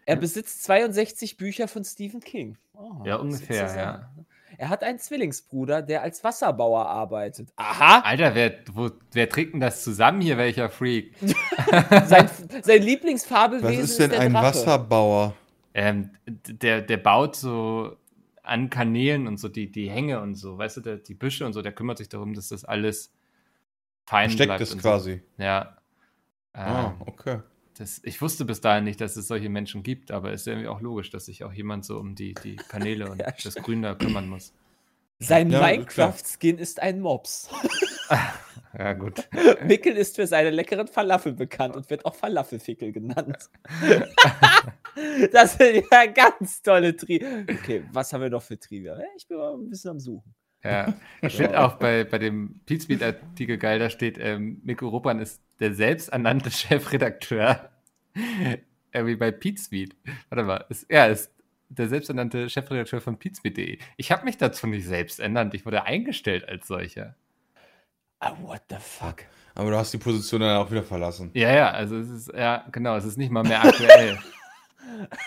Er 0.05 0.17
besitzt 0.17 0.63
62 0.63 1.37
Bücher 1.37 1.67
von 1.67 1.83
Stephen 1.83 2.19
King. 2.19 2.57
Oh, 2.73 3.03
Ja, 3.05 3.13
das 3.13 3.21
ungefähr, 3.21 3.75
ja. 3.75 4.11
Er 4.57 4.69
hat 4.69 4.83
einen 4.83 4.99
Zwillingsbruder, 4.99 5.81
der 5.81 6.01
als 6.01 6.23
Wasserbauer 6.23 6.85
arbeitet. 6.87 7.49
Aha! 7.55 7.99
Alter, 8.01 8.35
wer, 8.35 8.53
wo, 8.73 8.91
wer 9.11 9.29
trägt 9.29 9.53
denn 9.53 9.59
das 9.59 9.83
zusammen 9.83 10.21
hier, 10.21 10.37
welcher 10.37 10.69
Freak? 10.69 11.13
Sein, 11.21 12.07
sein 12.07 12.29
Was 12.63 12.79
Lieblingsfabelwesen 12.79 13.83
ist 13.83 13.99
denn 13.99 14.09
der 14.11 14.19
ein 14.21 14.33
Drache. 14.33 14.45
Wasserbauer? 14.45 15.33
Ähm, 15.73 16.11
der, 16.27 16.81
der 16.81 16.97
baut 16.97 17.35
so 17.35 17.95
an 18.43 18.69
Kanälen 18.69 19.27
und 19.27 19.37
so 19.37 19.47
die, 19.47 19.71
die 19.71 19.89
Hänge 19.89 20.19
und 20.21 20.35
so, 20.35 20.57
weißt 20.57 20.77
du, 20.77 20.81
der, 20.81 20.97
die 20.97 21.13
Büsche 21.15 21.45
und 21.45 21.53
so, 21.53 21.61
der 21.61 21.71
kümmert 21.71 21.97
sich 21.97 22.09
darum, 22.09 22.33
dass 22.33 22.49
das 22.49 22.65
alles 22.65 23.11
fein 24.05 24.29
Steckt 24.29 24.49
bleibt. 24.49 24.61
es 24.61 24.73
und 24.73 24.81
quasi. 24.81 25.21
So. 25.37 25.43
Ja. 25.43 25.77
Ah, 26.53 26.87
Ähm, 26.87 27.01
okay. 27.07 27.39
Das, 27.77 28.01
ich 28.03 28.21
wusste 28.21 28.45
bis 28.45 28.61
dahin 28.61 28.83
nicht, 28.83 29.01
dass 29.01 29.15
es 29.15 29.27
solche 29.27 29.49
Menschen 29.49 29.83
gibt, 29.83 30.11
aber 30.11 30.31
es 30.31 30.41
ist 30.41 30.47
irgendwie 30.47 30.67
auch 30.67 30.81
logisch, 30.81 31.09
dass 31.09 31.25
sich 31.25 31.43
auch 31.43 31.53
jemand 31.53 31.85
so 31.85 31.97
um 31.97 32.15
die, 32.15 32.33
die 32.33 32.55
Kanäle 32.55 33.09
und 33.09 33.19
Ja, 33.21 33.33
das 33.43 33.55
Grün 33.55 33.81
da 33.81 33.95
kümmern 33.95 34.27
muss. 34.27 34.53
Sein 35.19 35.49
Ja, 35.49 35.61
Minecraft-Skin 35.61 36.57
ist 36.57 36.81
ein 36.81 36.99
Mops. 36.99 37.49
Ja, 38.77 38.93
gut. 38.93 39.29
Mickel 39.65 39.95
ist 39.95 40.15
für 40.15 40.25
seine 40.25 40.49
leckeren 40.49 40.87
Falafel 40.87 41.33
bekannt 41.33 41.75
und 41.75 41.87
wird 41.91 42.05
auch 42.05 42.15
Falafelfickel 42.15 42.91
genannt. 42.91 43.37
das 45.31 45.57
sind 45.57 45.85
ja 45.91 46.05
ganz 46.07 46.61
tolle 46.63 46.95
Trivia. 46.95 47.43
Okay, 47.43 47.83
was 47.91 48.11
haben 48.11 48.21
wir 48.21 48.31
noch 48.31 48.41
für 48.41 48.57
Trivia? 48.57 48.97
Ich 49.15 49.27
bin 49.27 49.37
mal 49.37 49.53
ein 49.53 49.69
bisschen 49.69 49.91
am 49.91 49.99
Suchen. 49.99 50.33
Ja, 50.69 50.93
ich 51.21 51.35
finde 51.35 51.61
auch 51.61 51.73
bei, 51.73 52.05
bei 52.05 52.17
dem 52.17 52.61
Pizmeet-Artikel 52.65 53.57
geil, 53.57 53.79
da 53.79 53.89
steht, 53.89 54.17
ähm, 54.17 54.61
Mikko 54.63 54.87
Ruppan 54.87 55.19
ist 55.19 55.41
der 55.59 55.73
selbsternannte 55.73 56.51
Chefredakteur. 56.51 57.69
Irgendwie 58.93 59.15
bei 59.15 59.31
Pizmeet. 59.31 59.95
Warte 60.29 60.43
mal, 60.45 60.65
ist, 60.69 60.89
er 60.89 61.09
ist 61.09 61.31
der 61.67 61.89
selbsternannte 61.89 62.49
Chefredakteur 62.49 63.01
von 63.01 63.17
pizmeet.de. 63.17 63.77
Ich 63.97 64.11
habe 64.11 64.23
mich 64.23 64.37
dazu 64.37 64.67
nicht 64.67 64.85
selbst 64.85 65.19
ernannt, 65.19 65.53
ich 65.53 65.65
wurde 65.65 65.83
eingestellt 65.83 66.47
als 66.47 66.67
solcher. 66.67 67.15
Ah, 68.19 68.33
what 68.41 68.61
the 68.69 68.77
fuck? 68.79 69.25
Aber 69.55 69.69
du 69.69 69.77
hast 69.77 69.93
die 69.93 69.97
Position 69.97 70.41
dann 70.41 70.57
auch 70.57 70.71
wieder 70.71 70.83
verlassen. 70.83 71.29
Ja, 71.33 71.53
ja, 71.53 71.71
also 71.71 71.97
es 71.97 72.09
ist, 72.09 72.31
ja, 72.33 72.65
genau, 72.71 72.95
es 72.95 73.05
ist 73.05 73.17
nicht 73.17 73.31
mal 73.31 73.43
mehr 73.43 73.63
aktuell. 73.63 74.17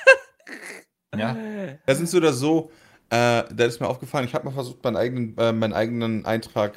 ja, 1.17 1.37
Das 1.85 1.99
sind 1.99 2.09
so 2.09 2.17
oder 2.17 2.33
so, 2.33 2.71
Äh, 3.11 3.45
da 3.55 3.65
ist 3.65 3.81
mir 3.81 3.89
aufgefallen, 3.89 4.27
ich 4.27 4.35
habe 4.35 4.45
mal 4.47 4.53
versucht, 4.53 4.83
meinen 4.85 4.97
eigenen, 4.97 5.39
äh, 5.39 5.53
meinen 5.53 5.73
eigenen 5.73 6.27
Eintrag 6.27 6.75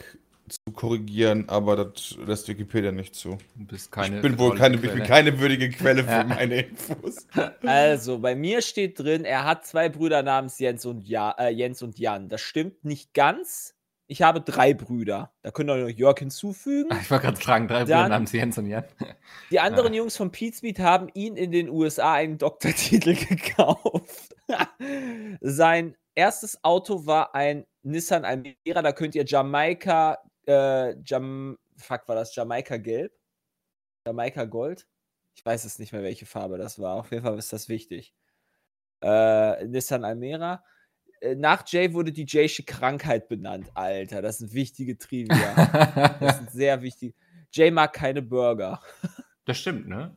zu 0.48 0.74
korrigieren, 0.74 1.48
aber 1.48 1.76
das 1.76 2.18
lässt 2.26 2.48
Wikipedia 2.48 2.92
nicht 2.92 3.14
zu. 3.16 3.38
Du 3.56 3.66
bist 3.66 3.92
keine. 3.92 4.16
ich 4.18 4.22
bin 4.24 4.38
wohl 4.40 4.56
keine, 4.56 4.76
ich 4.78 4.82
bin 4.82 5.04
keine 5.04 5.40
würdige 5.40 5.70
Quelle 5.70 6.04
für 6.04 6.10
Ja. 6.10 6.24
meine 6.24 6.62
Infos. 6.62 7.28
Also, 7.64 8.18
bei 8.20 8.36
mir 8.36 8.62
steht 8.64 8.98
drin, 9.00 9.26
er 9.26 9.44
hat 9.46 9.66
zwei 9.68 9.90
Brüder 9.90 10.24
namens 10.24 10.58
Jens 10.58 10.86
und, 10.86 11.08
ja, 11.08 11.36
äh, 11.38 11.50
Jens 11.50 11.84
und 11.84 12.00
Jan. 12.00 12.30
Das 12.30 12.42
stimmt 12.42 12.84
nicht 12.84 13.14
ganz. 13.14 13.76
Ich 14.08 14.24
habe 14.24 14.42
drei 14.42 14.74
Brüder. 14.74 15.32
Da 15.44 15.52
können 15.52 15.70
wir 15.70 15.76
noch 15.76 15.88
Jörg 15.90 16.18
hinzufügen. 16.18 16.90
Ich 17.00 17.12
wollte 17.12 17.26
gerade 17.26 17.40
fragen, 17.40 17.68
drei 17.68 17.82
Brüder 17.84 17.98
Dann- 17.98 18.10
namens 18.10 18.32
Jens 18.32 18.58
und 18.58 18.66
Jan. 18.66 18.86
Die 19.52 19.60
anderen 19.60 19.94
Jungs 19.94 20.18
von 20.18 20.32
Pizmeet 20.32 20.80
haben 20.80 21.10
ihn 21.14 21.36
in 21.38 21.52
den 21.52 21.70
USA 21.70 22.14
einen 22.14 22.40
Doktortitel 22.40 23.14
gekauft. 23.30 24.36
Sein 25.42 25.96
erstes 26.20 26.62
Auto 26.64 27.06
war 27.06 27.34
ein 27.34 27.66
Nissan 27.84 28.26
Almera. 28.26 28.82
Da 28.82 28.92
könnt 28.92 29.16
ihr 29.16 29.24
Jamaika, 29.26 30.18
äh, 30.46 30.96
Jam, 31.04 31.58
fuck, 31.78 32.08
war 32.08 32.16
das 32.16 32.36
Jamaika 32.36 32.76
Gelb? 32.78 33.14
Jamaika 34.06 34.44
Gold? 34.44 34.86
Ich 35.36 35.46
weiß 35.46 35.64
es 35.64 35.80
nicht 35.80 35.94
mehr, 35.94 36.04
welche 36.04 36.26
Farbe 36.26 36.58
das 36.58 36.78
war. 36.80 36.98
Auf 36.98 37.12
jeden 37.12 37.24
Fall 37.24 37.38
ist 37.38 37.54
das 37.54 37.70
wichtig. 37.70 38.14
Äh, 39.02 39.66
Nissan 39.66 40.04
Almera. 40.04 40.62
Äh, 41.22 41.36
Nach 41.36 41.64
Jay 41.66 41.94
wurde 41.94 42.12
die 42.12 42.26
Jaysche 42.28 42.64
Krankheit 42.64 43.30
benannt. 43.30 43.72
Alter, 43.74 44.22
das 44.22 44.40
sind 44.40 44.54
wichtige 44.54 44.98
Trivia. 44.98 46.18
Das 46.20 46.38
sind 46.38 46.52
sehr 46.52 46.82
wichtig. 46.82 47.16
Jay 47.52 47.72
mag 47.72 47.94
keine 47.94 48.22
Burger. 48.22 48.82
das 49.46 49.58
stimmt, 49.58 49.88
ne? 49.88 50.16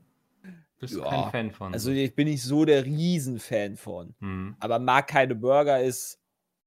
Bist 0.82 0.96
Ja, 0.96 1.08
kein 1.08 1.30
Fan 1.30 1.50
von. 1.52 1.72
Also 1.72 1.92
ich 1.92 2.12
bin 2.16 2.26
nicht 2.26 2.42
so 2.42 2.64
der 2.64 2.84
Riesenfan 2.84 3.76
von. 3.76 4.16
hm. 4.18 4.56
Aber 4.58 4.80
mag 4.80 5.06
keine 5.06 5.36
Burger 5.36 5.80
ist 5.80 6.20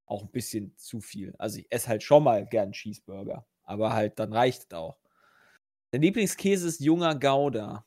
auch 0.05 0.21
ein 0.23 0.31
bisschen 0.31 0.73
zu 0.77 1.01
viel. 1.01 1.35
Also 1.37 1.59
ich 1.59 1.67
esse 1.69 1.89
halt 1.89 2.01
schon 2.01 2.23
mal 2.23 2.45
gern 2.45 2.71
Cheeseburger. 2.71 3.45
Aber 3.63 3.91
halt, 3.91 4.17
dann 4.19 4.31
reicht 4.31 4.71
es 4.71 4.77
auch. 4.77 4.97
Der 5.91 5.99
Lieblingskäse 5.99 6.69
ist 6.69 6.79
junger 6.79 7.19
Gouda. 7.19 7.85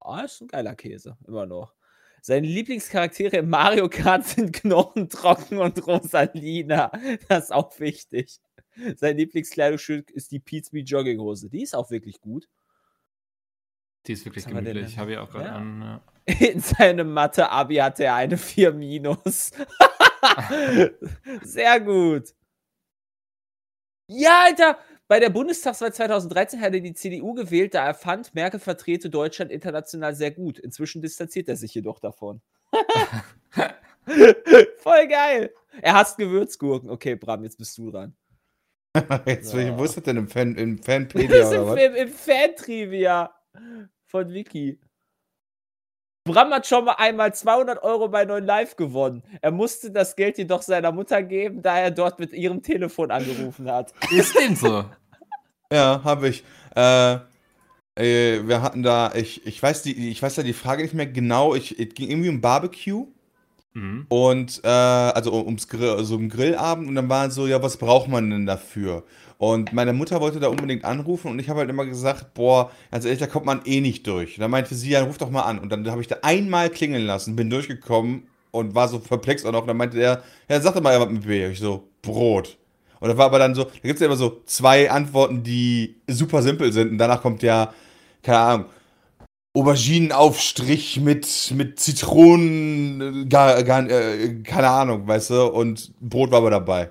Ah, 0.00 0.22
ist 0.22 0.40
ein 0.40 0.48
geiler 0.48 0.74
Käse, 0.74 1.18
immer 1.26 1.44
noch. 1.44 1.74
Seine 2.22 2.46
Lieblingscharaktere 2.46 3.36
im 3.38 3.50
Mario 3.50 3.90
Kart 3.90 4.24
sind 4.26 4.54
Knochentrocken 4.54 5.58
und 5.58 5.86
Rosalina. 5.86 6.90
Das 7.28 7.44
ist 7.44 7.52
auch 7.52 7.78
wichtig. 7.78 8.40
Sein 8.96 9.18
Lieblingskleidungsstück 9.18 10.10
ist 10.12 10.30
die 10.30 10.40
Pizza 10.40 10.78
Jogginghose. 10.78 11.50
Die 11.50 11.62
ist 11.62 11.74
auch 11.74 11.90
wirklich 11.90 12.22
gut. 12.22 12.48
Die 14.06 14.12
ist 14.12 14.24
wirklich 14.24 14.44
Was 14.46 14.52
gemütlich. 14.52 14.98
Habe 14.98 15.12
ich 15.12 15.18
auch 15.18 15.30
gerade 15.30 15.46
Ja. 15.46 15.56
an. 15.56 15.82
Ja. 15.82 16.00
In 16.52 16.60
seinem 16.60 17.12
Mathe-Abi 17.12 17.76
hatte 17.76 18.04
er 18.04 18.14
eine 18.14 18.36
4 18.38 18.72
minus. 18.72 19.50
Sehr 21.42 21.80
gut. 21.80 22.34
Ja, 24.06 24.42
Alter, 24.46 24.78
bei 25.08 25.20
der 25.20 25.30
Bundestagswahl 25.30 25.92
2013 25.92 26.60
hat 26.60 26.74
er 26.74 26.80
die 26.80 26.94
CDU 26.94 27.34
gewählt, 27.34 27.74
da 27.74 27.86
er 27.86 27.94
fand, 27.94 28.34
Merkel 28.34 28.60
vertrete 28.60 29.08
Deutschland 29.10 29.50
international 29.50 30.14
sehr 30.14 30.30
gut. 30.30 30.58
Inzwischen 30.58 31.00
distanziert 31.02 31.48
er 31.48 31.56
sich 31.56 31.74
jedoch 31.74 31.98
davon. 32.00 32.40
Voll 34.78 35.08
geil. 35.08 35.52
Er 35.82 35.94
hasst 35.94 36.16
Gewürzgurken. 36.18 36.90
Okay, 36.90 37.14
Bram, 37.16 37.44
jetzt 37.44 37.58
bist 37.58 37.76
du 37.78 37.90
dran. 37.90 38.16
Jetzt, 39.24 39.54
Ja. 39.54 39.78
Wo 39.78 39.84
ist 39.84 39.96
das 39.96 40.02
denn 40.04 40.16
im, 40.16 40.26
Fan, 40.28 40.56
im 40.56 40.76
Das 40.78 40.86
Fanpedia 40.86 41.36
ist 41.42 41.48
oder 41.48 41.60
im, 41.60 41.66
was? 41.68 41.80
im, 41.80 41.94
im 41.94 42.08
Fan-Trivia 42.12 43.34
von 44.06 44.32
Wiki. 44.32 44.78
Bram 46.24 46.50
hat 46.50 46.66
schon 46.66 46.84
mal 46.84 46.96
einmal 46.98 47.34
200 47.34 47.82
Euro 47.82 48.08
bei 48.08 48.24
9 48.24 48.44
Live 48.44 48.76
gewonnen. 48.76 49.22
Er 49.40 49.50
musste 49.50 49.90
das 49.90 50.16
Geld 50.16 50.38
jedoch 50.38 50.62
seiner 50.62 50.92
Mutter 50.92 51.22
geben, 51.22 51.62
da 51.62 51.78
er 51.78 51.90
dort 51.90 52.20
mit 52.20 52.32
ihrem 52.32 52.62
Telefon 52.62 53.10
angerufen 53.10 53.70
hat. 53.70 53.94
Ist 54.10 54.38
dem 54.38 54.54
so? 54.54 54.84
Ja, 55.72 56.02
habe 56.04 56.28
ich. 56.28 56.44
Äh, 56.76 57.14
äh, 57.96 58.46
wir 58.46 58.62
hatten 58.62 58.82
da, 58.82 59.12
ich, 59.14 59.46
ich 59.46 59.62
weiß 59.62 59.82
die, 59.82 60.10
ich 60.10 60.22
weiß 60.22 60.34
da 60.34 60.42
die 60.42 60.52
Frage 60.52 60.82
nicht 60.82 60.94
mehr 60.94 61.06
genau. 61.06 61.54
Ich, 61.54 61.78
es 61.78 61.94
ging 61.94 62.10
irgendwie 62.10 62.28
um 62.28 62.40
Barbecue 62.40 63.06
Mhm. 63.72 64.06
und 64.08 64.60
äh, 64.64 64.68
also 64.68 65.32
um- 65.32 65.46
ums 65.46 65.68
Grill, 65.68 65.90
also 65.90 66.16
um 66.16 66.28
Grillabend 66.28 66.88
und 66.88 66.96
dann 66.96 67.08
war 67.08 67.30
so, 67.30 67.46
ja, 67.46 67.62
was 67.62 67.76
braucht 67.76 68.08
man 68.08 68.28
denn 68.30 68.46
dafür? 68.46 69.04
Und 69.38 69.72
meine 69.72 69.92
Mutter 69.92 70.20
wollte 70.20 70.38
da 70.38 70.48
unbedingt 70.48 70.84
anrufen 70.84 71.30
und 71.30 71.38
ich 71.38 71.48
habe 71.48 71.60
halt 71.60 71.70
immer 71.70 71.86
gesagt, 71.86 72.34
boah, 72.34 72.70
ganz 72.90 73.04
ehrlich, 73.06 73.20
da 73.20 73.26
kommt 73.26 73.46
man 73.46 73.62
eh 73.64 73.80
nicht 73.80 74.06
durch. 74.06 74.36
Und 74.36 74.42
dann 74.42 74.50
meinte 74.50 74.74
sie, 74.74 74.90
ja, 74.90 75.02
ruf 75.02 75.16
doch 75.16 75.30
mal 75.30 75.42
an. 75.44 75.58
Und 75.58 75.70
dann 75.72 75.88
habe 75.90 76.02
ich 76.02 76.08
da 76.08 76.16
einmal 76.20 76.68
klingeln 76.68 77.06
lassen, 77.06 77.36
bin 77.36 77.48
durchgekommen 77.48 78.24
und 78.50 78.74
war 78.74 78.88
so 78.88 78.98
perplex 78.98 79.46
auch 79.46 79.52
noch. 79.52 79.62
Und 79.62 79.68
dann 79.68 79.78
meinte 79.78 79.98
er, 79.98 80.22
ja, 80.48 80.60
sag 80.60 80.74
doch 80.74 80.82
mal 80.82 81.00
was 81.00 81.08
mit 81.08 81.26
B. 81.26 81.46
Ich 81.46 81.58
so, 81.58 81.88
Brot. 82.02 82.58
Und 83.00 83.08
da 83.08 83.16
war 83.16 83.26
aber 83.26 83.38
dann 83.38 83.54
so, 83.54 83.64
da 83.64 83.70
gibt 83.82 83.94
es 83.94 84.00
ja 84.00 84.08
immer 84.08 84.16
so 84.16 84.42
zwei 84.44 84.90
Antworten, 84.90 85.42
die 85.42 85.96
super 86.06 86.42
simpel 86.42 86.70
sind. 86.70 86.90
Und 86.90 86.98
danach 86.98 87.22
kommt 87.22 87.42
ja, 87.42 87.72
keine 88.22 88.38
Ahnung, 88.38 88.66
Auberginenaufstrich 89.52 91.00
mit, 91.00 91.52
mit 91.56 91.80
Zitronen, 91.80 93.24
äh, 93.24 93.26
gar, 93.26 93.62
gar, 93.64 93.88
äh, 93.90 94.42
keine 94.42 94.68
Ahnung, 94.68 95.06
weißt 95.06 95.30
du, 95.30 95.46
und 95.46 95.92
Brot 96.00 96.30
war 96.30 96.38
aber 96.38 96.50
dabei. 96.50 96.90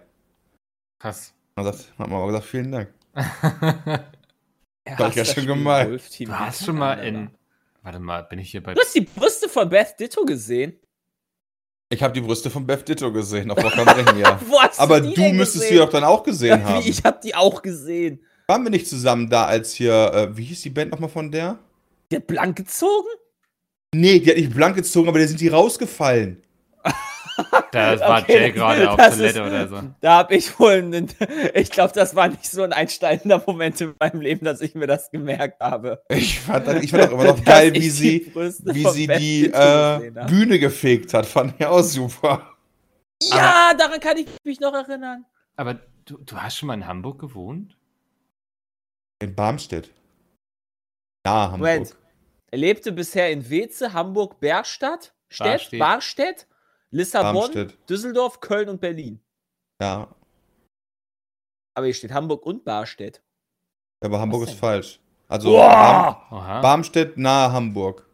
Krass. 1.00 1.34
Dann 1.56 1.66
hat 1.66 1.76
hat 1.76 1.98
man 1.98 2.14
aber 2.14 2.28
gesagt, 2.28 2.46
vielen 2.46 2.72
Dank. 2.72 2.94
Er 3.14 4.98
War 4.98 5.08
hasst 5.08 5.16
ganz 5.16 5.16
das 5.16 5.28
schön 5.28 5.44
Spiel 5.44 5.56
gemein. 5.56 5.90
Wolf 5.90 6.10
Team 6.10 6.30
Du 6.30 6.40
hast 6.40 6.66
schon 6.66 6.78
mal 6.78 6.94
in. 6.96 7.30
Warte 7.84 8.00
mal, 8.00 8.24
bin 8.24 8.40
ich 8.40 8.52
hier 8.52 8.62
bei. 8.62 8.74
Du 8.74 8.82
hast 8.82 8.94
die 8.96 9.02
Brüste 9.02 9.48
von 9.48 9.70
Beth 9.70 9.96
Ditto 10.00 10.26
gesehen? 10.26 10.78
Ich 11.92 12.04
habe 12.04 12.14
die 12.14 12.22
Brüste 12.22 12.50
von 12.50 12.68
Beth 12.68 12.88
Ditto 12.88 13.12
gesehen, 13.12 13.50
auf 13.52 13.64
Rock 13.64 13.78
am 13.78 13.88
Ring, 13.88 14.18
ja. 14.20 14.40
Wo 14.48 14.60
hast 14.62 14.80
Aber 14.80 15.00
die 15.02 15.14
du 15.14 15.22
denn 15.22 15.38
müsstest 15.38 15.64
gesehen? 15.64 15.78
sie 15.78 15.84
doch 15.84 15.90
dann 15.90 16.04
auch 16.04 16.24
gesehen 16.24 16.64
haben. 16.66 16.84
Wie, 16.84 16.90
ich 16.90 17.04
habe 17.04 17.20
die 17.24 17.34
auch 17.34 17.62
gesehen. 17.62 18.24
Waren 18.48 18.64
wir 18.64 18.70
nicht 18.70 18.88
zusammen 18.88 19.30
da, 19.30 19.46
als 19.46 19.74
hier, 19.74 19.94
äh, 20.14 20.38
wie 20.38 20.44
hieß 20.44 20.62
die 20.62 20.70
Band 20.70 20.92
nochmal 20.92 21.10
von 21.10 21.32
der? 21.32 21.60
Die 22.12 22.16
hat 22.18 22.28
blank 22.28 22.58
gezogen? 22.58 23.08
Nee, 23.94 24.20
die 24.20 24.30
hat 24.30 24.38
nicht 24.38 24.54
blank 24.54 24.76
gezogen, 24.76 25.08
aber 25.10 25.20
da 25.20 25.28
sind 25.28 25.40
die 25.42 25.48
rausgefallen. 25.48 26.44
Da 27.72 27.98
war 28.02 28.22
Okay, 28.22 28.38
Jay 28.38 28.52
gerade 28.52 28.90
auf 28.92 28.98
Toilette 28.98 29.40
ist- 29.40 29.48
oder 29.48 29.68
so. 29.70 29.80
Da 30.02 30.18
habe 30.18 30.36
ich 30.36 30.60
wohl 30.60 30.72
einen, 30.74 31.08
ich 31.54 31.72
glaube, 31.72 31.94
das 31.94 32.14
war 32.14 32.28
nicht 32.28 32.46
so 32.52 32.64
ein 32.64 32.74
einsteigender 32.74 33.42
Moment 33.48 33.80
in 33.80 33.94
meinem 33.98 34.20
Leben, 34.20 34.44
dass 34.44 34.60
ich 34.60 34.76
mir 34.76 34.88
das 34.88 35.10
gemerkt 35.10 35.62
habe. 35.62 36.04
Ich 36.10 36.42
fand, 36.42 36.68
das- 36.68 36.84
ich 36.84 36.92
fand 36.92 37.04
auch 37.08 37.12
immer 37.14 37.24
noch 37.24 37.44
geil, 37.46 37.74
wie 37.74 37.90
sie, 37.90 38.30
wie 38.36 38.86
sie 38.90 39.08
die 39.08 39.46
äh. 39.46 40.12
Bühne 40.28 40.60
gefegt 40.60 41.14
hat. 41.14 41.26
Fand 41.26 41.54
ich 41.58 41.66
auch 41.66 41.82
super. 41.82 42.56
Ja, 43.24 43.74
daran 43.78 44.02
kann 44.02 44.18
ich 44.18 44.28
mich 44.44 44.60
noch 44.60 44.74
erinnern. 44.74 45.24
Aber 45.56 45.76
du, 46.06 46.18
du 46.18 46.36
hast 46.36 46.58
schon 46.58 46.68
mal 46.68 46.74
in 46.74 46.88
Hamburg 46.88 47.20
gewohnt? 47.22 47.78
In 49.22 49.34
Barmstedt. 49.34 49.92
Ja, 51.30 51.52
Hamburg. 51.52 51.60
Moment. 51.60 51.96
Er 52.52 52.58
lebte 52.58 52.92
bisher 52.92 53.32
in 53.32 53.48
Weze, 53.50 53.94
Hamburg, 53.94 54.40
Bergstadt, 54.40 55.14
Stedt, 55.30 55.78
Barstedt. 55.78 56.48
Lissabon, 56.92 57.34
Barmstedt. 57.36 57.78
Düsseldorf, 57.90 58.40
Köln 58.40 58.68
und 58.70 58.82
Berlin. 58.82 59.22
Ja, 59.80 60.08
Aber 61.76 61.86
hier 61.86 61.94
steht 61.94 62.12
Hamburg 62.12 62.44
und 62.48 62.66
Barstedt. 62.66 63.22
aber 64.04 64.20
Hamburg 64.20 64.44
ist 64.44 64.54
denn? 64.54 64.58
falsch. 64.58 65.00
Also 65.28 65.56
Oha. 65.56 66.62
Barmstedt 66.62 67.18
nahe 67.18 67.52
Hamburg. 67.52 68.10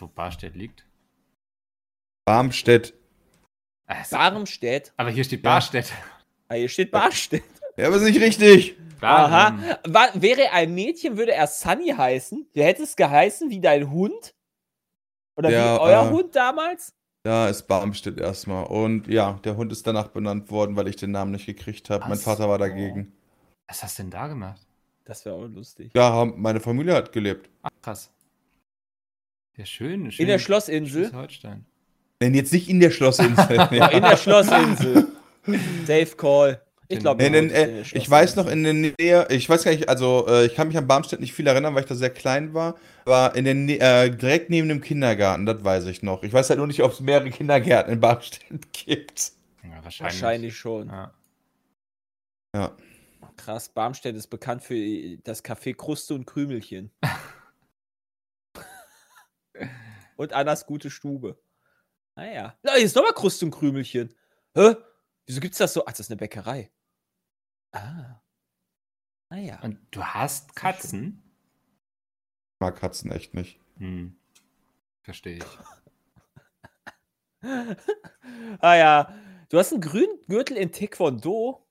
Wo 0.00 0.08
Barstedt 0.08 0.56
liegt? 0.56 0.84
Barmstedt. 2.26 2.94
Barmstedt. 4.10 4.92
aber 4.96 5.10
hier 5.10 5.22
steht 5.22 5.44
Ja. 5.44 5.50
Barstedt. 5.50 5.92
Ah, 6.48 6.54
hier 6.54 6.68
steht 6.68 6.90
Barstedt. 6.90 7.44
Ja, 7.76 7.86
aber 7.86 7.96
ist 7.96 8.02
nicht 8.02 8.20
richtig. 8.20 8.76
Aha. 9.00 9.78
War, 9.88 10.10
wäre 10.14 10.42
er 10.42 10.52
ein 10.52 10.74
Mädchen, 10.74 11.16
würde 11.16 11.32
er 11.32 11.46
Sunny 11.46 11.88
heißen. 11.88 12.46
Der 12.54 12.66
hätte 12.66 12.84
es 12.84 12.94
geheißen 12.96 13.50
wie 13.50 13.60
dein 13.60 13.90
Hund. 13.90 14.34
Oder 15.36 15.50
Ja, 15.50 15.76
wie 15.76 15.80
euer 15.80 16.06
äh, 16.06 16.10
Hund 16.10 16.36
damals. 16.36 16.94
Da 17.24 17.48
ist 17.48 17.64
Barmstedt 17.64 18.20
erstmal. 18.20 18.66
Und 18.66 19.08
ja, 19.08 19.38
der 19.44 19.56
Hund 19.56 19.72
ist 19.72 19.86
danach 19.86 20.08
benannt 20.08 20.50
worden, 20.50 20.76
weil 20.76 20.88
ich 20.88 20.96
den 20.96 21.12
Namen 21.12 21.32
nicht 21.32 21.46
gekriegt 21.46 21.90
habe. 21.90 22.08
Mein 22.08 22.18
Vater 22.18 22.48
war 22.48 22.58
dagegen. 22.58 23.12
Was 23.68 23.82
hast 23.82 23.98
du 23.98 24.02
denn 24.02 24.10
da 24.10 24.26
gemacht? 24.26 24.60
Das 25.04 25.24
wäre 25.24 25.34
auch 25.34 25.46
lustig. 25.46 25.90
Ja, 25.94 26.24
meine 26.24 26.60
Familie 26.60 26.94
hat 26.94 27.12
gelebt. 27.12 27.48
Ach, 27.62 27.70
krass. 27.80 28.10
Ja, 29.56 29.64
schön. 29.66 30.10
schön 30.10 30.22
In 30.22 30.28
der 30.28 30.38
Schlossinsel. 30.38 31.02
Schleswig-Holstein. 31.02 31.66
Denn 32.20 32.34
jetzt 32.34 32.52
nicht 32.52 32.68
in 32.68 32.80
der 32.80 32.90
Schlossinsel. 32.90 33.56
Ja, 33.72 33.86
in 33.88 34.02
der 34.02 34.16
Schlossinsel. 34.16 35.08
Safe 35.86 36.16
Call. 36.16 36.62
Ich 36.92 36.98
glaube, 37.00 37.24
äh, 37.24 37.80
ich 37.80 38.10
weiß 38.10 38.36
noch 38.36 38.46
in 38.46 38.64
der 38.64 38.74
Nähe, 38.74 39.26
ich 39.30 39.48
weiß 39.48 39.64
gar 39.64 39.72
nicht, 39.72 39.88
also 39.88 40.26
äh, 40.28 40.46
ich 40.46 40.54
kann 40.54 40.68
mich 40.68 40.76
an 40.76 40.86
Barmstedt 40.86 41.20
nicht 41.20 41.32
viel 41.32 41.46
erinnern, 41.46 41.74
weil 41.74 41.82
ich 41.82 41.88
da 41.88 41.94
sehr 41.94 42.10
klein 42.10 42.54
war, 42.54 42.76
aber 43.04 43.34
in 43.34 43.44
der 43.44 43.54
Nä- 43.54 43.80
äh, 43.80 44.10
direkt 44.10 44.50
neben 44.50 44.68
dem 44.68 44.80
Kindergarten, 44.80 45.46
das 45.46 45.64
weiß 45.64 45.86
ich 45.86 46.02
noch. 46.02 46.22
Ich 46.22 46.32
weiß 46.32 46.50
halt 46.50 46.58
nur 46.58 46.66
nicht, 46.66 46.82
ob 46.82 46.92
es 46.92 47.00
mehrere 47.00 47.30
Kindergärten 47.30 47.92
in 47.92 48.00
Barmstedt 48.00 48.44
gibt. 48.72 49.32
Ja, 49.62 49.82
wahrscheinlich. 49.82 50.22
Wahrscheinlich 50.22 50.56
schon. 50.56 50.88
Ja. 50.88 51.14
Ja. 52.54 52.76
Krass, 53.36 53.70
Barmstedt 53.70 54.14
ist 54.14 54.28
bekannt 54.28 54.62
für 54.62 54.76
das 55.24 55.42
Café 55.42 55.74
Kruste 55.74 56.14
und 56.14 56.26
Krümelchen. 56.26 56.90
und 60.16 60.32
Annas 60.32 60.66
gute 60.66 60.90
Stube. 60.90 61.38
Naja. 62.14 62.56
Na, 62.62 62.74
hier 62.74 62.84
ist 62.84 62.94
nochmal 62.94 63.14
Kruste 63.14 63.46
und 63.46 63.52
Krümelchen. 63.52 64.14
Hä? 64.54 64.74
Wieso 65.26 65.40
gibt's 65.40 65.58
das 65.58 65.72
so? 65.72 65.82
Ach, 65.86 65.92
das 65.92 66.00
ist 66.00 66.10
eine 66.10 66.18
Bäckerei. 66.18 66.70
Ah. 67.72 68.20
Naja. 69.30 69.60
Und 69.62 69.78
du 69.90 70.04
hast 70.04 70.54
Katzen? 70.54 71.22
Ich 72.54 72.60
mag 72.60 72.76
Katzen 72.76 73.10
echt 73.10 73.34
nicht. 73.34 73.58
Hm. 73.78 74.16
Verstehe 75.02 75.38
ich. 75.38 75.58
ah 78.60 78.74
ja. 78.74 79.14
Du 79.48 79.58
hast 79.58 79.72
einen 79.72 79.80
grünen 79.80 80.20
Gürtel 80.28 80.56
in 80.56 80.70
Taekwondo. 80.70 81.66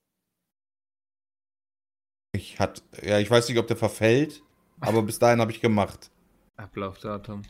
Ich 2.34 2.60
hat, 2.60 2.84
ja, 3.02 3.20
ich 3.20 3.30
weiß 3.30 3.50
nicht, 3.50 3.58
ob 3.58 3.68
der 3.68 3.78
verfällt, 3.78 4.42
aber 4.80 5.02
bis 5.04 5.20
dahin 5.20 5.42
habe 5.42 5.52
ich 5.52 5.62
gemacht. 5.62 6.12
Ablaufdatum. 6.56 7.44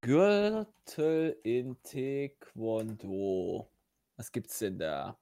Gürtel 0.00 1.38
in 1.42 1.76
Taekwondo. 1.82 3.70
Was 4.16 4.32
gibt's 4.32 4.58
denn 4.58 4.78
da? 4.78 5.18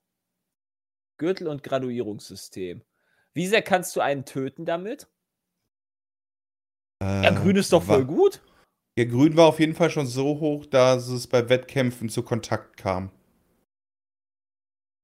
Gürtel 1.18 1.48
und 1.48 1.62
Graduierungssystem. 1.62 2.84
Wie 3.34 3.46
sehr 3.46 3.62
kannst 3.62 3.96
du 3.96 4.00
einen 4.00 4.24
töten 4.24 4.64
damit? 4.64 5.08
Äh, 7.02 7.24
Ja, 7.24 7.30
grün 7.30 7.56
ist 7.56 7.72
doch 7.72 7.82
voll 7.82 8.04
gut. 8.04 8.42
Ja, 8.96 9.04
grün 9.06 9.36
war 9.36 9.46
auf 9.48 9.58
jeden 9.58 9.74
Fall 9.74 9.90
schon 9.90 10.06
so 10.06 10.38
hoch, 10.38 10.66
dass 10.66 11.08
es 11.08 11.26
bei 11.26 11.48
Wettkämpfen 11.48 12.08
zu 12.08 12.22
Kontakt 12.22 12.76
kam. 12.76 13.10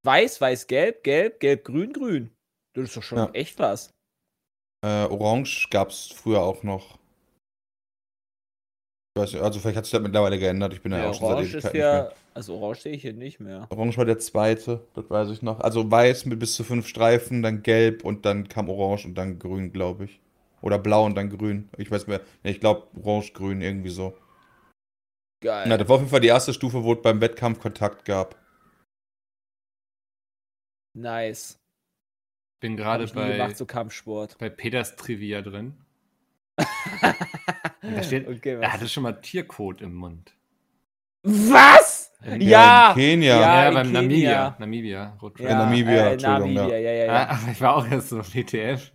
Weiß, 0.07 0.41
weiß, 0.41 0.69
gelb, 0.69 1.03
gelb, 1.03 1.41
gelb, 1.41 1.65
grün, 1.65 1.93
grün. 1.93 2.37
Das 2.75 2.85
ist 2.85 2.97
doch 2.97 3.03
schon 3.03 3.19
Ja. 3.19 3.31
echt 3.33 3.59
was. 3.59 3.91
Äh, 4.83 5.07
Orange 5.07 5.69
gab 5.71 5.91
es 5.91 6.07
früher 6.07 6.41
auch 6.41 6.63
noch. 6.63 7.00
Weiß 9.21 9.33
nicht, 9.35 9.43
also 9.43 9.61
vielleicht 9.61 9.77
hat 9.77 9.85
sich 9.85 9.93
das 9.93 10.01
mittlerweile 10.01 10.39
geändert. 10.39 10.73
Ich 10.73 10.83
bin 10.83 10.93
ja, 10.93 10.99
Ja, 10.99 11.11
auch 11.11 11.15
schon 11.15 11.29
seit 11.29 11.37
Orange 11.37 11.57
ist 11.57 11.65
ja. 11.65 11.71
mehr. 11.73 12.13
Also 12.33 12.55
Orange 12.57 12.81
sehe 12.81 12.93
ich 12.93 13.03
hier 13.03 13.13
nicht 13.13 13.39
mehr. 13.41 13.67
Orange 13.71 13.99
war 13.99 14.05
der 14.07 14.19
zweite, 14.19 14.81
das 14.95 15.11
weiß 15.11 15.31
ich 15.31 15.43
noch. 15.43 15.61
Also 15.61 15.91
weiß 15.91 16.25
mit 16.27 16.39
bis 16.39 16.55
zu 16.55 16.65
fünf 16.65 16.87
Streifen, 16.87 17.43
dann 17.43 17.63
gelb 17.63 18.05
und 18.05 18.25
dann 18.25 18.49
kam 18.49 18.69
Orange 18.69 19.05
und 19.07 19.15
dann 19.17 19.39
grün, 19.39 19.73
glaube 19.73 20.05
ich. 20.05 20.21
Oder 20.63 20.79
blau 20.79 21.05
und 21.05 21.17
dann 21.17 21.29
grün. 21.31 21.69
Ich 21.77 21.91
weiß 21.91 22.07
mehr. 22.07 22.21
Nee, 22.43 22.53
ich 22.53 22.61
glaube 22.61 22.87
Orange, 23.03 23.33
grün, 23.33 23.61
irgendwie 23.61 23.91
so. 23.91 24.17
Geil. 25.43 25.67
Na, 25.69 25.77
das 25.77 25.89
war 25.89 25.97
auf 25.97 26.01
jeden 26.03 26.11
Fall 26.11 26.21
die 26.21 26.29
erste 26.29 26.53
Stufe, 26.55 26.83
wo 26.85 26.93
es 26.95 27.03
beim 27.03 27.21
Wettkampf 27.21 27.61
Kontakt 27.61 28.05
gab. 28.05 28.37
nice. 30.97 31.57
Bin 32.61 32.77
gerade 32.77 33.07
bei, 33.07 33.33
gemacht, 33.33 33.57
so 33.57 33.65
Kampfsport. 33.65 34.37
bei 34.39 34.51
Peters 34.51 34.95
Trivia 34.97 35.41
drin. 35.41 35.75
Da 37.83 38.03
steht, 38.03 38.29
okay, 38.29 38.59
er 38.61 38.73
hatte 38.73 38.89
schon 38.89 39.03
mal 39.05 39.13
Tierkot 39.21 39.81
im 39.81 39.95
Mund. 39.95 40.35
was? 41.23 42.13
In- 42.25 42.41
Ja! 42.43 42.91
in 42.91 42.97
Kenia. 42.97 43.41
Ja, 43.41 43.41
Ja, 43.63 43.69
in 43.69 43.75
beim 43.75 43.87
Kenia. 43.93 44.57
Namibia. 44.59 45.17
Namibia. 45.19 45.19
Ja, 45.39 45.59
Namibia, 45.65 45.93
äh, 45.93 46.13
Entschuldigung, 46.13 46.55
Namibia, 46.55 46.79
ja, 46.79 46.91
ja, 46.93 47.05
ja. 47.07 47.13
Ah, 47.13 47.39
aber 47.43 47.53
ich 47.53 47.61
war 47.61 47.77
auch 47.77 47.87
erst 47.91 48.11
so 48.11 48.21
auf 48.21 48.35
WTF. 48.35 48.93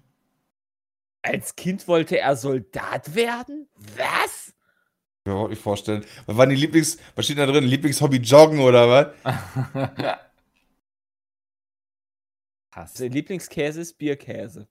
Als 1.24 1.56
Kind 1.56 1.88
wollte 1.88 2.20
er 2.20 2.36
Soldat 2.36 3.16
werden? 3.16 3.68
Was? 3.98 4.50
Ich 4.50 5.24
kann 5.32 5.42
mir 5.42 5.50
nicht 5.50 5.62
vorstellen. 5.62 6.06
Was 6.28 6.38
waren 6.38 6.50
die 6.52 6.56
Lieblings... 6.56 7.00
Was 7.16 7.26
steht 7.26 7.40
da 7.40 7.48
drin? 7.48 7.64
Lieblingshobby 7.64 8.18
Joggen 8.18 8.60
oder 8.60 8.88
was? 8.88 9.08
Krass. 12.72 12.94
Sein 12.94 13.12
Lieblingskäse 13.12 13.82
ist 13.82 13.98
Bierkäse. 13.98 14.68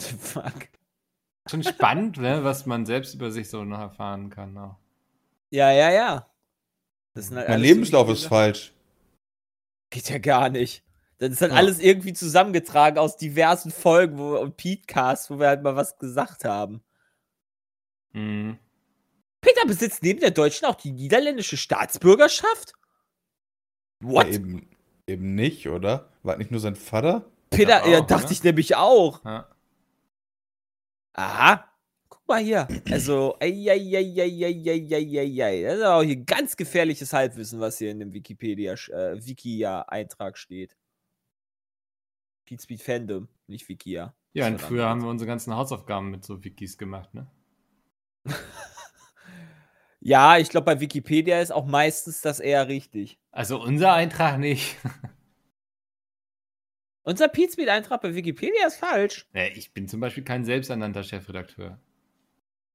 What 0.00 0.02
the 0.10 0.16
fuck? 0.16 0.68
Schon 1.50 1.62
spannend, 1.62 2.18
ne, 2.18 2.44
was 2.44 2.66
man 2.66 2.86
selbst 2.86 3.14
über 3.14 3.30
sich 3.30 3.48
so 3.48 3.64
noch 3.64 3.78
erfahren 3.80 4.30
kann. 4.30 4.56
Auch. 4.56 4.76
Ja, 5.50 5.70
ja, 5.72 5.90
ja. 5.90 6.26
Halt 7.16 7.30
Mein 7.32 7.58
so 7.58 7.62
Lebenslauf 7.66 8.08
ist 8.08 8.26
falsch. 8.26 8.72
Geht 9.90 10.08
ja 10.10 10.18
gar 10.18 10.48
nicht. 10.48 10.84
Das 11.18 11.30
ist 11.32 11.40
halt 11.40 11.52
Ja. 11.52 11.58
alles 11.58 11.80
irgendwie 11.80 12.12
zusammengetragen 12.12 12.98
aus 12.98 13.16
diversen 13.16 13.70
Folgen 13.72 14.18
wo, 14.18 14.36
und 14.38 14.56
Pete-Cast, 14.56 15.30
wo 15.30 15.38
wir 15.38 15.48
halt 15.48 15.62
mal 15.62 15.76
was 15.76 15.98
gesagt 15.98 16.44
haben. 16.44 16.82
Mhm. 18.12 18.58
Peter 19.40 19.66
besitzt 19.66 20.02
neben 20.02 20.20
der 20.20 20.30
deutschen 20.30 20.66
auch 20.66 20.74
die 20.76 20.92
niederländische 20.92 21.56
Staatsbürgerschaft? 21.56 22.74
What? 24.00 24.26
Ja, 24.26 24.34
eben, 24.34 24.70
eben 25.06 25.34
nicht, 25.34 25.68
oder? 25.68 26.10
War 26.22 26.34
das 26.34 26.38
nicht 26.38 26.50
nur 26.50 26.60
sein 26.60 26.76
Vater? 26.76 27.24
Peter, 27.50 27.84
Ja, 27.84 27.88
ja, 27.88 27.98
auch, 28.00 28.06
dachte 28.06 28.26
ne? 28.28 28.32
ich 28.32 28.44
nämlich 28.44 28.76
auch. 28.76 29.24
Ja. 29.24 29.48
Aha. 31.20 31.64
Guck 32.08 32.26
mal 32.26 32.42
hier. 32.42 32.66
Also, 32.90 33.36
eieieiei. 33.40 34.42
Das 35.62 35.76
ist 35.78 35.84
auch 35.84 36.02
hier 36.02 36.16
ganz 36.16 36.56
gefährliches 36.56 37.12
Halbwissen, 37.12 37.60
was 37.60 37.76
hier 37.78 37.90
in 37.90 37.98
dem 37.98 38.12
Wikipedia, 38.14 38.72
äh, 38.72 39.24
Wikia-Eintrag 39.24 40.38
steht. 40.38 40.76
Pete 42.46 42.62
Speed 42.62 42.82
Fandom, 42.82 43.28
nicht 43.46 43.68
Wikia. 43.68 44.14
Ja, 44.32 44.46
und 44.46 44.60
früher 44.60 44.88
haben 44.88 45.02
wir 45.02 45.10
unsere 45.10 45.28
ganzen 45.28 45.54
Hausaufgaben 45.54 46.10
mit 46.10 46.24
so 46.24 46.42
Wikis 46.42 46.78
gemacht, 46.78 47.12
ne? 47.12 47.30
Ja, 50.02 50.38
ich 50.38 50.48
glaube, 50.48 50.64
bei 50.64 50.80
Wikipedia 50.80 51.40
ist 51.42 51.52
auch 51.52 51.66
meistens 51.66 52.22
das 52.22 52.40
eher 52.40 52.68
richtig. 52.68 53.18
Also 53.32 53.60
unser 53.60 53.92
Eintrag 53.92 54.38
nicht. 54.38 54.78
Unser 57.02 57.28
Pete 57.28 57.52
Speed 57.52 57.68
Eintrag 57.68 58.02
bei 58.02 58.14
Wikipedia 58.14 58.66
ist 58.66 58.76
falsch. 58.76 59.26
Ja, 59.34 59.44
ich 59.54 59.72
bin 59.72 59.88
zum 59.88 60.00
Beispiel 60.00 60.22
kein 60.22 60.44
selbsternannter 60.44 61.02
Chefredakteur. 61.02 61.78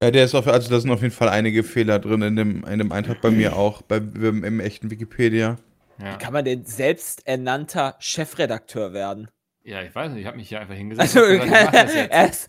Ja, 0.01 0.11
der 0.11 0.25
ist 0.25 0.35
auf, 0.35 0.47
also 0.47 0.69
da 0.69 0.79
sind 0.79 0.91
auf 0.91 1.01
jeden 1.01 1.13
Fall 1.13 1.29
einige 1.29 1.63
Fehler 1.63 1.99
drin 1.99 2.21
in 2.21 2.35
dem, 2.35 2.63
in 2.65 2.79
dem 2.79 2.91
Eintrag 2.91 3.21
bei 3.21 3.31
mir 3.31 3.55
auch, 3.57 3.81
bei, 3.81 3.97
im, 3.97 4.43
im 4.43 4.59
echten 4.59 4.89
Wikipedia. 4.91 5.57
Ja, 5.99 6.17
Kann 6.17 6.33
man 6.33 6.43
denn 6.43 6.65
selbsternannter 6.65 7.95
Chefredakteur 7.99 8.93
werden? 8.93 9.29
Ja 9.65 9.81
ich 9.81 9.93
weiß 9.93 10.11
nicht, 10.11 10.21
ich 10.21 10.27
habe 10.27 10.37
mich 10.37 10.47
hier 10.47 10.61
einfach 10.61 10.73
hingesetzt. 10.75 11.17
Also, 11.17 11.39
gesagt, 11.39 12.47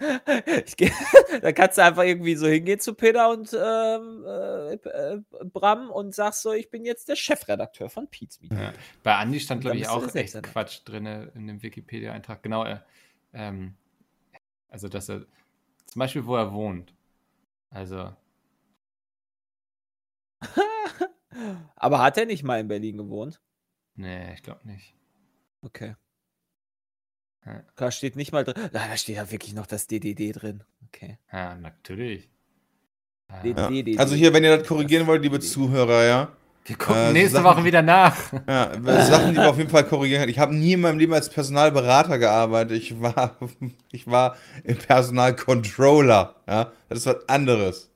ich 0.67 0.93
da 1.43 1.53
kannst 1.53 1.79
du 1.79 1.83
einfach 1.83 2.05
irgendwie 2.05 2.37
so 2.37 2.47
hingehen 2.47 2.79
zu 2.79 2.95
Peter 2.95 3.31
und 3.31 3.53
ähm, 3.53 4.25
äh, 4.27 4.75
äh, 4.75 5.23
Bram 5.45 5.91
und 5.91 6.15
sagst 6.15 6.43
so, 6.43 6.53
ich 6.53 6.71
bin 6.71 6.85
jetzt 6.85 7.09
der 7.09 7.17
Chefredakteur 7.17 7.89
von 7.89 8.09
Pete 8.09 8.35
Speed. 8.35 8.53
Ja. 8.53 8.73
Bei 9.03 9.17
Andi 9.17 9.41
stand, 9.41 9.63
glaube 9.63 9.77
ich, 9.77 9.89
auch 9.89 10.15
echt. 10.15 10.41
Quatsch 10.43 10.83
drin 10.85 11.07
in 11.35 11.47
dem 11.47 11.63
Wikipedia-Eintrag. 11.63 12.43
Genau, 12.43 12.65
er, 12.65 12.85
ähm, 13.33 13.75
also 14.69 14.89
dass 14.89 15.09
er, 15.09 15.27
zum 15.87 16.01
Beispiel, 16.01 16.27
wo 16.27 16.37
er 16.37 16.53
wohnt. 16.53 16.95
Also, 17.71 18.13
Aber 21.77 22.03
hat 22.03 22.19
er 22.19 22.27
nicht 22.27 22.43
mal 22.43 22.61
in 22.61 22.69
Berlin 22.69 22.97
gewohnt? 22.97 23.41
nee, 23.95 24.33
ich 24.35 24.43
glaube 24.43 24.67
nicht. 24.67 24.95
Okay. 25.63 25.95
Ja. 27.47 27.63
Da 27.77 27.91
steht 27.93 28.17
nicht 28.17 28.33
mal 28.33 28.45
drin. 28.45 28.55
Ah, 28.73 28.89
Da 28.89 28.97
steht 28.97 29.17
ja 29.17 29.31
wirklich 29.31 29.55
noch 29.55 29.67
das 29.67 29.87
DDD 29.87 30.33
drin. 30.33 30.65
Okay. 30.89 31.19
Ja, 31.33 31.55
natürlich. 31.55 32.29
Ja. 33.31 33.71
Die- 33.73 33.93
Ja. 33.93 33.99
Also 34.01 34.15
hier, 34.15 34.33
wenn 34.35 34.45
ihr 34.45 34.57
das 34.59 34.67
korrigieren 34.67 35.07
wollt, 35.07 35.23
liebe 35.23 35.39
Zuhörer, 35.41 36.05
ja. 36.05 36.33
Wir 36.65 36.77
gucken 36.77 36.97
Äh, 36.97 37.13
nächste 37.13 37.35
Sachen- 37.41 37.45
Woche 37.45 37.65
wieder 37.65 37.83
nach. 37.83 38.33
Ja, 38.49 38.73
Sachen, 39.05 39.31
die 39.31 39.37
wir 39.37 39.49
auf 39.49 39.59
jeden 39.59 39.71
Fall 39.71 39.85
korrigieren 39.85 40.23
können. 40.23 40.31
Ich 40.33 40.41
habe 40.41 40.55
nie 40.55 40.73
in 40.73 40.81
meinem 40.81 40.99
Leben 40.99 41.15
als 41.15 41.29
Personalberater 41.31 42.19
gearbeitet. 42.19 42.77
Ich 42.83 43.01
war, 43.01 43.37
ich 43.93 44.07
war 44.09 44.37
im 44.65 44.77
Personalcontroller. 44.77 46.35
Ja, 46.49 46.73
das 46.89 46.99
ist 46.99 47.07
was 47.07 47.29
anderes. 47.29 47.91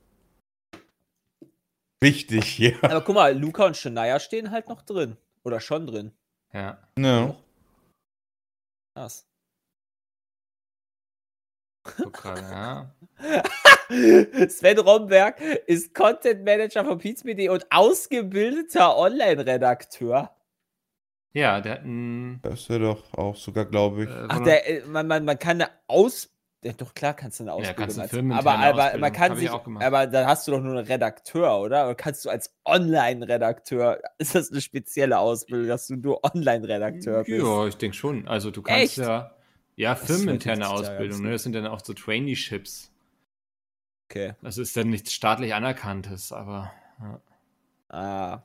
Wichtig 2.01 2.45
hier. 2.45 2.75
Aber 2.83 3.01
guck 3.01 3.15
mal, 3.15 3.37
Luca 3.37 3.65
und 3.65 3.75
Shania 3.77 4.19
stehen 4.19 4.51
halt 4.51 4.69
noch 4.69 4.81
drin. 4.81 5.17
Oder 5.43 5.59
schon 5.59 5.85
drin. 5.87 6.11
Ja. 6.53 6.77
Ja. 6.97 7.35
Krass. 8.95 9.25
Guck 11.83 12.13
gerade, 12.13 12.41
ja. 12.41 12.93
Sven 14.49 14.79
Romberg 14.79 15.39
ist 15.67 15.93
Content 15.93 16.43
Manager 16.43 16.85
von 16.85 16.97
Pizmedia 16.97 17.51
und 17.51 17.65
ausgebildeter 17.69 18.97
Online-Redakteur. 18.97 20.31
Ja, 21.33 21.61
der 21.61 21.73
hat 21.73 21.85
ein. 21.85 22.39
Das 22.41 22.61
ist 22.61 22.69
ja 22.69 22.79
doch 22.79 23.13
auch 23.13 23.35
sogar, 23.35 23.65
glaube 23.65 24.03
ich. 24.03 24.09
Äh, 24.09 24.25
Ach, 24.27 24.43
der, 24.43 24.69
äh, 24.69 24.85
man, 24.85 25.07
man, 25.07 25.25
man 25.25 25.39
kann 25.39 25.61
eine 25.61 25.69
Aus... 25.87 26.29
Ja, 26.63 26.73
doch 26.73 26.93
klar 26.93 27.15
kannst 27.15 27.39
du 27.39 27.45
eine 27.45 27.53
Ausbildung 27.53 27.75
kannst 27.75 27.97
du 27.97 28.01
als, 28.01 28.11
firmeninterne 28.11 28.49
aber, 28.51 28.63
aber 28.63 28.83
Ausbildung, 28.83 29.01
man 29.01 29.13
kann 29.13 29.31
hab 29.31 29.37
sich, 29.39 29.49
aber 29.49 30.07
dann 30.07 30.27
hast 30.27 30.47
du 30.47 30.51
doch 30.51 30.61
nur 30.61 30.77
einen 30.77 30.85
Redakteur, 30.85 31.59
oder? 31.59 31.85
Oder 31.85 31.95
kannst 31.95 32.23
du 32.23 32.29
als 32.29 32.55
Online-Redakteur, 32.65 33.99
ist 34.19 34.35
das 34.35 34.51
eine 34.51 34.61
spezielle 34.61 35.17
Ausbildung, 35.17 35.67
dass 35.67 35.87
du 35.87 35.95
nur 35.95 36.23
Online-Redakteur 36.23 37.23
bist? 37.23 37.43
Ja, 37.43 37.65
ich 37.65 37.77
denke 37.77 37.97
schon. 37.97 38.27
Also 38.27 38.51
du 38.51 38.61
kannst 38.61 38.83
Echt? 38.83 38.97
ja. 38.97 39.31
Ja, 39.81 39.95
Das 39.95 40.05
firmeninterne 40.05 40.69
Ausbildung, 40.69 41.23
ne? 41.23 41.31
Das 41.31 41.41
sind 41.41 41.53
dann 41.53 41.65
auch 41.65 41.83
so 41.83 41.93
Traineeships. 41.93 42.91
Okay. 44.07 44.35
Das 44.43 44.59
ist 44.59 44.77
dann 44.77 44.89
nichts 44.89 45.11
staatlich 45.11 45.55
anerkanntes, 45.55 46.31
aber. 46.31 46.71
Ja. 46.99 47.21
Ah, 47.89 48.43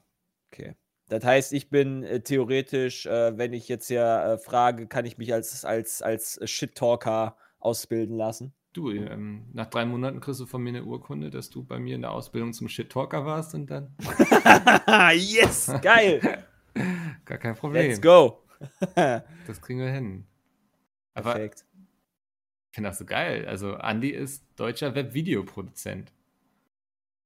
okay. 0.51 0.77
Das 1.11 1.23
heißt, 1.23 1.53
ich 1.53 1.69
bin 1.69 2.05
äh, 2.05 2.21
theoretisch, 2.21 3.05
äh, 3.05 3.37
wenn 3.37 3.53
ich 3.53 3.69
jetzt 3.69 3.91
ja 3.91 4.33
äh, 4.33 4.39
frage, 4.39 4.87
kann 4.87 5.05
ich 5.05 5.19
mich 5.19 5.35
als, 5.35 5.63
als, 5.67 6.01
als 6.01 6.41
Shit-Talker 6.43 7.37
ausbilden 7.59 8.17
lassen? 8.17 8.55
du, 8.73 8.91
ähm, 8.91 9.45
nach 9.53 9.67
drei 9.67 9.85
Monaten 9.85 10.21
kriegst 10.21 10.41
du 10.41 10.47
von 10.47 10.63
mir 10.63 10.71
eine 10.71 10.85
Urkunde, 10.85 11.31
dass 11.31 11.51
du 11.51 11.65
bei 11.65 11.79
mir 11.79 11.95
in 11.95 12.03
der 12.03 12.13
Ausbildung 12.13 12.55
zum 12.55 12.69
Shit-Talker 12.69 13.27
warst 13.27 13.55
und 13.55 13.71
dann 13.71 13.95
yes, 15.15 15.71
geil. 15.83 16.45
gar 17.27 17.39
kein 17.39 17.55
Problem. 17.55 17.89
Let's 17.89 18.01
go. 18.01 18.43
Das 18.95 19.61
kriegen 19.61 19.81
wir 19.81 19.91
hin. 19.91 20.27
Aber 21.17 21.33
Perfekt. 21.33 21.65
ich 22.71 22.75
finde 22.77 22.91
das 22.91 22.99
so 22.99 23.07
geil. 23.07 23.47
Also, 23.49 23.75
Andy 23.75 24.11
ist 24.11 24.45
deutscher 24.57 24.95
Webvideoproduzent. 24.95 26.13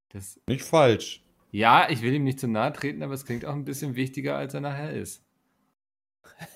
Das, 0.09 0.39
Nicht 0.47 0.63
falsch. 0.63 1.21
ja, 1.51 1.89
ich 1.89 2.01
will 2.01 2.13
ihm 2.13 2.23
nicht 2.23 2.39
zu 2.39 2.47
nahe 2.47 2.73
treten, 2.73 3.03
aber 3.03 3.13
es 3.13 3.25
klingt 3.25 3.45
auch 3.45 3.53
ein 3.53 3.65
bisschen 3.65 3.95
wichtiger, 3.95 4.37
als 4.37 4.53
er 4.53 4.61
nachher 4.61 4.91
ist. 4.93 5.23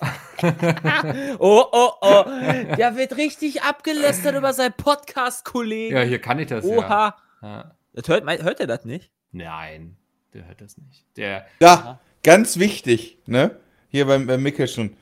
Oh, 1.38 1.64
oh, 1.72 1.90
oh. 2.02 2.24
Der 2.76 2.94
wird 2.96 3.16
richtig 3.16 3.62
abgelästert 3.62 4.36
über 4.36 4.52
seinen 4.52 4.74
Podcast-Kollegen. 4.74 5.96
ja, 5.96 6.02
hier 6.02 6.20
kann 6.20 6.38
ich 6.38 6.48
das 6.48 6.66
ja. 6.66 6.76
Oha. 6.76 7.16
ja. 7.40 7.74
Das 7.94 8.08
hört, 8.08 8.26
hört 8.42 8.60
er 8.60 8.66
das 8.66 8.84
nicht? 8.84 9.10
Nein, 9.32 9.96
der 10.34 10.46
hört 10.46 10.60
das 10.60 10.76
nicht. 10.76 11.06
Der, 11.16 11.46
Ja, 11.60 12.00
ganz 12.22 12.58
wichtig, 12.58 13.18
ne? 13.26 13.58
Hier 13.88 14.06
beim, 14.06 14.26
beim 14.26 14.42
Mickel 14.42 14.68
schon. 14.68 14.94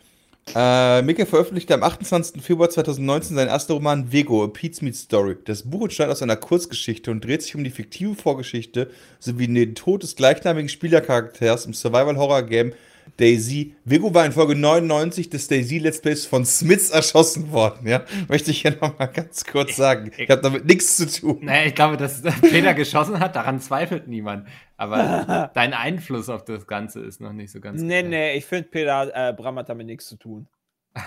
Äh, 0.54 1.02
Mickel 1.02 1.26
veröffentlichte 1.26 1.74
am 1.74 1.82
28. 1.82 2.42
Februar 2.42 2.70
2019 2.70 3.36
seinen 3.36 3.48
ersten 3.48 3.72
Roman 3.72 4.12
Vego, 4.12 4.44
A 4.44 4.48
Pete's 4.48 4.82
Meat 4.82 4.94
Story. 4.94 5.36
Das 5.44 5.62
Buch 5.62 5.84
entstand 5.84 6.12
aus 6.12 6.22
einer 6.22 6.36
Kurzgeschichte 6.36 7.10
und 7.10 7.24
dreht 7.24 7.42
sich 7.42 7.54
um 7.54 7.64
die 7.64 7.70
fiktive 7.70 8.14
Vorgeschichte 8.14 8.90
sowie 9.18 9.48
den 9.48 9.74
Tod 9.74 10.02
des 10.02 10.16
gleichnamigen 10.16 10.68
Spielercharakters 10.68 11.66
im 11.66 11.72
Survival-Horror-Game 11.72 12.72
Daisy. 13.16 13.74
Vego 13.84 14.12
war 14.14 14.26
in 14.26 14.32
Folge 14.32 14.54
99 14.56 15.30
des 15.30 15.46
Daisy 15.48 15.78
Let's 15.78 16.00
Plays 16.00 16.26
von 16.26 16.44
Smiths 16.44 16.90
erschossen 16.90 17.52
worden, 17.52 17.86
ja? 17.86 18.04
Möchte 18.28 18.50
ich 18.50 18.62
hier 18.62 18.76
nochmal 18.80 19.08
ganz 19.08 19.44
kurz 19.44 19.76
sagen. 19.76 20.10
Ich 20.16 20.30
habe 20.30 20.42
damit 20.42 20.64
nichts 20.64 20.96
zu 20.96 21.06
tun. 21.08 21.38
naja, 21.42 21.66
ich 21.66 21.74
glaube, 21.74 21.96
dass 21.96 22.22
Peter 22.40 22.74
geschossen 22.74 23.20
hat, 23.20 23.36
daran 23.36 23.60
zweifelt 23.60 24.08
niemand. 24.08 24.48
Aber 24.76 25.50
dein 25.54 25.72
Einfluss 25.74 26.28
auf 26.28 26.44
das 26.44 26.66
Ganze 26.66 27.00
ist 27.00 27.20
noch 27.20 27.32
nicht 27.32 27.50
so 27.52 27.60
ganz 27.60 27.80
Nee, 27.80 28.00
klar. 28.00 28.10
nee, 28.10 28.34
ich 28.36 28.44
finde, 28.44 28.68
Peter 28.68 29.10
äh, 29.30 29.32
Bram 29.32 29.56
hat 29.58 29.68
damit 29.68 29.86
nichts 29.86 30.06
zu 30.06 30.16
tun. 30.16 30.46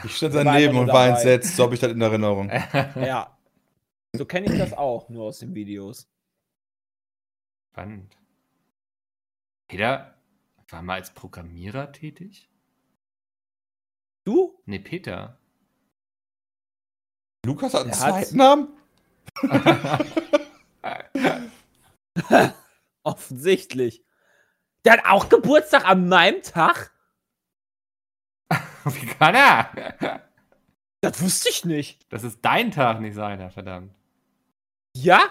Ich 0.04 0.16
stand 0.18 0.36
daneben 0.36 0.78
und 0.78 0.88
war 0.88 1.08
entsetzt, 1.10 1.56
so 1.56 1.64
habe 1.64 1.74
ich 1.74 1.80
das 1.80 1.92
in 1.92 2.02
Erinnerung. 2.02 2.50
ja. 2.96 3.38
So 4.16 4.26
kenne 4.26 4.48
ich 4.52 4.58
das 4.58 4.74
auch, 4.74 5.10
nur 5.10 5.26
aus 5.26 5.40
den 5.40 5.54
Videos. 5.56 6.08
Spannend. 7.72 8.18
Peter 9.70 10.14
war 10.72 10.82
mal 10.82 10.96
als 10.96 11.14
Programmierer 11.14 11.92
tätig? 11.92 12.50
Du? 14.26 14.62
Nee, 14.66 14.80
Peter. 14.80 15.40
Lukas 17.46 17.74
hat 17.74 17.84
einen 17.84 17.94
zweiten 17.94 18.38
Namen? 18.38 18.78
Offensichtlich. 23.04 24.04
Der 24.84 24.94
hat 24.94 25.06
auch 25.06 25.30
Geburtstag 25.30 25.86
an 25.86 26.10
meinem 26.10 26.42
Tag? 26.42 26.94
Wie 28.84 29.06
kann 29.06 29.36
er? 29.36 30.22
Das 31.02 31.22
wusste 31.22 31.50
ich 31.50 31.64
nicht. 31.64 32.12
Das 32.12 32.24
ist 32.24 32.40
dein 32.42 32.72
Tag, 32.72 33.00
nicht 33.00 33.16
seiner, 33.16 33.50
verdammt. 33.50 33.94
Ja? 34.94 35.22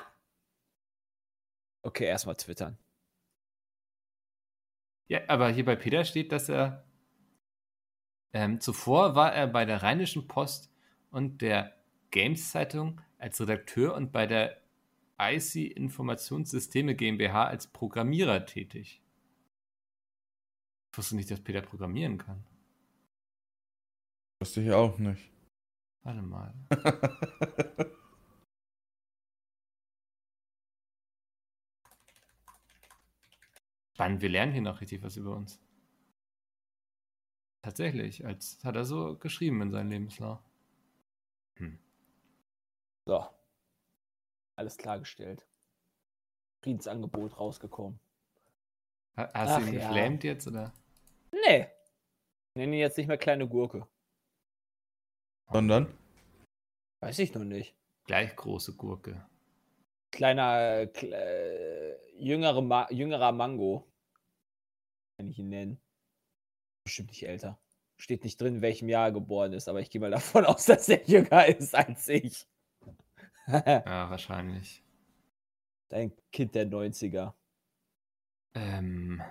Okay, 1.83 2.05
erstmal 2.05 2.37
twittern. 2.37 2.79
Ja, 5.09 5.21
aber 5.29 5.51
hier 5.51 5.65
bei 5.65 5.77
Peter 5.77 6.05
steht, 6.05 6.33
dass 6.33 6.49
er 6.49 6.85
ähm, 8.33 8.61
zuvor 8.61 9.15
war 9.15 9.33
er 9.33 9.47
bei 9.47 9.65
der 9.65 9.83
Rheinischen 9.83 10.29
Post 10.29 10.71
und 11.11 11.41
der 11.41 11.75
Games 12.11 12.51
Zeitung 12.51 13.01
als 13.19 13.41
Redakteur 13.41 13.95
und 13.95 14.13
bei 14.13 14.27
der 14.27 14.61
IC 15.19 15.55
Informationssysteme 15.75 16.95
GmbH 16.95 17.47
als 17.47 17.67
Programmierer 17.67 18.45
tätig. 18.45 19.03
Ich 20.93 20.99
wusste 20.99 21.17
nicht, 21.17 21.31
dass 21.31 21.41
Peter 21.41 21.63
programmieren 21.63 22.19
kann. 22.19 22.45
Wusste 24.41 24.61
ich 24.61 24.73
auch 24.73 24.99
nicht. 24.99 25.31
Warte 26.03 26.23
mal. 26.23 26.53
Spannend, 33.97 34.21
wir 34.21 34.29
lernen 34.29 34.53
hier 34.53 34.61
noch 34.61 34.83
richtig 34.83 35.03
was 35.03 35.17
über 35.17 35.35
uns. 35.35 35.59
Tatsächlich, 37.63 38.27
als 38.27 38.63
hat 38.63 38.77
er 38.77 38.85
so 38.85 39.17
geschrieben 39.17 39.63
in 39.63 39.71
seinem 39.71 39.89
Lebenslauf. 39.91 40.39
Hm. 41.57 41.79
So. 43.07 43.27
Alles 44.57 44.77
klargestellt. 44.77 45.47
Friedensangebot 46.63 47.39
rausgekommen. 47.41 47.99
Ha- 49.17 49.31
Hast 49.33 49.51
Ach 49.53 49.59
du 49.61 49.67
ihn 49.69 49.73
ja. 49.81 49.89
geflamed 49.89 50.25
jetzt 50.25 50.47
oder? 50.47 50.75
Nee. 51.33 51.67
Nenne 52.55 52.75
ihn 52.77 52.81
jetzt 52.81 52.99
nicht 52.99 53.07
mehr 53.07 53.17
kleine 53.17 53.49
Gurke. 53.49 53.89
Sondern? 55.51 55.97
Weiß 57.01 57.19
ich 57.19 57.33
noch 57.33 57.45
nicht. 57.45 57.75
Gleich 58.05 58.37
große 58.37 58.77
Gurke. 58.77 59.27
Kleiner, 60.17 60.87
kle 60.87 61.99
jüngere 62.19 62.63
Ma 62.63 62.87
jüngerer 62.91 63.33
Mango. 63.33 63.87
Kann 65.19 65.29
ich 65.29 65.39
ihn 65.39 65.51
nennen. 65.51 65.79
Bestimmt 66.85 67.11
nicht 67.11 67.29
älter. 67.29 67.59
Steht 67.99 68.25
nicht 68.25 68.41
drin, 68.41 68.57
in 68.57 68.63
welchem 68.63 68.89
Jahr 68.89 69.09
er 69.09 69.13
geboren 69.13 69.53
ist, 69.53 69.69
aber 69.69 69.81
ich 69.81 69.91
gehe 69.91 70.01
mal 70.01 70.11
davon 70.11 70.47
aus, 70.47 70.65
dass 70.73 70.89
er 70.89 71.05
jünger 71.07 71.45
ist 71.47 71.75
als 71.75 72.09
ich. 72.09 72.47
Ja, 73.47 74.11
wahrscheinlich. 74.11 74.83
Dein 75.91 76.13
Kind 76.33 76.55
der 76.55 76.67
90er. 76.67 77.35
Ähm. 78.55 79.23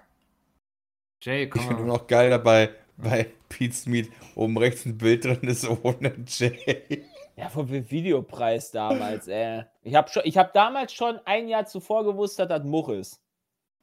Jay, 1.23 1.49
Ich 1.49 1.49
komm 1.49 1.61
finde 1.63 1.81
mal. 1.81 1.81
immer 1.83 1.93
noch 1.97 2.07
geil 2.07 2.29
dabei, 2.29 2.75
bei 2.97 3.31
Pete's 3.49 3.88
Meat 3.88 4.09
oben 4.36 4.57
rechts 4.57 4.86
ein 4.86 4.97
Bild 4.99 5.25
drin 5.25 5.41
ist 5.49 5.67
ohne 5.67 6.13
Jay. 6.27 7.03
Ja, 7.38 7.49
vom 7.49 7.69
Videopreis 7.69 8.71
damals, 8.71 9.27
ey. 9.27 9.65
Ich 9.81 9.93
habe 9.95 10.09
hab 10.09 10.53
damals 10.53 10.93
schon 10.93 11.19
ein 11.25 11.49
Jahr 11.49 11.65
zuvor 11.65 12.05
gewusst, 12.05 12.39
dass 12.39 12.47
das 12.47 12.63
Much 12.63 12.89
ist. 12.89 13.21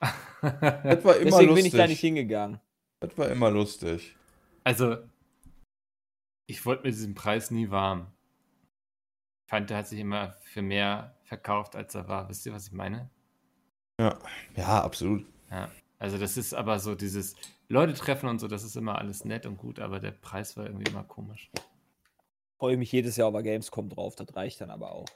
Das 0.00 1.04
war 1.04 1.16
immer 1.16 1.30
Deswegen 1.30 1.48
lustig. 1.50 1.54
bin 1.54 1.66
ich 1.66 1.72
da 1.72 1.86
nicht 1.86 2.00
hingegangen. 2.00 2.60
Das 3.00 3.16
war 3.16 3.28
immer 3.28 3.50
lustig. 3.50 4.16
Also, 4.64 4.96
ich 6.46 6.64
wurde 6.66 6.82
mit 6.82 6.94
diesem 6.94 7.14
Preis 7.14 7.50
nie 7.50 7.70
warm. 7.70 8.08
Ich 9.44 9.50
fand, 9.50 9.70
der 9.70 9.76
hat 9.78 9.86
sich 9.86 10.00
immer 10.00 10.32
für 10.40 10.62
mehr 10.62 11.14
verkauft, 11.24 11.76
als 11.76 11.94
er 11.94 12.08
war. 12.08 12.28
Wisst 12.28 12.46
ihr, 12.46 12.52
was 12.52 12.66
ich 12.66 12.72
meine? 12.72 13.10
Ja, 14.00 14.18
ja 14.56 14.82
absolut. 14.82 15.24
Ja. 15.50 15.70
Also, 15.98 16.18
das 16.18 16.36
ist 16.36 16.54
aber 16.54 16.80
so 16.80 16.94
dieses 16.94 17.36
Leute 17.68 17.94
treffen 17.94 18.28
und 18.28 18.38
so, 18.38 18.48
das 18.48 18.64
ist 18.64 18.76
immer 18.76 18.98
alles 18.98 19.24
nett 19.24 19.46
und 19.46 19.56
gut, 19.58 19.78
aber 19.78 20.00
der 20.00 20.10
Preis 20.10 20.56
war 20.56 20.66
irgendwie 20.66 20.90
immer 20.90 21.04
komisch. 21.04 21.50
Freue 22.62 22.76
mich 22.76 22.92
jedes 22.92 23.16
Jahr 23.16 23.28
über 23.28 23.42
Gamescom 23.42 23.88
drauf, 23.88 24.14
das 24.14 24.36
reicht 24.36 24.60
dann 24.60 24.70
aber 24.70 24.92
auch. 24.92 25.08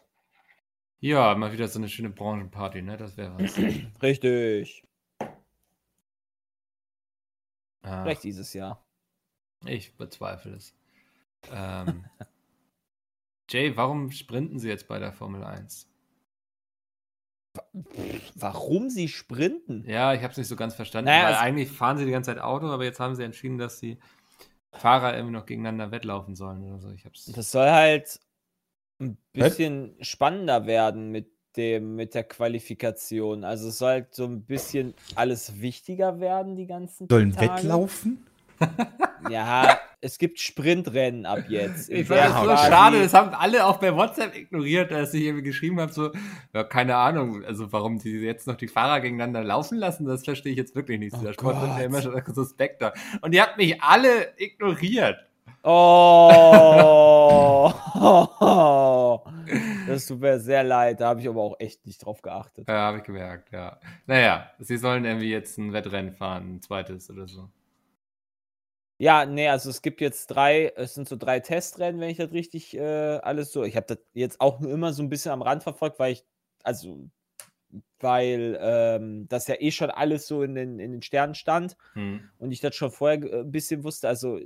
Ja, 0.99 1.33
mal 1.37 1.53
wieder 1.53 1.69
so 1.69 1.79
eine 1.79 1.89
schöne 1.89 2.11
Branchenparty, 2.11 2.83
ne? 2.83 2.97
Das 2.97 3.17
wäre 3.17 3.39
was. 3.39 3.57
Richtig. 4.03 4.83
Ah, 7.83 8.03
Vielleicht 8.03 8.25
dieses 8.25 8.53
Jahr. 8.53 8.85
ich 9.65 9.97
bezweifle 9.97 10.55
es. 10.57 10.75
Ähm, 11.53 12.05
Jay, 13.49 13.77
warum 13.77 14.11
sprinten 14.11 14.59
sie 14.59 14.69
jetzt 14.69 14.89
bei 14.89 14.99
der 14.99 15.13
Formel 15.13 15.45
1? 15.45 15.89
Warum 18.35 18.91
sie 18.91 19.07
sprinten? 19.07 19.85
Ja, 19.89 20.15
ich 20.15 20.23
habe 20.23 20.33
es 20.33 20.37
nicht 20.37 20.49
so 20.49 20.57
ganz 20.57 20.75
verstanden, 20.75 21.11
Naja, 21.11 21.39
eigentlich 21.39 21.71
fahren 21.71 21.97
sie 21.97 22.07
die 22.07 22.11
ganze 22.11 22.33
Zeit 22.35 22.43
Auto, 22.43 22.67
aber 22.67 22.83
jetzt 22.83 22.99
haben 22.99 23.15
sie 23.15 23.23
entschieden, 23.23 23.57
dass 23.57 23.79
die 23.79 23.99
Fahrer 24.79 25.15
irgendwie 25.15 25.35
noch 25.35 25.47
gegeneinander 25.47 25.91
wettlaufen 25.91 26.35
sollen 26.35 26.65
oder 26.65 26.79
so. 26.79 26.91
Ich 26.91 27.05
hab's. 27.05 27.27
Das 27.27 27.51
soll 27.51 27.71
halt 27.71 28.21
ein 29.01 29.19
bisschen 29.33 29.95
spannender 30.01 30.67
werden 30.67 31.11
mit 31.11 31.31
dem, 31.57 31.97
mit 31.97 32.15
der 32.15 32.25
Qualifikation. 32.25 33.45
Also 33.45 33.69
es 33.69 33.79
soll 33.79 33.91
halt 33.91 34.15
so 34.15 34.25
ein 34.25 34.43
bisschen 34.43 34.95
alles 35.15 35.61
wichtiger 35.61 36.21
werden, 36.21 36.57
die 36.57 36.67
ganzen 36.67 37.09
Sollen 37.09 37.33
Tage. 37.33 37.63
Wettlaufen? 37.63 38.27
Ja, 39.31 39.79
es 40.01 40.19
gibt 40.19 40.41
Sprintrennen 40.41 41.27
ab 41.27 41.45
jetzt. 41.49 41.91
Ich 41.97 42.07
fand 42.07 42.21
das 42.21 42.41
so 42.41 42.71
schade, 42.71 43.01
das 43.01 43.15
haben 43.15 43.35
alle 43.35 43.67
auch 43.67 43.79
bei 43.79 43.95
WhatsApp 43.95 44.37
ignoriert, 44.37 44.91
dass 44.91 45.15
ich 45.15 45.25
irgendwie 45.25 45.45
geschrieben 45.45 45.81
habe, 45.81 45.93
so, 45.93 46.11
ja, 46.53 46.65
keine 46.65 46.97
Ahnung, 46.97 47.45
also 47.45 47.73
warum 47.73 47.99
die 47.99 48.19
jetzt 48.19 48.47
noch 48.47 48.57
die 48.57 48.69
Fahrer 48.69 49.01
gegeneinander 49.01 49.43
laufen 49.43 49.79
lassen, 49.79 50.05
das 50.05 50.25
verstehe 50.25 50.53
ich 50.53 50.59
jetzt 50.59 50.75
wirklich 50.75 50.99
nicht. 50.99 51.15
Oh 51.15 51.19
Dieser 51.19 51.33
Sport 51.33 51.61
wird 51.61 51.79
ja 51.79 51.85
immer 51.85 52.03
schon 52.03 52.23
suspekter. 52.35 52.93
Und 53.23 53.35
ihr 53.35 53.43
habt 53.43 53.57
mich 53.57 53.83
alle 53.83 54.35
ignoriert. 54.37 55.17
Oh, 55.69 57.73
das 59.89 60.07
tut 60.07 60.21
mir 60.21 60.39
sehr 60.39 60.63
leid. 60.63 61.01
Da 61.01 61.09
habe 61.09 61.21
ich 61.21 61.29
aber 61.29 61.41
auch 61.41 61.57
echt 61.59 61.85
nicht 61.87 62.05
drauf 62.05 62.23
geachtet. 62.23 62.69
Ja, 62.69 62.75
habe 62.75 62.99
ich 62.99 63.05
gemerkt, 63.05 63.51
ja. 63.51 63.81
Naja, 64.07 64.49
sie 64.61 64.77
sollen 64.77 65.05
irgendwie 65.05 65.31
jetzt 65.31 65.59
ein 65.59 65.73
Wettrennen 65.73 66.13
fahren, 66.13 66.57
ein 66.57 66.63
zweites 66.63 67.11
oder 67.11 67.27
so. 67.27 67.49
Ja, 68.99 69.27
nee, 69.27 69.49
also 69.49 69.69
es 69.69 69.83
gibt 69.83 70.01
jetzt 70.01 70.29
drei, 70.29 70.73
es 70.77 70.95
sind 70.95 71.09
so 71.09 71.17
drei 71.17 71.41
Testrennen, 71.41 72.01
wenn 72.01 72.09
ich 72.11 72.17
das 72.17 72.33
richtig 72.33 72.75
äh, 72.77 73.19
alles 73.19 73.53
so. 73.53 73.63
Ich 73.65 73.77
habe 73.77 73.87
das 73.87 73.99
jetzt 74.15 74.41
auch 74.41 74.59
nur 74.61 74.73
immer 74.73 74.93
so 74.93 75.03
ein 75.03 75.11
bisschen 75.11 75.33
am 75.33 75.43
Rand 75.43 75.63
verfolgt, 75.63 75.99
weil 75.99 76.13
ich, 76.13 76.25
also, 76.63 77.11
weil 78.01 78.59
ähm, 78.61 79.29
das 79.29 79.49
ja 79.49 79.57
eh 79.59 79.71
schon 79.71 79.91
alles 79.91 80.27
so 80.27 80.43
in 80.43 80.55
den, 80.55 80.79
in 80.79 80.93
den 80.93 81.03
Sternen 81.03 81.35
stand 81.35 81.77
Hm. 81.95 82.31
und 82.39 82.53
ich 82.53 82.61
das 82.61 82.75
schon 82.75 82.91
vorher 82.91 83.23
äh, 83.23 83.41
ein 83.41 83.53
bisschen 83.53 83.85
wusste. 83.85 84.09
Also 84.09 84.39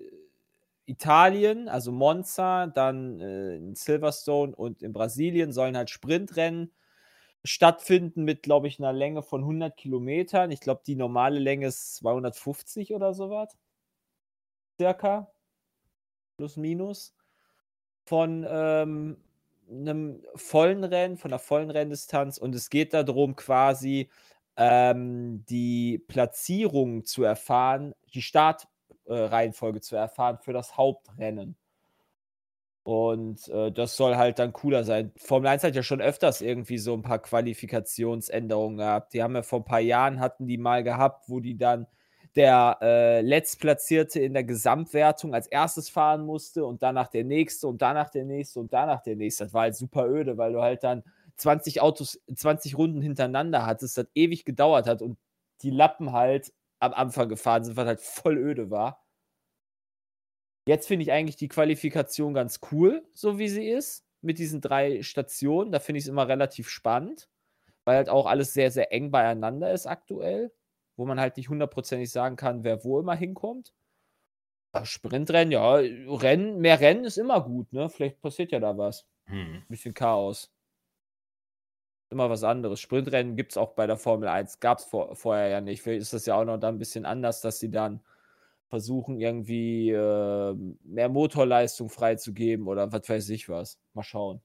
Italien, 0.86 1.68
also 1.68 1.92
Monza, 1.92 2.66
dann 2.66 3.20
äh, 3.20 3.57
in 3.57 3.74
Silverstone 3.76 4.55
und 4.55 4.82
in 4.82 4.92
Brasilien 4.92 5.53
sollen 5.53 5.76
halt 5.76 5.90
Sprintrennen 5.90 6.72
stattfinden 7.44 8.24
mit, 8.24 8.42
glaube 8.42 8.68
ich, 8.68 8.78
einer 8.80 8.92
Länge 8.92 9.22
von 9.22 9.44
100 9.44 9.76
Kilometern. 9.76 10.51
Ich 10.51 10.61
glaube, 10.61 10.82
die 10.86 10.96
normale 10.96 11.38
Länge 11.38 11.68
ist 11.68 11.96
250 11.96 12.94
oder 12.94 13.14
sowas. 13.14 13.57
Circa. 14.81 15.31
Plus, 16.39 16.57
minus. 16.57 17.14
Von 18.07 18.47
ähm, 18.49 19.18
einem 19.70 20.22
vollen 20.37 20.85
Rennen, 20.85 21.18
von 21.18 21.31
einer 21.31 21.39
vollen 21.39 21.70
Renndistanz. 21.70 22.39
Und 22.39 22.55
es 22.55 22.70
geht 22.70 22.95
darum, 22.95 23.37
quasi 23.37 24.09
ähm, 24.57 25.45
die 25.51 25.99
Platzierung 26.09 27.05
zu 27.05 27.24
erfahren, 27.24 27.95
die 28.14 28.22
Startreihenfolge 28.22 29.83
zu 29.83 29.97
erfahren 29.97 30.39
für 30.39 30.55
das 30.55 30.78
Hauptrennen. 30.78 31.57
Und 32.83 33.47
äh, 33.49 33.70
das 33.70 33.99
soll 33.99 34.16
halt 34.16 34.39
dann 34.39 34.55
cooler 34.55 34.85
sein. 34.85 35.12
Formel 35.18 35.49
1 35.49 35.62
hat 35.62 35.74
ja 35.76 35.83
schon 35.83 36.01
öfters 36.01 36.41
irgendwie 36.41 36.78
so 36.78 36.95
ein 36.95 37.03
paar 37.03 37.18
Qualifikationsänderungen 37.18 38.78
gehabt. 38.78 39.12
Die 39.12 39.22
haben 39.22 39.35
ja 39.35 39.43
vor 39.43 39.61
ein 39.61 39.66
paar 39.66 39.81
Jahren 39.81 40.20
hatten 40.20 40.47
die 40.47 40.57
mal 40.57 40.83
gehabt, 40.83 41.28
wo 41.28 41.41
die 41.41 41.59
dann 41.59 41.87
der 42.37 42.78
äh, 42.81 43.20
Letztplatzierte 43.22 44.20
in 44.20 44.35
der 44.35 44.45
Gesamtwertung 44.45 45.35
als 45.35 45.47
erstes 45.49 45.89
fahren 45.89 46.24
musste 46.24 46.64
und 46.64 46.83
danach 46.83 47.09
der 47.09 47.24
nächste 47.24 47.66
und 47.66 47.83
danach 47.83 48.11
der 48.11 48.24
nächste 48.24 48.61
und 48.61 48.72
danach 48.72 49.03
der 49.03 49.16
nächste. 49.16 49.45
Das 49.45 49.55
war 49.55 49.62
halt 49.62 49.74
super 49.74 50.09
öde, 50.09 50.39
weil 50.39 50.53
du 50.53 50.62
halt 50.62 50.85
dann 50.85 51.03
20 51.37 51.81
Autos, 51.81 52.20
20 52.33 52.78
Runden 52.78 53.03
hintereinander 53.03 53.66
hattest, 53.66 53.99
das 53.99 54.07
ewig 54.14 54.45
gedauert 54.45 54.87
hat 54.87 55.03
und 55.03 55.18
die 55.62 55.70
Lappen 55.70 56.12
halt 56.12 56.53
am 56.78 56.93
Anfang 56.93 57.28
gefahren 57.28 57.64
sind, 57.64 57.76
was 57.76 57.87
halt 57.87 58.01
voll 58.01 58.39
öde 58.39 58.70
war. 58.70 59.05
Jetzt 60.66 60.87
finde 60.87 61.03
ich 61.03 61.12
eigentlich 61.12 61.37
die 61.37 61.49
Qualifikation 61.49 62.35
ganz 62.35 62.61
cool, 62.70 63.03
so 63.14 63.39
wie 63.39 63.49
sie 63.49 63.68
ist, 63.68 64.05
mit 64.20 64.39
diesen 64.39 64.61
drei 64.61 65.03
Stationen. 65.03 65.72
Da 65.72 65.81
finde 65.81 65.99
ich 65.99 66.05
es 66.05 66.09
immer 66.09 66.28
relativ 66.28 66.68
spannend, 66.68 67.28
weil 67.85 67.97
halt 67.97 68.09
auch 68.09 68.26
alles 68.26 68.53
sehr, 68.53 68.70
sehr 68.70 68.93
eng 68.93 69.11
beieinander 69.11 69.72
ist 69.72 69.87
aktuell, 69.87 70.53
wo 71.01 71.07
man 71.07 71.18
halt 71.18 71.38
nicht 71.38 71.48
hundertprozentig 71.48 72.11
sagen 72.11 72.36
kann, 72.36 72.62
wer 72.62 72.84
wo 72.84 73.01
immer 73.01 73.14
hinkommt. 73.14 73.72
Sprintrennen, 74.82 75.51
ja, 75.51 75.76
Rennen, 75.76 76.61
mehr 76.61 76.78
Rennen 76.78 77.05
ist 77.05 77.16
immer 77.16 77.40
gut, 77.40 77.72
ne? 77.72 77.88
Vielleicht 77.88 78.20
passiert 78.20 78.53
ja 78.53 78.61
da 78.61 78.76
was. 78.76 79.07
Hm. 79.24 79.64
bisschen 79.66 79.94
Chaos. 79.94 80.53
Immer 82.11 82.28
was 82.28 82.44
anderes. 82.44 82.80
Sprintrennen 82.80 83.34
gibt 83.34 83.53
es 83.53 83.57
auch 83.57 83.72
bei 83.72 83.86
der 83.86 83.96
Formel 83.96 84.28
1. 84.28 84.61
Gab 84.61 84.80
es 84.80 84.84
vor, 84.84 85.16
vorher 85.16 85.48
ja 85.48 85.62
nicht. 85.62 85.80
Vielleicht 85.80 86.03
ist 86.03 86.12
das 86.12 86.26
ja 86.26 86.34
auch 86.34 86.44
noch 86.44 86.59
dann 86.59 86.74
ein 86.74 86.78
bisschen 86.78 87.07
anders, 87.07 87.40
dass 87.40 87.61
sie 87.61 87.70
dann 87.70 88.01
versuchen, 88.68 89.18
irgendwie 89.18 89.90
äh, 89.92 90.55
mehr 90.84 91.09
Motorleistung 91.09 91.88
freizugeben 91.88 92.68
oder 92.68 92.92
was 92.92 93.09
weiß 93.09 93.30
ich 93.30 93.48
was. 93.48 93.80
Mal 93.94 94.03
schauen. 94.03 94.42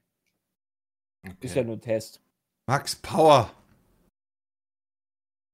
Okay. 1.21 1.35
Ist 1.41 1.55
ja 1.55 1.65
nur 1.65 1.75
ein 1.75 1.81
Test. 1.81 2.21
Max 2.65 2.95
Power. 2.95 3.51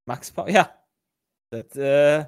Max 0.06 0.30
Power, 0.32 0.48
ja. 0.48 0.81
Das 1.52 1.76
äh, 1.76 2.26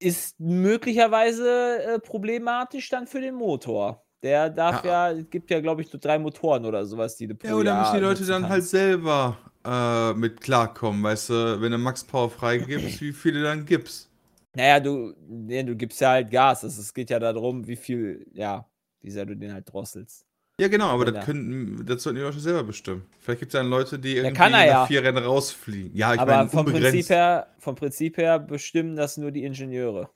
ist 0.00 0.38
möglicherweise 0.40 1.82
äh, 1.82 1.98
problematisch 2.00 2.88
dann 2.88 3.06
für 3.06 3.20
den 3.20 3.36
Motor. 3.36 4.04
Der 4.22 4.50
darf 4.50 4.84
ja, 4.84 5.12
es 5.12 5.30
gibt 5.30 5.50
ja, 5.50 5.60
glaube 5.60 5.80
ich, 5.80 5.92
nur 5.92 6.00
drei 6.00 6.18
Motoren 6.18 6.66
oder 6.66 6.84
sowas, 6.84 7.16
die 7.16 7.26
du 7.26 7.34
pro 7.34 7.48
Ja, 7.48 7.54
oder 7.54 7.70
Jahr 7.70 7.80
müssen 7.80 7.94
die 7.94 8.00
Leute 8.00 8.26
dann 8.26 8.48
halt 8.48 8.64
selber 8.64 9.38
äh, 9.64 10.12
mit 10.14 10.40
klarkommen, 10.40 11.02
weißt 11.02 11.30
du, 11.30 11.60
wenn 11.62 11.72
du 11.72 11.78
Max 11.78 12.04
Power 12.04 12.28
freigibst, 12.28 13.00
wie 13.00 13.12
viele 13.12 13.42
dann 13.42 13.64
gibst. 13.64 14.10
Naja, 14.54 14.80
du, 14.80 15.14
nee, 15.28 15.62
du 15.62 15.76
gibst 15.76 16.00
ja 16.00 16.10
halt 16.10 16.30
Gas. 16.30 16.64
Es, 16.64 16.76
es 16.76 16.92
geht 16.92 17.08
ja 17.10 17.18
darum, 17.18 17.66
wie 17.66 17.76
viel, 17.76 18.26
ja, 18.32 18.68
wie 19.00 19.10
sehr 19.10 19.24
du 19.24 19.36
den 19.36 19.52
halt 19.52 19.72
drosselst. 19.72 20.26
Ja, 20.60 20.68
genau, 20.68 20.88
aber 20.88 21.06
das, 21.06 21.24
können, 21.24 21.86
das 21.86 22.02
sollten 22.02 22.18
die 22.18 22.22
Leute 22.22 22.38
selber 22.38 22.64
bestimmen. 22.64 23.06
Vielleicht 23.18 23.40
gibt 23.40 23.54
es 23.54 23.58
dann 23.58 23.70
Leute, 23.70 23.98
die 23.98 24.16
irgendwie 24.16 24.38
nach 24.38 24.64
ja. 24.66 24.86
vier 24.86 25.02
Rennen 25.02 25.24
rausfliegen. 25.24 25.96
Ja, 25.96 26.12
ich 26.12 26.20
Aber 26.20 26.36
meine, 26.36 26.50
vom 26.50 26.66
unbegrenzt. 26.66 26.90
Prinzip, 26.92 27.10
her, 27.10 27.46
vom 27.58 27.74
Prinzip 27.76 28.16
her 28.18 28.38
bestimmen 28.38 28.94
das 28.94 29.16
nur 29.16 29.30
die 29.30 29.44
Ingenieure. 29.44 30.10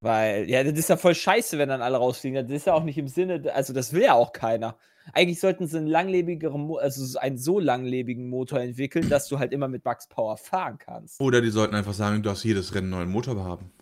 Weil, 0.00 0.50
ja, 0.50 0.62
das 0.62 0.78
ist 0.78 0.90
ja 0.90 0.98
voll 0.98 1.14
scheiße, 1.14 1.56
wenn 1.56 1.70
dann 1.70 1.80
alle 1.80 1.96
rausfliegen. 1.96 2.46
Das 2.46 2.54
ist 2.54 2.66
ja 2.66 2.74
auch 2.74 2.84
nicht 2.84 2.98
im 2.98 3.08
Sinne, 3.08 3.42
also 3.54 3.72
das 3.72 3.94
will 3.94 4.02
ja 4.02 4.12
auch 4.12 4.34
keiner. 4.34 4.76
Eigentlich 5.14 5.40
sollten 5.40 5.66
sie 5.66 5.78
einen 5.78 5.86
langlebigeren, 5.86 6.70
also 6.78 7.04
so 7.06 7.18
einen 7.18 7.38
so 7.38 7.58
langlebigen 7.58 8.28
Motor 8.28 8.60
entwickeln, 8.60 9.08
dass 9.08 9.28
du 9.28 9.38
halt 9.38 9.52
immer 9.52 9.68
mit 9.68 9.82
Max 9.82 10.06
Power 10.08 10.36
fahren 10.36 10.76
kannst. 10.78 11.18
Oder 11.22 11.40
die 11.40 11.48
sollten 11.48 11.74
einfach 11.74 11.94
sagen, 11.94 12.16
du 12.16 12.28
darfst 12.28 12.44
jedes 12.44 12.74
Rennen 12.74 12.92
einen 12.92 13.00
neuen 13.04 13.10
Motor 13.10 13.42
haben. 13.42 13.72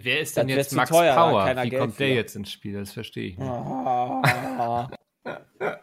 Wer 0.00 0.20
ist 0.20 0.36
denn 0.36 0.48
jetzt 0.48 0.72
Max 0.72 0.90
teuer, 0.90 1.14
Power? 1.14 1.46
Wie 1.62 1.70
Geld 1.70 1.80
kommt 1.80 1.98
der 1.98 2.08
für. 2.08 2.14
jetzt 2.14 2.36
ins 2.36 2.50
Spiel? 2.50 2.74
Das 2.74 2.92
verstehe 2.92 3.28
ich 3.28 3.38
nicht. 3.38 3.48
Ah. 3.48 4.90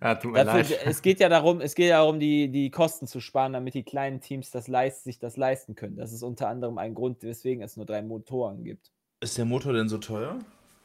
Ja, 0.00 0.14
tut 0.14 0.32
mir 0.32 0.44
Dafür, 0.44 0.62
leid. 0.62 0.86
es 0.86 1.02
geht 1.02 1.18
ja 1.18 1.28
darum, 1.28 1.60
es 1.60 1.74
geht 1.74 1.88
ja 1.88 1.98
darum, 1.98 2.20
die, 2.20 2.48
die 2.48 2.70
Kosten 2.70 3.08
zu 3.08 3.20
sparen, 3.20 3.54
damit 3.54 3.74
die 3.74 3.82
kleinen 3.82 4.20
Teams 4.20 4.52
das 4.52 4.68
leist, 4.68 5.02
sich 5.02 5.18
das 5.18 5.36
leisten 5.36 5.74
können. 5.74 5.96
Das 5.96 6.12
ist 6.12 6.22
unter 6.22 6.48
anderem 6.48 6.78
ein 6.78 6.94
Grund, 6.94 7.22
weswegen 7.24 7.62
es 7.64 7.76
nur 7.76 7.84
drei 7.84 8.02
Motoren 8.02 8.62
gibt. 8.62 8.92
Ist 9.20 9.36
der 9.36 9.44
Motor 9.44 9.72
denn 9.72 9.88
so 9.88 9.98
teuer? 9.98 10.38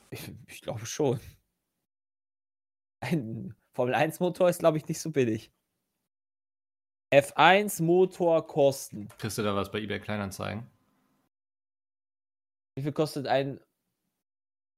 Ich, 0.09 0.32
ich 0.47 0.61
glaube 0.61 0.86
schon. 0.88 1.20
Ein 3.01 3.53
Formel 3.74 3.93
1 3.93 4.20
Motor 4.20 4.49
ist, 4.49 4.59
glaube 4.59 4.78
ich, 4.78 4.88
nicht 4.88 4.99
so 4.99 5.11
billig. 5.11 5.51
F1 7.14 7.84
Motor 7.84 8.47
kosten. 8.47 9.07
Kriegst 9.20 9.38
du 9.38 9.43
da 9.43 9.55
was 9.55 9.72
bei 9.72 9.80
eBay 9.80 9.99
Kleinanzeigen? 9.99 10.66
Wie 12.76 12.82
viel 12.82 12.92
kostet 12.92 13.28
ein 13.28 13.60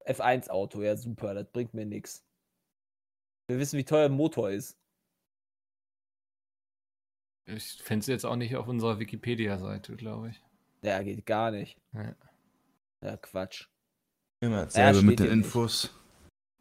F1 0.05 0.49
Auto? 0.49 0.81
Ja, 0.81 0.95
super, 0.97 1.33
das 1.33 1.51
bringt 1.51 1.73
mir 1.73 1.85
nichts. 1.85 2.25
Wir 3.47 3.59
wissen, 3.59 3.77
wie 3.77 3.85
teuer 3.85 4.05
ein 4.05 4.11
Motor 4.11 4.51
ist. 4.51 4.77
Ich 7.45 7.81
finde 7.83 7.99
es 7.99 8.07
jetzt 8.07 8.25
auch 8.25 8.35
nicht 8.35 8.55
auf 8.55 8.67
unserer 8.67 8.99
Wikipedia-Seite, 8.99 9.95
glaube 9.95 10.29
ich. 10.29 10.41
Ja, 10.81 11.01
geht 11.03 11.25
gar 11.25 11.51
nicht. 11.51 11.77
Ja. 11.93 12.15
Ja, 13.01 13.17
Quatsch. 13.17 13.67
Immer 14.39 14.65
dasselbe 14.65 15.03
mit 15.03 15.19
steht 15.19 15.29
den. 15.31 15.39
Infos. 15.39 15.93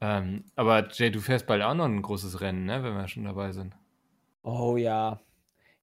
Ähm, 0.01 0.45
aber 0.57 0.91
Jay, 0.91 1.11
du 1.11 1.21
fährst 1.21 1.47
bald 1.47 1.63
auch 1.63 1.75
noch 1.75 1.87
ein 1.87 2.03
großes 2.03 2.41
Rennen, 2.41 2.67
ne? 2.67 2.83
Wenn 2.83 2.95
wir 2.95 3.09
schon 3.09 3.25
dabei 3.25 3.53
sind. 3.53 3.75
Oh 4.43 4.77
ja. 4.77 5.21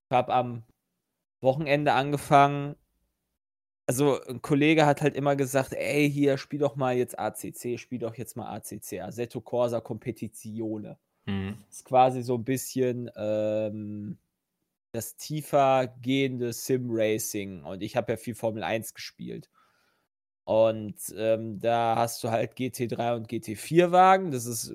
Ich 0.08 0.16
habe 0.16 0.32
am 0.32 0.62
Wochenende 1.40 1.92
angefangen. 1.92 2.76
Also, 3.86 4.22
ein 4.24 4.42
Kollege 4.42 4.86
hat 4.86 5.02
halt 5.02 5.16
immer 5.16 5.36
gesagt: 5.36 5.72
Ey, 5.72 6.10
hier, 6.10 6.38
spiel 6.38 6.60
doch 6.60 6.76
mal 6.76 6.96
jetzt 6.96 7.18
ACC, 7.18 7.78
spiel 7.78 7.98
doch 7.98 8.14
jetzt 8.14 8.36
mal 8.36 8.54
ACC, 8.54 9.00
Assetto 9.00 9.40
Corsa 9.40 9.80
Competizione. 9.80 10.98
Mhm. 11.26 11.56
ist 11.70 11.84
quasi 11.84 12.22
so 12.22 12.34
ein 12.34 12.44
bisschen 12.44 13.10
ähm, 13.16 14.18
das 14.92 15.16
tiefer 15.16 15.88
gehende 16.02 16.52
Sim-Racing. 16.52 17.64
Und 17.64 17.82
ich 17.82 17.96
habe 17.96 18.12
ja 18.12 18.16
viel 18.16 18.34
Formel 18.34 18.62
1 18.62 18.94
gespielt. 18.94 19.48
Und 20.44 20.96
ähm, 21.16 21.60
da 21.60 21.96
hast 21.96 22.22
du 22.24 22.30
halt 22.30 22.56
GT3 22.56 23.14
und 23.16 23.28
GT4-Wagen. 23.28 24.32
Das 24.32 24.46
ist, 24.46 24.74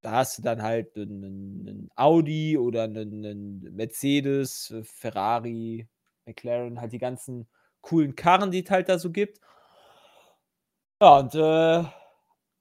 da 0.00 0.12
hast 0.12 0.38
du 0.38 0.42
dann 0.42 0.62
halt 0.62 0.96
einen, 0.96 1.68
einen 1.68 1.90
Audi 1.96 2.58
oder 2.58 2.84
einen, 2.84 3.24
einen 3.24 3.74
Mercedes, 3.74 4.74
Ferrari, 4.82 5.86
McLaren, 6.26 6.80
halt 6.80 6.92
die 6.92 6.98
ganzen 6.98 7.46
coolen 7.84 8.16
Karren, 8.16 8.50
die 8.50 8.64
es 8.64 8.70
halt 8.70 8.88
da 8.88 8.98
so 8.98 9.10
gibt. 9.10 9.40
Ja, 11.00 11.18
und 11.18 11.34
äh, 11.34 11.84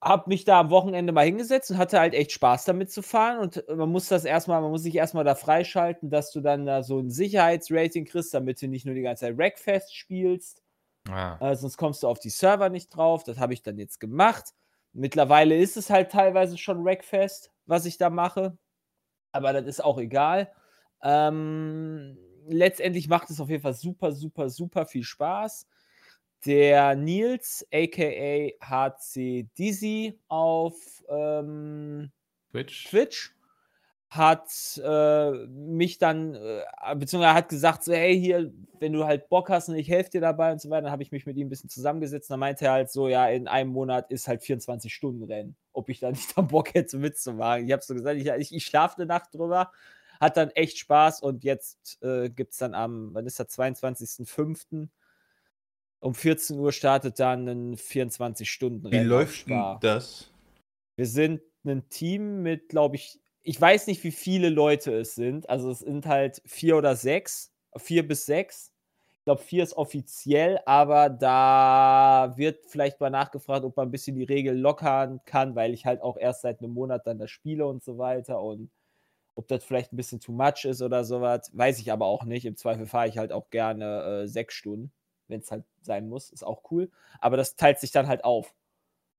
habe 0.01 0.23
mich 0.29 0.43
da 0.43 0.59
am 0.59 0.69
Wochenende 0.69 1.13
mal 1.13 1.25
hingesetzt 1.25 1.71
und 1.71 1.77
hatte 1.77 1.99
halt 1.99 2.13
echt 2.13 2.33
Spaß 2.33 2.65
damit 2.65 2.91
zu 2.91 3.01
fahren. 3.01 3.39
Und 3.39 3.63
man 3.69 3.89
muss 3.89 4.09
das 4.09 4.25
erstmal, 4.25 4.61
man 4.61 4.71
muss 4.71 4.83
sich 4.83 4.95
erstmal 4.95 5.23
da 5.23 5.35
freischalten, 5.35 6.09
dass 6.09 6.31
du 6.31 6.41
dann 6.41 6.65
da 6.65 6.83
so 6.83 6.99
ein 6.99 7.09
Sicherheitsrating 7.09 8.05
kriegst, 8.05 8.33
damit 8.33 8.61
du 8.61 8.67
nicht 8.67 8.85
nur 8.85 8.95
die 8.95 9.01
ganze 9.01 9.21
Zeit 9.21 9.35
Rackfest 9.37 9.95
spielst. 9.95 10.61
Ja. 11.07 11.37
Äh, 11.39 11.55
sonst 11.55 11.77
kommst 11.77 12.03
du 12.03 12.07
auf 12.07 12.19
die 12.19 12.29
Server 12.29 12.69
nicht 12.69 12.89
drauf. 12.89 13.23
Das 13.23 13.39
habe 13.39 13.53
ich 13.53 13.63
dann 13.63 13.77
jetzt 13.77 13.99
gemacht. 13.99 14.51
Mittlerweile 14.91 15.57
ist 15.57 15.77
es 15.77 15.89
halt 15.89 16.11
teilweise 16.11 16.57
schon 16.57 16.85
Rackfest, 16.85 17.51
was 17.65 17.85
ich 17.85 17.97
da 17.97 18.09
mache. 18.09 18.57
Aber 19.31 19.53
das 19.53 19.65
ist 19.65 19.83
auch 19.83 19.99
egal. 19.99 20.51
Ähm, 21.01 22.17
letztendlich 22.47 23.07
macht 23.07 23.29
es 23.29 23.39
auf 23.39 23.49
jeden 23.49 23.61
Fall 23.61 23.73
super, 23.73 24.11
super, 24.11 24.49
super 24.49 24.85
viel 24.85 25.03
Spaß. 25.03 25.67
Der 26.45 26.95
Nils, 26.95 27.65
aka 27.73 28.51
HC 28.61 29.47
Dizzy 29.57 30.19
auf 30.27 30.75
ähm, 31.09 32.11
Twitch. 32.51 32.89
Twitch, 32.89 33.33
hat 34.15 34.79
äh, 34.83 35.31
mich 35.47 35.97
dann, 35.97 36.35
äh, 36.35 36.61
beziehungsweise 36.95 37.33
hat 37.33 37.49
gesagt, 37.49 37.83
so, 37.83 37.93
hey, 37.93 38.19
hier, 38.19 38.53
wenn 38.79 38.93
du 38.93 39.05
halt 39.05 39.27
Bock 39.27 39.49
hast 39.49 39.69
und 39.69 39.75
ich 39.75 39.89
helfe 39.89 40.11
dir 40.11 40.21
dabei 40.21 40.51
und 40.51 40.61
so 40.61 40.69
weiter, 40.69 40.83
dann 40.83 40.91
habe 40.91 41.01
ich 41.01 41.11
mich 41.11 41.25
mit 41.25 41.35
ihm 41.35 41.47
ein 41.47 41.49
bisschen 41.49 41.69
zusammengesetzt. 41.69 42.29
Und 42.29 42.33
dann 42.35 42.41
meinte 42.41 42.65
er 42.65 42.73
halt 42.73 42.91
so, 42.91 43.07
ja, 43.07 43.27
in 43.27 43.47
einem 43.47 43.71
Monat 43.71 44.11
ist 44.11 44.27
halt 44.27 44.43
24-Stunden-Rennen, 44.43 45.55
ob 45.73 45.89
ich 45.89 45.99
da 45.99 46.11
nicht 46.11 46.37
dann 46.37 46.47
Bock 46.47 46.75
hätte 46.75 46.97
mitzumachen. 46.97 47.65
Ich 47.65 47.71
habe 47.71 47.81
so 47.81 47.95
gesagt, 47.95 48.19
ich, 48.19 48.27
ich, 48.27 48.53
ich 48.53 48.65
schlafe 48.65 48.97
eine 48.97 49.07
Nacht 49.07 49.33
drüber, 49.33 49.71
hat 50.19 50.37
dann 50.37 50.49
echt 50.51 50.77
Spaß 50.77 51.21
und 51.21 51.43
jetzt 51.43 52.01
äh, 52.01 52.29
gibt 52.29 52.53
es 52.53 52.59
dann 52.59 52.73
am, 52.73 53.13
wann 53.13 53.25
ist 53.25 53.39
der, 53.39 53.47
22.05. 53.47 54.87
Um 55.99 56.13
14 56.13 56.59
Uhr 56.59 56.73
startet 56.73 57.19
dann 57.19 57.47
ein 57.47 57.75
24-Stunden-Rennen. 57.77 59.05
Wie 59.05 59.07
läuft 59.07 59.49
denn 59.49 59.77
das? 59.79 60.29
Wir 60.97 61.07
sind 61.07 61.41
ein 61.65 61.87
Team 61.89 62.41
mit, 62.41 62.69
glaube 62.69 62.97
ich, 62.97 63.21
ich 63.41 63.59
weiß 63.59 63.87
nicht, 63.87 64.03
wie 64.03 64.11
viele 64.11 64.49
Leute 64.49 64.93
es 64.93 65.15
sind. 65.15 65.49
Also 65.49 65.71
es 65.71 65.79
sind 65.79 66.05
halt 66.05 66.41
vier 66.45 66.77
oder 66.77 66.95
sechs, 66.95 67.53
vier 67.77 68.07
bis 68.07 68.25
sechs. 68.25 68.73
Ich 69.19 69.25
glaube, 69.25 69.41
vier 69.41 69.63
ist 69.63 69.77
offiziell, 69.77 70.59
aber 70.65 71.09
da 71.09 72.33
wird 72.35 72.65
vielleicht 72.65 72.99
mal 72.99 73.09
nachgefragt, 73.09 73.63
ob 73.63 73.77
man 73.77 73.87
ein 73.87 73.91
bisschen 73.91 74.17
die 74.17 74.25
Regel 74.25 74.57
lockern 74.57 75.21
kann, 75.25 75.55
weil 75.55 75.73
ich 75.73 75.85
halt 75.85 76.01
auch 76.01 76.17
erst 76.17 76.41
seit 76.41 76.59
einem 76.59 76.73
Monat 76.73 77.07
dann 77.07 77.19
das 77.19 77.31
spiele 77.31 77.65
und 77.65 77.81
so 77.81 77.97
weiter. 77.97 78.41
Und 78.41 78.69
ob 79.35 79.47
das 79.47 79.63
vielleicht 79.63 79.93
ein 79.93 79.97
bisschen 79.97 80.19
too 80.19 80.31
much 80.31 80.65
ist 80.65 80.81
oder 80.81 81.03
sowas, 81.03 81.51
weiß 81.53 81.79
ich 81.79 81.91
aber 81.91 82.05
auch 82.05 82.23
nicht. 82.23 82.45
Im 82.45 82.55
Zweifel 82.55 82.85
fahre 82.85 83.07
ich 83.07 83.17
halt 83.17 83.31
auch 83.31 83.49
gerne 83.49 84.23
äh, 84.23 84.27
sechs 84.27 84.53
Stunden, 84.55 84.91
wenn 85.27 85.39
es 85.39 85.51
halt 85.51 85.63
sein 85.81 86.07
muss, 86.07 86.29
ist 86.29 86.43
auch 86.43 86.63
cool. 86.71 86.91
Aber 87.19 87.37
das 87.37 87.55
teilt 87.55 87.79
sich 87.79 87.91
dann 87.91 88.07
halt 88.07 88.23
auf, 88.23 88.53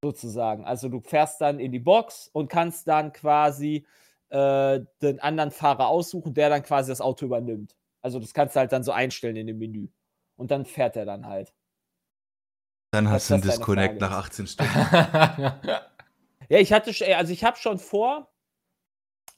sozusagen. 0.03 0.65
Also 0.65 0.89
du 0.89 1.01
fährst 1.01 1.41
dann 1.41 1.59
in 1.59 1.73
die 1.73 1.81
Box 1.81 2.29
und 2.33 2.49
kannst 2.49 2.87
dann 2.89 3.12
quasi 3.12 3.87
äh, 4.29 4.81
den 5.03 5.21
anderen 5.21 5.51
Fahrer 5.51 5.89
aussuchen, 5.89 6.35
der 6.35 6.51
dann 6.51 6.62
quasi 6.62 6.91
das 6.91 7.01
Auto 7.01 7.27
übernimmt. 7.27 7.77
Also 8.03 8.19
das 8.19 8.35
kannst 8.35 8.55
du 8.55 8.61
halt 8.61 8.73
dann 8.73 8.83
so 8.83 8.93
einstellen 8.93 9.37
in 9.37 9.47
dem 9.47 9.59
Menü. 9.59 9.89
Und 10.37 10.51
dann 10.51 10.67
fährt 10.67 10.97
er 10.97 11.07
dann 11.07 11.27
halt. 11.27 11.55
Dann 12.93 13.09
hast 13.11 13.31
du 13.31 13.35
einen 13.35 13.43
Disconnect 13.43 14.01
nach 14.01 14.12
18 14.12 14.47
Stunden. 14.47 14.73
ja, 16.49 16.59
ich 16.59 16.73
hatte, 16.73 16.93
also 17.17 17.33
ich 17.33 17.45
habe 17.45 17.57
schon 17.57 17.79
vor, 17.79 18.34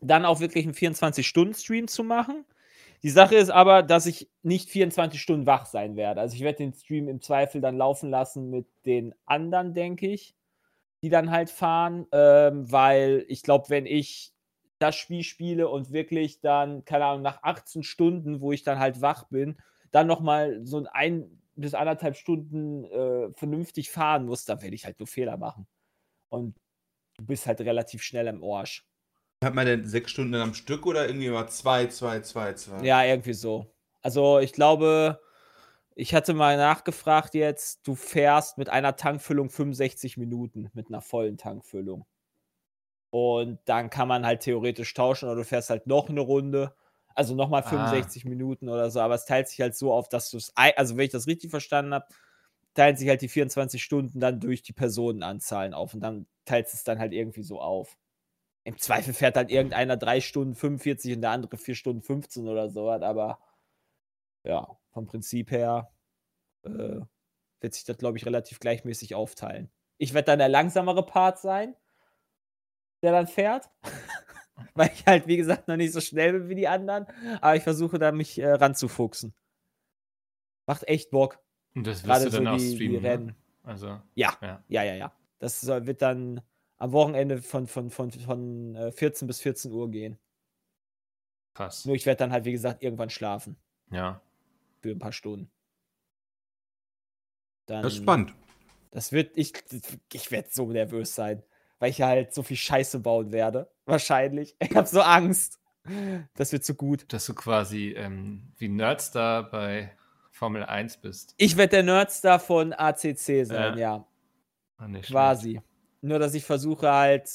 dann 0.01 0.25
auch 0.25 0.41
wirklich 0.41 0.65
einen 0.65 0.75
24-Stunden-Stream 0.75 1.89
zu 1.89 2.05
machen. 2.05 2.45
Die 3.03 3.11
Sache 3.11 3.37
ist 3.37 3.51
aber, 3.51 3.83
dass 3.83 4.07
ich 4.07 4.31
nicht 4.43 4.71
24 4.71 5.21
Stunden 5.21 5.47
wach 5.47 5.67
sein 5.67 5.97
werde. 5.97 6.21
Also 6.21 6.35
ich 6.35 6.43
werde 6.43 6.59
den 6.59 6.73
Stream 6.73 7.09
im 7.09 7.21
Zweifel 7.21 7.61
dann 7.61 7.77
laufen 7.77 8.11
lassen 8.11 8.51
mit 8.51 8.67
den 8.85 9.15
anderen, 9.27 9.75
denke 9.75 10.09
ich, 10.09 10.35
die 11.03 11.09
dann 11.09 11.31
halt 11.31 11.51
fahren, 11.51 12.07
ähm, 12.13 12.71
weil 12.71 13.25
ich 13.29 13.43
glaube, 13.43 13.69
wenn 13.69 13.87
ich 13.87 14.33
das 14.79 14.97
Spiel 14.97 15.23
spiele 15.23 15.69
und 15.69 15.93
wirklich 15.93 16.41
dann, 16.41 16.85
keine 16.85 17.07
Ahnung, 17.07 17.23
nach 17.23 17.43
18 17.43 17.83
Stunden, 17.83 18.41
wo 18.41 18.53
ich 18.53 18.63
dann 18.63 18.79
halt 18.79 19.01
wach 19.01 19.29
bin, 19.29 19.57
dann 19.91 20.07
nochmal 20.07 20.65
so 20.65 20.85
ein 20.93 21.41
bis 21.55 21.75
anderthalb 21.75 22.17
Stunden 22.17 22.85
äh, 22.85 23.33
vernünftig 23.33 23.91
fahren 23.91 24.27
muss, 24.27 24.45
dann 24.45 24.61
werde 24.61 24.75
ich 24.75 24.85
halt 24.85 24.99
nur 24.99 25.07
Fehler 25.07 25.39
machen. 25.39 25.67
Und 26.29 26.57
du 27.17 27.25
bist 27.25 27.47
halt 27.47 27.61
relativ 27.63 28.03
schnell 28.03 28.27
im 28.27 28.43
Orsch. 28.43 28.85
Hat 29.45 29.55
man 29.55 29.67
denn 29.67 29.87
sechs 29.87 30.11
Stunden 30.11 30.35
am 30.35 30.55
Stück 30.55 30.87
oder 30.87 31.07
irgendwie 31.07 31.29
mal 31.29 31.49
zwei, 31.49 31.87
zwei, 31.87 32.21
zwei, 32.21 32.55
zwei? 32.55 32.83
Ja, 32.83 33.05
irgendwie 33.05 33.35
so. 33.35 33.67
Also 34.03 34.39
ich 34.39 34.53
glaube, 34.53 35.21
ich 35.95 36.15
hatte 36.15 36.35
mal 36.35 36.57
nachgefragt 36.57 37.35
jetzt, 37.35 37.87
du 37.87 37.95
fährst 37.95 38.59
mit 38.59 38.69
einer 38.69 38.97
Tankfüllung 38.97 39.51
65 39.51 40.17
Minuten, 40.17 40.71
mit 40.75 40.89
einer 40.89 41.03
vollen 41.03 41.37
Tankfüllung. 41.37 42.07
Und 43.11 43.61
dann 43.65 43.91
kann 43.91 44.09
man 44.09 44.27
halt 44.27 44.41
theoretisch 44.41 44.93
tauschen 44.95 45.27
oder 45.27 45.37
du 45.37 45.45
fährst 45.45 45.71
halt 45.71 45.87
noch 45.87 46.09
eine 46.09 46.21
Runde. 46.21 46.75
Also 47.15 47.35
nochmal 47.35 47.63
65 47.63 48.25
ah. 48.25 48.29
Minuten 48.29 48.69
oder 48.69 48.91
so. 48.91 49.01
Aber 49.01 49.15
es 49.15 49.25
teilt 49.25 49.49
sich 49.49 49.61
halt 49.61 49.75
so 49.75 49.93
auf, 49.93 50.09
dass 50.09 50.31
du 50.31 50.37
es, 50.37 50.53
also 50.55 50.97
wenn 50.97 51.07
ich 51.07 51.13
das 51.13 51.27
richtig 51.27 51.51
verstanden 51.51 51.95
habe, 51.95 52.07
teilen 52.75 52.97
sich 52.97 53.09
halt 53.09 53.23
die 53.23 53.29
24 53.29 53.83
Stunden 53.83 54.21
dann 54.21 54.39
durch 54.39 54.63
die 54.63 54.75
Personenanzahlen 54.75 55.73
auf. 55.73 55.95
Und 55.95 56.01
dann 56.01 56.27
teilt 56.45 56.67
es 56.67 56.85
dann 56.85 56.99
halt 56.99 57.15
irgendwie 57.15 57.43
so 57.43 57.59
auf. 57.59 57.97
Im 58.67 58.79
Zweifel 58.79 59.15
fährt 59.15 59.37
halt 59.37 59.51
irgendeiner 59.51 59.97
3 59.97 60.21
Stunden 60.21 60.55
45 60.55 61.15
und 61.15 61.23
der 61.23 61.31
andere 61.31 61.57
4 61.57 61.75
Stunden 61.75 62.03
15 62.03 62.49
oder 62.49 62.69
so. 62.69 62.91
Aber 62.91 63.39
ja, 64.45 64.77
vom 64.91 65.07
Prinzip 65.07 65.51
her 65.51 65.93
äh, 66.65 67.01
wird 67.61 67.75
sich 67.75 67.85
das, 67.85 67.99
glaube 67.99 68.19
ich, 68.19 68.27
relativ 68.27 68.59
gleichmäßig 68.59 69.15
aufteilen. 69.15 69.71
Ich 69.99 70.15
werde 70.15 70.27
dann 70.27 70.39
der 70.39 70.49
langsamere 70.49 71.07
Part 71.07 71.39
sein 71.39 71.77
der 73.03 73.13
dann 73.13 73.27
fährt. 73.27 73.71
Weil 74.75 74.91
ich 74.93 75.07
halt, 75.07 75.27
wie 75.27 75.37
gesagt, 75.37 75.69
noch 75.69 75.77
nicht 75.77 75.93
so 75.93 76.01
schnell 76.01 76.33
bin 76.33 76.49
wie 76.49 76.55
die 76.55 76.69
anderen. 76.69 77.07
Aber 77.41 77.57
ich 77.57 77.63
versuche 77.63 77.99
da 77.99 78.11
mich 78.11 78.39
äh, 78.39 78.53
ranzufuchsen. 78.53 79.35
Macht 80.67 80.89
echt 80.89 81.11
Bock. 81.11 81.39
Und 81.75 81.87
das 81.87 81.99
wirst 81.99 82.07
Gerade 82.07 82.25
du 82.25 82.31
dann 82.31 82.45
so 82.45 82.51
auch 82.51 82.57
die, 82.57 82.75
streamen, 82.75 82.97
die 82.97 83.01
ne? 83.01 83.09
Rennen. 83.09 83.27
Ne? 83.27 83.35
Also, 83.65 84.01
ja, 84.15 84.37
ja, 84.41 84.65
ja, 84.69 84.83
ja, 84.83 84.95
ja. 84.95 85.13
Das 85.39 85.67
wird 85.67 86.01
dann 86.01 86.41
am 86.79 86.93
Wochenende 86.93 87.41
von, 87.43 87.67
von, 87.67 87.91
von, 87.91 88.11
von 88.11 88.75
äh, 88.75 88.93
14 88.93 89.27
bis 89.27 89.41
14 89.41 89.73
Uhr 89.73 89.91
gehen. 89.91 90.19
Krass. 91.55 91.85
Nur 91.85 91.95
ich 91.95 92.07
werde 92.07 92.19
dann 92.19 92.33
halt, 92.33 92.45
wie 92.45 92.53
gesagt, 92.53 92.83
irgendwann 92.83 93.11
schlafen. 93.11 93.57
Ja. 93.91 94.21
Für 94.81 94.91
ein 94.91 94.99
paar 94.99 95.13
Stunden. 95.13 95.51
Dann, 97.67 97.83
das 97.83 97.95
ist 97.95 98.03
spannend. 98.03 98.35
Das 98.91 99.13
wird, 99.13 99.37
ich, 99.37 99.53
ich 100.13 100.31
werde 100.31 100.49
so 100.51 100.71
nervös 100.71 101.15
sein 101.15 101.43
weil 101.79 101.91
ich 101.91 102.03
halt 102.03 102.33
so 102.33 102.43
viel 102.43 102.57
Scheiße 102.57 103.01
bauen 103.01 103.33
werde. 103.33 103.71
Wahrscheinlich. 103.85 104.57
Ich 104.61 104.75
habe 104.75 104.87
so 104.87 105.01
Angst. 105.01 105.61
Das 106.35 106.53
wird 106.53 106.65
zu 106.65 106.73
so 106.73 106.77
gut. 106.77 107.13
Dass 107.13 107.27
du 107.27 107.35
quasi 107.35 107.95
ähm, 107.97 108.53
wie 108.57 108.69
Nerdstar 108.69 109.49
bei 109.49 109.97
Formel 110.31 110.65
1 110.65 110.99
bist. 110.99 111.35
Ich 111.37 111.57
werde 111.57 111.71
der 111.71 111.83
Nerdstar 111.85 112.41
von 112.41 112.73
ACC 112.73 113.47
sein, 113.47 113.47
ja. 113.49 113.77
ja. 113.77 114.07
Ah, 114.79 114.89
quasi. 115.03 115.53
Schlecht. 115.53 115.67
Nur, 116.01 116.19
dass 116.19 116.35
ich 116.35 116.45
versuche 116.45 116.91
halt. 116.91 117.29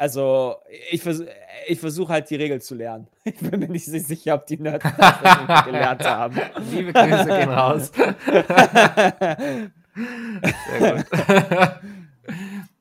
Also, 0.00 0.56
ich, 0.90 1.02
vers 1.02 1.22
ich 1.66 1.80
versuche 1.80 2.12
halt 2.12 2.30
die 2.30 2.36
Regel 2.36 2.60
zu 2.62 2.74
lernen. 2.74 3.08
Ich 3.24 3.38
bin 3.40 3.60
mir 3.60 3.68
nicht 3.68 3.84
sicher, 3.84 4.34
ob 4.34 4.46
die 4.46 4.56
Nerds 4.56 4.86
das 4.96 5.64
gelernt 5.64 6.04
haben. 6.04 6.40
Liebe 6.70 6.92
Grüße 6.92 7.26
gehen 7.26 7.50
raus. 7.50 7.92
Sehr 10.78 10.94
gut. 10.94 11.06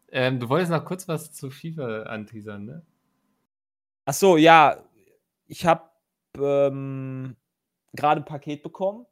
Ähm, 0.10 0.40
du 0.40 0.48
wolltest 0.50 0.72
noch 0.72 0.86
kurz 0.86 1.08
was 1.08 1.32
zu 1.34 1.50
FIFA 1.52 2.04
anteasern, 2.04 2.66
ne? 2.66 2.82
Ach 4.06 4.14
so, 4.14 4.38
ja. 4.38 4.78
Ich 5.48 5.66
habe 5.66 5.84
ähm, 6.38 7.36
gerade 7.94 8.22
ein 8.22 8.26
Paket 8.26 8.64
bekommen. 8.64 9.06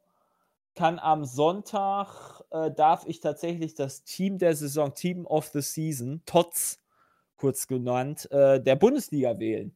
Kann 0.74 0.98
am 0.98 1.24
Sonntag, 1.24 2.35
äh, 2.50 2.70
darf 2.70 3.04
ich 3.06 3.20
tatsächlich 3.20 3.74
das 3.74 4.04
Team 4.04 4.38
der 4.38 4.54
Saison, 4.54 4.94
Team 4.94 5.26
of 5.26 5.46
the 5.48 5.60
Season, 5.60 6.22
TOTS 6.26 6.80
kurz 7.36 7.66
genannt, 7.66 8.30
äh, 8.30 8.60
der 8.60 8.76
Bundesliga 8.76 9.38
wählen. 9.38 9.74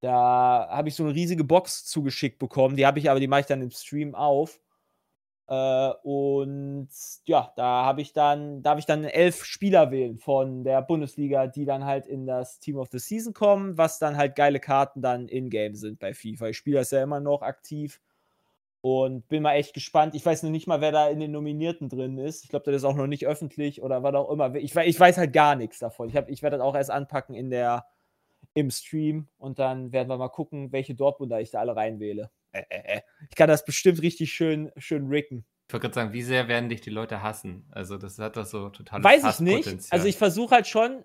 Da 0.00 0.68
habe 0.70 0.88
ich 0.88 0.96
so 0.96 1.04
eine 1.04 1.14
riesige 1.14 1.44
Box 1.44 1.84
zugeschickt 1.84 2.38
bekommen. 2.38 2.76
Die 2.76 2.86
habe 2.86 2.98
ich 2.98 3.08
aber, 3.08 3.20
die 3.20 3.28
mache 3.28 3.40
ich 3.40 3.46
dann 3.46 3.62
im 3.62 3.70
Stream 3.70 4.14
auf. 4.14 4.60
Äh, 5.48 5.92
und 6.02 6.88
ja, 7.24 7.52
da 7.56 7.84
habe 7.84 8.00
ich 8.00 8.12
dann, 8.12 8.62
darf 8.62 8.78
ich 8.78 8.86
dann 8.86 9.04
elf 9.04 9.44
Spieler 9.44 9.90
wählen 9.90 10.18
von 10.18 10.64
der 10.64 10.82
Bundesliga, 10.82 11.46
die 11.46 11.64
dann 11.64 11.84
halt 11.84 12.06
in 12.06 12.26
das 12.26 12.58
Team 12.58 12.78
of 12.78 12.88
the 12.90 12.98
Season 12.98 13.32
kommen, 13.32 13.78
was 13.78 13.98
dann 13.98 14.16
halt 14.16 14.34
geile 14.34 14.60
Karten 14.60 15.02
dann 15.02 15.28
in-game 15.28 15.74
sind 15.74 15.98
bei 15.98 16.14
FIFA. 16.14 16.48
Ich 16.48 16.56
spiele 16.56 16.78
das 16.78 16.90
ja 16.90 17.02
immer 17.02 17.20
noch 17.20 17.42
aktiv 17.42 18.00
und 18.82 19.28
bin 19.28 19.42
mal 19.42 19.54
echt 19.54 19.74
gespannt. 19.74 20.14
Ich 20.14 20.26
weiß 20.26 20.42
noch 20.42 20.50
nicht 20.50 20.66
mal, 20.66 20.80
wer 20.80 20.92
da 20.92 21.08
in 21.08 21.20
den 21.20 21.30
Nominierten 21.30 21.88
drin 21.88 22.18
ist. 22.18 22.44
Ich 22.44 22.50
glaube, 22.50 22.66
das 22.66 22.82
ist 22.82 22.84
auch 22.84 22.96
noch 22.96 23.06
nicht 23.06 23.26
öffentlich 23.26 23.80
oder 23.80 24.02
was 24.02 24.14
auch 24.14 24.30
immer. 24.30 24.54
Ich, 24.56 24.74
ich 24.76 25.00
weiß 25.00 25.16
halt 25.16 25.32
gar 25.32 25.54
nichts 25.54 25.78
davon. 25.78 26.08
Ich, 26.08 26.16
ich 26.16 26.42
werde 26.42 26.58
das 26.58 26.66
auch 26.66 26.74
erst 26.74 26.90
anpacken 26.90 27.34
in 27.34 27.48
der, 27.48 27.86
im 28.54 28.70
Stream 28.70 29.28
und 29.38 29.60
dann 29.60 29.92
werden 29.92 30.08
wir 30.08 30.18
mal 30.18 30.28
gucken, 30.28 30.72
welche 30.72 30.96
Dortmunder 30.96 31.40
ich 31.40 31.52
da 31.52 31.60
alle 31.60 31.76
reinwähle. 31.76 32.30
Äh, 32.50 32.64
äh, 32.68 32.96
äh. 32.96 33.00
Ich 33.30 33.36
kann 33.36 33.48
das 33.48 33.64
bestimmt 33.64 34.02
richtig 34.02 34.32
schön, 34.32 34.72
schön 34.76 35.06
ricken. 35.06 35.46
Ich 35.68 35.74
wollte 35.74 35.84
gerade 35.84 35.94
sagen, 35.94 36.12
wie 36.12 36.22
sehr 36.22 36.48
werden 36.48 36.68
dich 36.68 36.80
die 36.80 36.90
Leute 36.90 37.22
hassen? 37.22 37.66
Also, 37.70 37.96
das 37.96 38.18
hat 38.18 38.36
doch 38.36 38.44
so 38.44 38.68
total. 38.68 39.02
Weiß 39.02 39.24
ich 39.24 39.40
nicht. 39.40 39.90
Also, 39.90 40.06
ich 40.06 40.18
versuche 40.18 40.56
halt 40.56 40.66
schon 40.66 41.04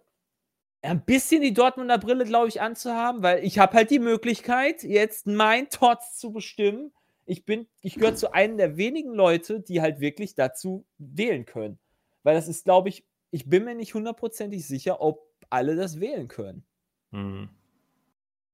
ein 0.82 1.06
bisschen 1.06 1.42
die 1.42 1.54
Dortmunder 1.54 2.00
Brille, 2.00 2.26
glaube 2.26 2.50
ich, 2.50 2.60
anzuhaben, 2.60 3.22
weil 3.22 3.44
ich 3.44 3.60
habe 3.60 3.74
halt 3.78 3.92
die 3.92 4.00
Möglichkeit, 4.00 4.84
jetzt 4.84 5.28
mein 5.28 5.70
Tots 5.70 6.18
zu 6.18 6.32
bestimmen. 6.34 6.92
Ich 7.28 7.46
bin, 7.46 7.68
ich 7.82 7.96
gehöre 7.96 8.16
zu 8.16 8.34
einem 8.34 8.58
der 8.58 8.78
wenigen 8.78 9.14
Leute, 9.14 9.60
die 9.60 9.82
halt 9.82 10.00
wirklich 10.00 10.34
dazu 10.34 10.86
wählen 10.98 11.46
können. 11.46 11.78
Weil 12.24 12.36
das 12.36 12.48
ist, 12.48 12.64
glaube 12.64 12.90
ich, 12.90 13.06
ich 13.32 13.50
bin 13.50 13.66
mir 13.66 13.76
nicht 13.76 13.94
hundertprozentig 13.94 14.66
sicher, 14.66 15.02
ob 15.02 15.28
alle 15.50 15.76
das 15.76 16.00
wählen 16.00 16.28
können. 16.28 16.66
Mhm. 17.12 17.50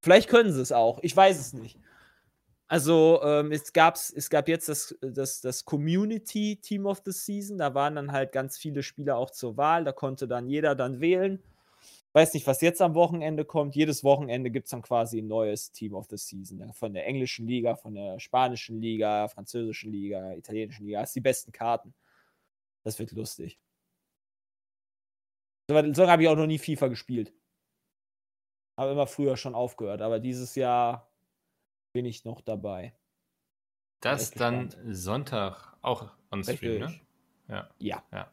Vielleicht 0.02 0.28
können 0.28 0.52
sie 0.52 0.62
es 0.62 0.72
auch. 0.72 1.00
Ich 1.02 1.16
weiß 1.16 1.40
es 1.40 1.54
nicht. 1.54 1.80
Also 2.68 3.22
ähm, 3.24 3.52
es, 3.52 3.72
gab's, 3.72 4.12
es 4.12 4.30
gab 4.30 4.48
jetzt 4.48 4.68
das, 4.68 4.98
das, 5.02 5.42
das 5.42 5.64
Community 5.64 6.60
Team 6.62 6.88
of 6.88 7.02
the 7.06 7.12
Season. 7.12 7.60
Da 7.60 7.76
waren 7.76 7.96
dann 7.96 8.12
halt 8.12 8.32
ganz 8.32 8.58
viele 8.58 8.82
Spieler 8.82 9.18
auch 9.18 9.30
zur 9.30 9.56
Wahl. 9.58 9.84
Da 9.84 9.92
konnte 9.92 10.28
dann 10.28 10.50
jeder 10.50 10.74
dann 10.74 11.00
wählen. 11.00 11.42
Weiß 12.14 12.36
nicht, 12.36 12.46
was 12.46 12.62
jetzt 12.62 12.80
am 12.82 12.94
Wochenende 12.94 13.44
kommt. 13.44 13.76
Jedes 13.76 14.04
Wochenende 14.04 14.52
gibt 14.52 14.66
es 14.66 14.72
dann 14.72 14.84
quasi 14.84 15.20
ein 15.20 15.28
neues 15.28 15.72
Team 15.72 15.96
of 15.96 16.06
the 16.10 16.18
Season. 16.18 16.72
Von 16.74 16.94
der 16.94 17.08
englischen 17.08 17.48
Liga, 17.48 17.76
von 17.76 17.96
der 17.96 18.20
spanischen 18.20 18.80
Liga, 18.80 19.28
französischen 19.28 19.92
Liga, 19.92 20.34
italienischen 20.34 20.86
Liga. 20.86 21.02
Das 21.02 21.14
sind 21.14 21.24
die 21.24 21.30
besten 21.30 21.52
Karten. 21.52 21.96
Das 22.84 23.00
wird 23.00 23.12
lustig. 23.14 23.60
So, 25.68 25.94
so 25.94 26.08
habe 26.08 26.22
ich 26.22 26.30
auch 26.30 26.36
noch 26.36 26.46
nie 26.46 26.60
FIFA 26.60 26.90
gespielt. 26.90 27.34
Habe 28.78 28.92
immer 28.92 29.08
früher 29.08 29.36
schon 29.36 29.56
aufgehört, 29.56 30.02
aber 30.02 30.20
dieses 30.20 30.56
Jahr 30.56 31.12
bin 31.94 32.06
ich 32.06 32.26
noch 32.26 32.42
dabei. 32.42 32.94
Das 34.02 34.32
dann. 34.32 34.76
Sonntag 34.94 35.78
auch 35.82 36.12
on 36.32 36.44
Stream, 36.44 36.80
ne? 36.80 37.00
Ja. 37.48 37.70
ja. 37.80 38.04
Ja. 38.12 38.32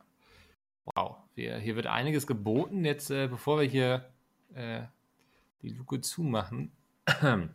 Wow. 0.95 1.16
Wir, 1.34 1.59
hier 1.59 1.76
wird 1.76 1.86
einiges 1.86 2.26
geboten. 2.26 2.84
Jetzt, 2.84 3.11
äh, 3.11 3.28
bevor 3.28 3.61
wir 3.61 3.66
hier 3.66 4.11
äh, 4.55 4.82
die 5.62 5.70
Luke 5.70 6.01
zumachen, 6.01 6.72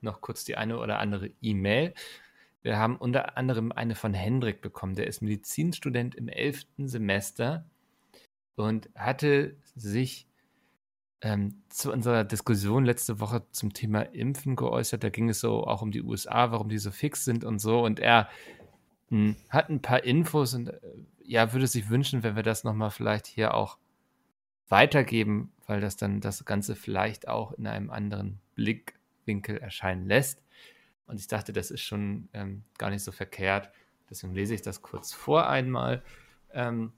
noch 0.00 0.20
kurz 0.20 0.44
die 0.44 0.56
eine 0.56 0.78
oder 0.78 0.98
andere 0.98 1.30
E-Mail. 1.40 1.94
Wir 2.62 2.78
haben 2.78 2.96
unter 2.96 3.36
anderem 3.36 3.72
eine 3.72 3.94
von 3.94 4.14
Hendrik 4.14 4.60
bekommen. 4.60 4.94
Der 4.94 5.06
ist 5.06 5.22
Medizinstudent 5.22 6.14
im 6.14 6.28
11. 6.28 6.66
Semester 6.78 7.64
und 8.56 8.88
hatte 8.94 9.56
sich 9.74 10.26
ähm, 11.20 11.62
zu 11.68 11.92
unserer 11.92 12.24
Diskussion 12.24 12.84
letzte 12.84 13.20
Woche 13.20 13.44
zum 13.50 13.72
Thema 13.72 14.02
Impfen 14.02 14.56
geäußert. 14.56 15.02
Da 15.04 15.10
ging 15.10 15.28
es 15.28 15.40
so 15.40 15.64
auch 15.64 15.82
um 15.82 15.90
die 15.90 16.02
USA, 16.02 16.50
warum 16.50 16.68
die 16.68 16.78
so 16.78 16.90
fix 16.90 17.24
sind 17.24 17.44
und 17.44 17.58
so. 17.58 17.84
Und 17.84 18.00
er 18.00 18.28
mh, 19.10 19.18
hm, 19.18 19.36
hat 19.48 19.68
ein 19.68 19.82
paar 19.82 20.04
Infos 20.04 20.54
und 20.54 20.68
äh, 20.68 20.80
ja, 21.26 21.52
würde 21.52 21.66
sich 21.66 21.88
wünschen, 21.88 22.22
wenn 22.22 22.36
wir 22.36 22.42
das 22.42 22.64
nochmal 22.64 22.90
vielleicht 22.90 23.26
hier 23.26 23.54
auch 23.54 23.78
weitergeben, 24.68 25.52
weil 25.66 25.80
das 25.80 25.96
dann 25.96 26.20
das 26.20 26.44
Ganze 26.44 26.74
vielleicht 26.76 27.28
auch 27.28 27.52
in 27.52 27.66
einem 27.66 27.90
anderen 27.90 28.40
Blickwinkel 28.54 29.58
erscheinen 29.58 30.06
lässt. 30.06 30.42
Und 31.06 31.20
ich 31.20 31.28
dachte, 31.28 31.52
das 31.52 31.70
ist 31.70 31.82
schon 31.82 32.28
ähm, 32.32 32.64
gar 32.78 32.90
nicht 32.90 33.02
so 33.02 33.12
verkehrt. 33.12 33.70
Deswegen 34.10 34.34
lese 34.34 34.54
ich 34.54 34.62
das 34.62 34.82
kurz 34.82 35.12
vor 35.12 35.48
einmal. 35.48 36.02
Ähm, 36.52 36.92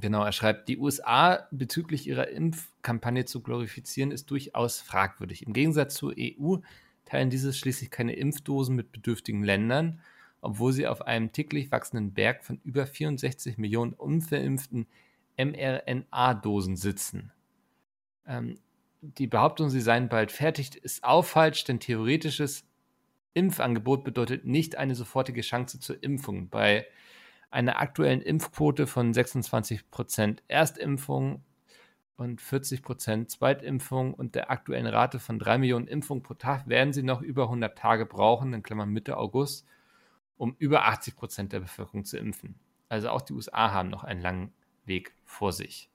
Genau, 0.00 0.24
er 0.24 0.32
schreibt, 0.32 0.68
die 0.68 0.78
USA 0.78 1.46
bezüglich 1.50 2.06
ihrer 2.06 2.28
Impfkampagne 2.28 3.24
zu 3.24 3.40
glorifizieren, 3.42 4.10
ist 4.10 4.30
durchaus 4.30 4.80
fragwürdig. 4.80 5.46
Im 5.46 5.52
Gegensatz 5.52 5.94
zur 5.94 6.14
EU 6.18 6.56
teilen 7.04 7.30
diese 7.30 7.52
schließlich 7.52 7.90
keine 7.90 8.14
Impfdosen 8.14 8.74
mit 8.74 8.92
bedürftigen 8.92 9.44
Ländern, 9.44 10.00
obwohl 10.44 10.72
sie 10.72 10.86
auf 10.86 11.02
einem 11.02 11.32
täglich 11.32 11.72
wachsenden 11.72 12.12
Berg 12.12 12.44
von 12.44 12.60
über 12.64 12.86
64 12.86 13.58
Millionen 13.58 13.94
unverimpften 13.94 14.86
mRNA-Dosen 15.38 16.76
sitzen. 16.76 17.32
Ähm, 18.26 18.58
die 19.00 19.26
Behauptung, 19.26 19.70
sie 19.70 19.80
seien 19.80 20.08
bald 20.08 20.32
fertig, 20.32 20.76
ist 20.76 21.04
auch 21.04 21.24
falsch, 21.24 21.64
denn 21.64 21.80
theoretisches 21.80 22.64
Impfangebot 23.34 24.04
bedeutet 24.04 24.46
nicht 24.46 24.76
eine 24.76 24.94
sofortige 24.94 25.40
Chance 25.40 25.80
zur 25.80 26.02
Impfung. 26.02 26.48
Bei 26.48 26.86
einer 27.50 27.80
aktuellen 27.80 28.20
Impfquote 28.20 28.86
von 28.86 29.12
26% 29.12 30.38
Erstimpfung 30.48 31.42
und 32.16 32.40
40% 32.40 33.28
Zweitimpfung 33.28 34.14
und 34.14 34.34
der 34.34 34.50
aktuellen 34.50 34.86
Rate 34.86 35.18
von 35.18 35.38
3 35.38 35.58
Millionen 35.58 35.88
Impfungen 35.88 36.22
pro 36.22 36.34
Tag 36.34 36.68
werden 36.68 36.92
sie 36.92 37.02
noch 37.02 37.22
über 37.22 37.44
100 37.44 37.76
Tage 37.76 38.06
brauchen, 38.06 38.52
in 38.52 38.62
Klammern 38.62 38.90
Mitte 38.90 39.16
August, 39.16 39.66
um 40.36 40.56
über 40.58 40.86
80% 40.86 41.52
der 41.52 41.60
Bevölkerung 41.60 42.04
zu 42.04 42.18
impfen. 42.18 42.58
Also 42.88 43.10
auch 43.10 43.22
die 43.22 43.32
USA 43.34 43.72
haben 43.72 43.88
noch 43.88 44.04
einen 44.04 44.20
langen 44.20 44.52
Weg 44.84 45.14
vor 45.24 45.52
sich. 45.52 45.90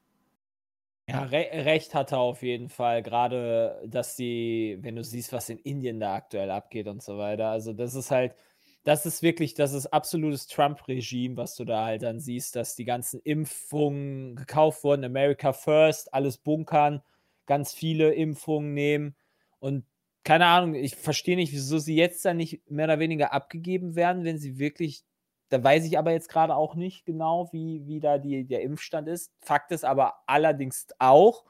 Ja, 1.08 1.24
re 1.24 1.48
recht 1.52 1.96
hat 1.96 2.12
er 2.12 2.20
auf 2.20 2.44
jeden 2.44 2.70
Fall. 2.70 3.02
Gerade, 3.02 3.82
dass 3.88 4.16
die, 4.16 4.78
wenn 4.82 4.96
du 4.96 5.04
siehst, 5.04 5.34
was 5.34 5.50
in 5.50 5.58
Indien 5.58 6.00
da 6.00 6.14
aktuell 6.16 6.52
abgeht 6.52 6.88
und 6.88 7.02
so 7.02 7.18
weiter. 7.18 7.50
Also, 7.50 7.74
das 7.74 7.96
ist 7.96 8.12
halt, 8.12 8.36
das 8.84 9.06
ist 9.08 9.24
wirklich, 9.24 9.56
das 9.56 9.74
ist 9.74 9.88
absolutes 9.88 10.46
Trump-Regime, 10.48 11.36
was 11.36 11.56
du 11.56 11.66
da 11.66 11.86
halt 11.86 12.04
dann 12.04 12.20
siehst, 12.20 12.56
dass 12.56 12.76
die 12.76 12.86
ganzen 12.86 13.20
Impfungen 13.22 14.36
gekauft 14.36 14.84
wurden, 14.84 15.04
America 15.04 15.52
First, 15.52 16.14
alles 16.14 16.38
bunkern, 16.38 17.02
ganz 17.48 17.74
viele 17.74 18.14
Impfungen 18.14 18.74
nehmen 18.76 19.16
und 19.60 19.86
keine 20.24 20.46
Ahnung, 20.48 20.76
ich 20.76 20.96
verstehe 20.96 21.36
nicht, 21.36 21.54
wieso 21.54 21.80
sie 21.80 21.96
jetzt 21.96 22.24
dann 22.26 22.38
nicht 22.38 22.70
mehr 22.70 22.86
oder 22.86 23.00
weniger 23.00 23.34
abgegeben 23.34 23.96
werden, 23.96 24.24
wenn 24.24 24.38
sie 24.38 24.60
wirklich, 24.60 25.04
da 25.50 25.64
weiß 25.64 25.86
ich 25.86 25.98
aber 25.98 26.12
jetzt 26.12 26.30
gerade 26.30 26.56
auch 26.56 26.76
nicht 26.76 27.06
genau, 27.06 27.50
wie, 27.52 27.86
wie 27.88 28.00
da 28.00 28.18
die, 28.18 28.46
der 28.46 28.62
Impfstand 28.62 29.08
ist. 29.08 29.32
Fakt 29.40 29.72
ist 29.72 29.86
aber 29.86 30.16
allerdings 30.28 30.88
auch, 31.00 31.46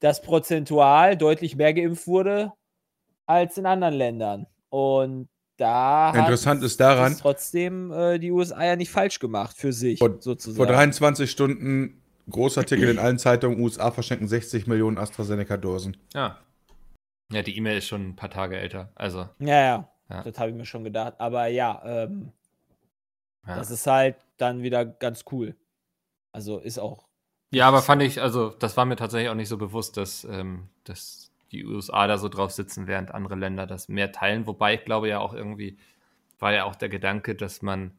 dass 0.00 0.22
prozentual 0.22 1.16
deutlich 1.16 1.56
mehr 1.56 1.72
geimpft 1.72 2.06
wurde 2.06 2.52
als 3.26 3.56
in 3.56 3.66
anderen 3.66 3.94
Ländern. 3.94 4.46
Und 4.68 5.28
da 5.56 6.12
Interessant 6.14 6.62
ist 6.62 6.80
daran, 6.80 7.16
trotzdem 7.16 7.92
äh, 7.92 8.18
die 8.18 8.32
USA 8.32 8.64
ja 8.64 8.76
nicht 8.76 8.90
falsch 8.90 9.20
gemacht 9.20 9.56
für 9.56 9.72
sich, 9.72 10.00
vor, 10.00 10.16
sozusagen. 10.20 10.56
Vor 10.56 10.66
23 10.66 11.30
Stunden 11.30 12.02
Großartikel 12.28 12.88
in 12.88 12.98
allen 12.98 13.18
Zeitungen, 13.18 13.60
USA 13.60 13.90
verschenken 13.90 14.26
60 14.26 14.66
Millionen 14.66 14.98
AstraZeneca-Dosen. 14.98 15.96
Ja. 16.14 16.38
Ja, 17.32 17.42
die 17.42 17.56
E-Mail 17.56 17.78
ist 17.78 17.88
schon 17.88 18.08
ein 18.08 18.16
paar 18.16 18.30
Tage 18.30 18.58
älter. 18.58 18.90
Also. 18.94 19.28
Ja, 19.38 19.60
ja. 19.60 19.88
ja. 20.10 20.22
Das 20.22 20.38
habe 20.38 20.50
ich 20.50 20.56
mir 20.56 20.66
schon 20.66 20.84
gedacht. 20.84 21.14
Aber 21.18 21.46
ja, 21.46 21.82
ähm, 21.84 22.32
ja, 23.46 23.56
das 23.56 23.70
ist 23.70 23.86
halt 23.86 24.16
dann 24.36 24.62
wieder 24.62 24.84
ganz 24.84 25.24
cool. 25.32 25.56
Also 26.32 26.58
ist 26.58 26.78
auch. 26.78 27.06
Ja, 27.50 27.68
aber 27.68 27.82
fand 27.82 28.02
ich, 28.02 28.20
also 28.20 28.50
das 28.50 28.76
war 28.76 28.84
mir 28.84 28.96
tatsächlich 28.96 29.30
auch 29.30 29.36
nicht 29.36 29.48
so 29.48 29.58
bewusst, 29.58 29.96
dass, 29.96 30.24
ähm, 30.24 30.68
dass 30.84 31.30
die 31.52 31.64
USA 31.64 32.06
da 32.08 32.18
so 32.18 32.28
drauf 32.28 32.50
sitzen, 32.50 32.86
während 32.88 33.14
andere 33.14 33.36
Länder 33.36 33.66
das 33.66 33.88
mehr 33.88 34.10
teilen. 34.10 34.46
Wobei 34.46 34.74
ich 34.74 34.84
glaube 34.84 35.08
ja 35.08 35.20
auch 35.20 35.34
irgendwie, 35.34 35.78
war 36.40 36.52
ja 36.52 36.64
auch 36.64 36.74
der 36.74 36.88
Gedanke, 36.88 37.36
dass 37.36 37.62
man 37.62 37.96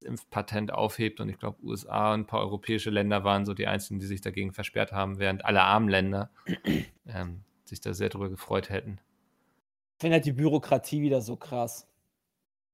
das 0.00 0.08
Impfpatent 0.10 0.72
aufhebt 0.72 1.20
und 1.20 1.30
ich 1.30 1.38
glaube, 1.38 1.62
USA 1.62 2.12
und 2.12 2.20
ein 2.20 2.26
paar 2.26 2.40
europäische 2.40 2.90
Länder 2.90 3.24
waren 3.24 3.46
so 3.46 3.54
die 3.54 3.66
einzigen, 3.66 4.00
die 4.00 4.06
sich 4.06 4.20
dagegen 4.20 4.52
versperrt 4.52 4.92
haben, 4.92 5.18
während 5.18 5.46
alle 5.46 5.62
armen 5.62 5.88
Länder 5.88 6.30
ähm, 7.06 7.42
sich 7.64 7.80
da 7.80 7.94
sehr 7.94 8.08
drüber 8.08 8.28
gefreut 8.28 8.70
hätten. 8.70 8.98
Ich 9.96 10.00
finde 10.00 10.14
halt 10.14 10.26
die 10.26 10.32
Bürokratie 10.32 11.02
wieder 11.02 11.20
so 11.20 11.36
krass. 11.36 11.88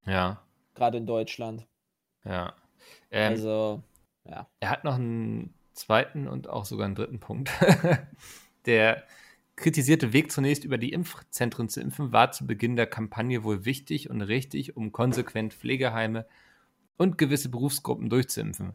Ja. 0.06 0.42
Gerade 0.74 0.98
in 0.98 1.06
Deutschland. 1.06 1.66
Ja. 2.24 2.54
Ähm, 3.10 3.32
also, 3.32 3.82
ja. 4.24 4.48
Er 4.60 4.70
hat 4.70 4.84
noch 4.84 4.94
einen 4.94 5.54
zweiten 5.74 6.28
und 6.28 6.48
auch 6.48 6.64
sogar 6.64 6.86
einen 6.86 6.94
dritten 6.94 7.20
Punkt. 7.20 7.50
der 8.66 9.04
kritisierte 9.56 10.12
Weg 10.12 10.32
zunächst 10.32 10.64
über 10.64 10.78
die 10.78 10.92
Impfzentren 10.92 11.68
zu 11.68 11.80
impfen 11.80 12.12
war 12.12 12.32
zu 12.32 12.46
Beginn 12.46 12.76
der 12.76 12.86
Kampagne 12.86 13.44
wohl 13.44 13.64
wichtig 13.64 14.08
und 14.08 14.22
richtig, 14.22 14.76
um 14.76 14.90
konsequent 14.90 15.52
Pflegeheime 15.52 16.26
und 16.96 17.18
gewisse 17.18 17.50
Berufsgruppen 17.50 18.08
durchzuimpfen. 18.08 18.72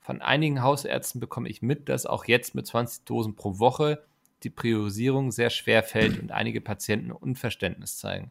Von 0.00 0.22
einigen 0.22 0.62
Hausärzten 0.62 1.20
bekomme 1.20 1.48
ich 1.48 1.62
mit, 1.62 1.88
dass 1.88 2.06
auch 2.06 2.26
jetzt 2.26 2.54
mit 2.54 2.66
20 2.66 3.04
Dosen 3.04 3.36
pro 3.36 3.58
Woche 3.58 4.04
die 4.42 4.50
Priorisierung 4.50 5.32
sehr 5.32 5.50
schwer 5.50 5.82
fällt 5.82 6.20
und 6.20 6.32
einige 6.32 6.60
Patienten 6.60 7.10
Unverständnis 7.10 7.98
zeigen. 7.98 8.30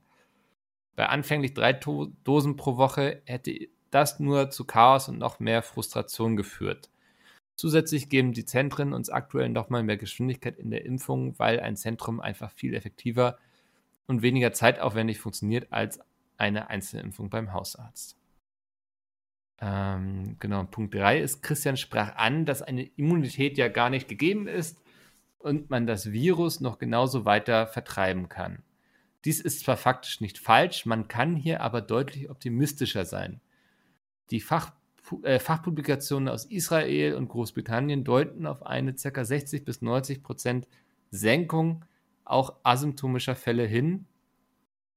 Bei 0.96 1.08
anfänglich 1.08 1.54
drei 1.54 1.74
Dosen 1.74 2.56
pro 2.56 2.78
Woche 2.78 3.22
hätte 3.26 3.68
das 3.92 4.20
nur 4.20 4.50
zu 4.50 4.66
Chaos 4.66 5.10
und 5.10 5.18
noch 5.18 5.40
mehr 5.40 5.62
Frustration 5.62 6.36
geführt. 6.36 6.90
Zusätzlich 7.56 8.10
geben 8.10 8.34
die 8.34 8.46
Zentren 8.46 8.94
uns 8.94 9.10
aktuell 9.10 9.50
nochmal 9.50 9.84
mehr 9.84 9.98
Geschwindigkeit 9.98 10.58
in 10.58 10.70
der 10.70 10.86
Impfung, 10.86 11.38
weil 11.40 11.60
ein 11.60 11.76
Zentrum 11.76 12.20
einfach 12.20 12.52
viel 12.52 12.74
effektiver 12.74 13.38
und 14.06 14.22
weniger 14.22 14.54
zeitaufwendig 14.54 15.20
funktioniert 15.20 15.72
als 15.72 16.00
eine 16.38 16.70
Einzelimpfung 16.70 17.30
beim 17.30 17.54
Hausarzt. 17.54 18.16
Ähm, 19.60 20.36
genau, 20.40 20.64
Punkt 20.66 20.94
3 20.94 21.20
ist, 21.20 21.42
Christian 21.42 21.78
sprach 21.78 22.16
an, 22.16 22.46
dass 22.46 22.62
eine 22.62 22.84
Immunität 22.84 23.58
ja 23.58 23.70
gar 23.70 23.90
nicht 23.90 24.08
gegeben 24.08 24.48
ist 24.48 24.80
und 25.40 25.70
man 25.70 25.88
das 25.88 26.12
Virus 26.12 26.60
noch 26.60 26.78
genauso 26.78 27.26
weiter 27.26 27.68
vertreiben 27.68 28.30
kann. 28.30 28.64
Dies 29.26 29.42
ist 29.42 29.62
zwar 29.62 29.78
faktisch 29.78 30.22
nicht 30.22 30.38
falsch, 30.38 30.86
man 30.86 31.08
kann 31.08 31.36
hier 31.36 31.62
aber 31.62 31.82
deutlich 31.82 32.30
optimistischer 32.30 33.06
sein. 33.06 33.42
Die 34.32 34.42
Fach 34.42 34.72
äh, 35.24 35.40
Fachpublikationen 35.40 36.30
aus 36.30 36.46
Israel 36.46 37.16
und 37.16 37.30
Großbritannien 37.30 38.04
deuten 38.04 38.46
auf 38.46 38.66
eine 38.66 38.94
ca. 38.94 39.24
60 39.24 39.64
bis 39.64 39.82
90 39.82 40.24
Prozent 40.24 40.68
Senkung 41.12 41.86
auch 42.26 42.56
asymptomischer 42.64 43.36
Fälle 43.36 43.66
hin, 43.66 44.06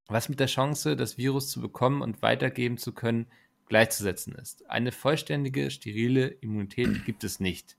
was 0.08 0.28
mit 0.28 0.40
der 0.40 0.48
Chance, 0.48 0.96
das 0.96 1.16
Virus 1.16 1.48
zu 1.50 1.60
bekommen 1.60 2.02
und 2.02 2.22
weitergeben 2.22 2.76
zu 2.76 2.92
können, 2.92 3.26
gleichzusetzen 3.66 4.34
ist. 4.34 4.68
Eine 4.68 4.90
vollständige, 4.90 5.70
sterile 5.70 6.26
Immunität 6.26 7.04
gibt 7.04 7.22
es 7.22 7.38
nicht. 7.38 7.76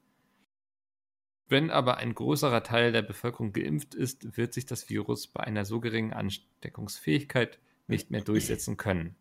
Wenn 1.51 1.69
aber 1.69 1.97
ein 1.97 2.15
größerer 2.15 2.63
Teil 2.63 2.91
der 2.91 3.01
Bevölkerung 3.01 3.53
geimpft 3.53 3.93
ist, 3.93 4.37
wird 4.37 4.53
sich 4.53 4.65
das 4.65 4.89
Virus 4.89 5.27
bei 5.27 5.41
einer 5.41 5.65
so 5.65 5.79
geringen 5.79 6.13
Ansteckungsfähigkeit 6.13 7.59
nicht 7.87 8.09
mehr 8.09 8.21
durchsetzen 8.21 8.77
können 8.77 9.15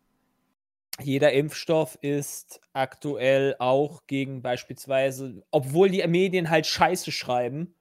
jeder 0.99 1.31
Impfstoff 1.31 1.97
ist 2.01 2.61
aktuell 2.73 3.55
auch 3.59 4.05
gegen 4.07 4.41
beispielsweise, 4.41 5.43
obwohl 5.51 5.89
die 5.89 6.05
Medien 6.07 6.49
halt 6.49 6.67
Scheiße 6.67 7.11
schreiben, 7.11 7.75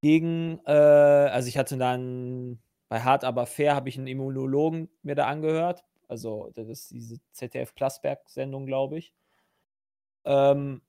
gegen, 0.00 0.60
äh, 0.66 0.72
also 0.72 1.48
ich 1.48 1.56
hatte 1.56 1.78
dann 1.78 2.58
bei 2.88 3.00
Hart 3.00 3.24
aber 3.24 3.46
fair 3.46 3.74
habe 3.74 3.88
ich 3.88 3.96
einen 3.96 4.06
Immunologen 4.06 4.90
mir 5.02 5.14
da 5.14 5.26
angehört. 5.26 5.84
Also, 6.08 6.50
das 6.54 6.68
ist 6.68 6.90
diese 6.90 7.16
ZDF 7.32 7.74
Plasberg-Sendung, 7.74 8.66
glaube 8.66 8.98
ich. 8.98 9.14
Ähm, 10.26 10.82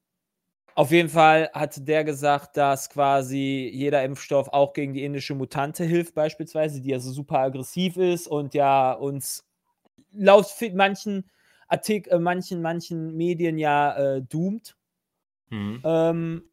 auf 0.75 0.91
jeden 0.91 1.07
Fall 1.09 1.49
hat 1.53 1.87
der 1.87 2.03
gesagt, 2.03 2.57
dass 2.57 2.89
quasi 2.89 3.69
jeder 3.73 4.03
Impfstoff 4.03 4.49
auch 4.49 4.73
gegen 4.73 4.93
die 4.93 5.05
indische 5.05 5.33
Mutante 5.33 5.85
hilft, 5.85 6.13
beispielsweise, 6.13 6.81
die 6.81 6.89
ja 6.89 6.99
so 6.99 7.11
super 7.11 7.39
aggressiv 7.39 7.95
ist 7.95 8.27
und 8.27 8.53
ja 8.53 8.91
uns 8.91 9.45
laut 10.11 10.47
manchen 10.73 11.29
Artik 11.67 12.07
äh, 12.07 12.19
manchen, 12.19 12.61
manchen 12.61 13.15
Medien 13.15 13.57
ja 13.57 13.95
äh, 13.95 14.21
doomt. 14.21 14.75
Mhm. 15.49 15.81
Ähm, 15.83 16.43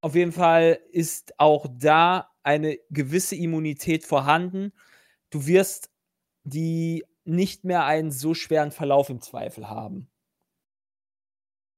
auf 0.00 0.14
jeden 0.14 0.32
Fall 0.32 0.80
ist 0.90 1.38
auch 1.38 1.66
da 1.70 2.30
eine 2.42 2.78
gewisse 2.88 3.36
Immunität 3.36 4.04
vorhanden. 4.04 4.72
Du 5.28 5.46
wirst 5.46 5.90
die 6.44 7.04
nicht 7.24 7.64
mehr 7.64 7.84
einen 7.84 8.10
so 8.10 8.32
schweren 8.32 8.70
Verlauf 8.70 9.10
im 9.10 9.20
Zweifel 9.20 9.68
haben. 9.68 10.08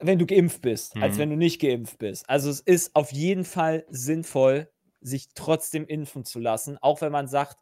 Wenn 0.03 0.19
du 0.19 0.27
geimpft 0.27 0.63
bist, 0.63 0.97
mhm. 0.97 1.03
als 1.03 1.19
wenn 1.19 1.31
du 1.31 1.37
nicht 1.37 1.61
geimpft 1.61 1.99
bist. 1.99 2.29
Also 2.29 2.51
es 2.51 2.61
ist 2.61 2.95
auf 2.95 3.13
jeden 3.13 3.45
Fall 3.45 3.87
sinnvoll, 3.89 4.69
sich 5.01 5.29
trotzdem 5.35 5.87
impfen 5.87 6.25
zu 6.25 6.39
lassen, 6.39 6.79
auch 6.81 7.01
wenn 7.01 7.13
man 7.13 7.29
sagt, 7.29 7.59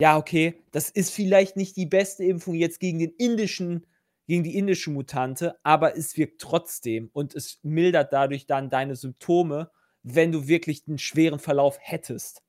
ja, 0.00 0.16
okay, 0.16 0.62
das 0.72 0.90
ist 0.90 1.10
vielleicht 1.10 1.56
nicht 1.56 1.76
die 1.76 1.86
beste 1.86 2.24
Impfung 2.24 2.54
jetzt 2.54 2.80
gegen 2.80 2.98
den 2.98 3.12
indischen, 3.12 3.86
gegen 4.26 4.42
die 4.42 4.56
indische 4.56 4.90
Mutante, 4.90 5.58
aber 5.62 5.96
es 5.96 6.16
wirkt 6.16 6.40
trotzdem 6.40 7.08
und 7.12 7.34
es 7.34 7.60
mildert 7.62 8.12
dadurch 8.12 8.46
dann 8.46 8.68
deine 8.68 8.96
Symptome, 8.96 9.70
wenn 10.02 10.32
du 10.32 10.48
wirklich 10.48 10.86
einen 10.86 10.98
schweren 10.98 11.38
Verlauf 11.38 11.78
hättest. 11.80 12.42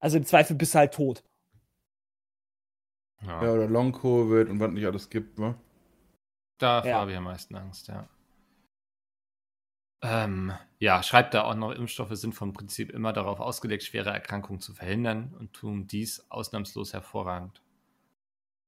Also 0.00 0.16
im 0.16 0.24
Zweifel 0.24 0.56
bist 0.56 0.74
du 0.74 0.78
halt 0.78 0.94
tot. 0.94 1.24
Ja, 3.22 3.44
ja 3.44 3.52
oder 3.52 3.66
Long-Covid 3.66 4.48
und 4.48 4.60
was 4.60 4.70
nicht 4.70 4.86
alles 4.86 5.10
gibt, 5.10 5.38
ne? 5.38 5.56
Da 6.58 6.84
ja. 6.84 6.98
habe 6.98 7.12
ich 7.12 7.16
am 7.16 7.24
meisten 7.24 7.54
Angst, 7.56 7.88
ja. 7.88 8.08
Ähm, 10.00 10.52
ja, 10.78 11.02
schreibt 11.02 11.34
da 11.34 11.44
auch 11.44 11.54
noch, 11.54 11.72
Impfstoffe 11.72 12.14
sind 12.14 12.34
vom 12.34 12.52
Prinzip 12.52 12.90
immer 12.90 13.12
darauf 13.12 13.40
ausgelegt, 13.40 13.82
schwere 13.82 14.10
Erkrankungen 14.10 14.60
zu 14.60 14.72
verhindern 14.74 15.34
und 15.38 15.52
tun 15.52 15.88
dies 15.88 16.30
ausnahmslos 16.30 16.92
hervorragend. 16.92 17.62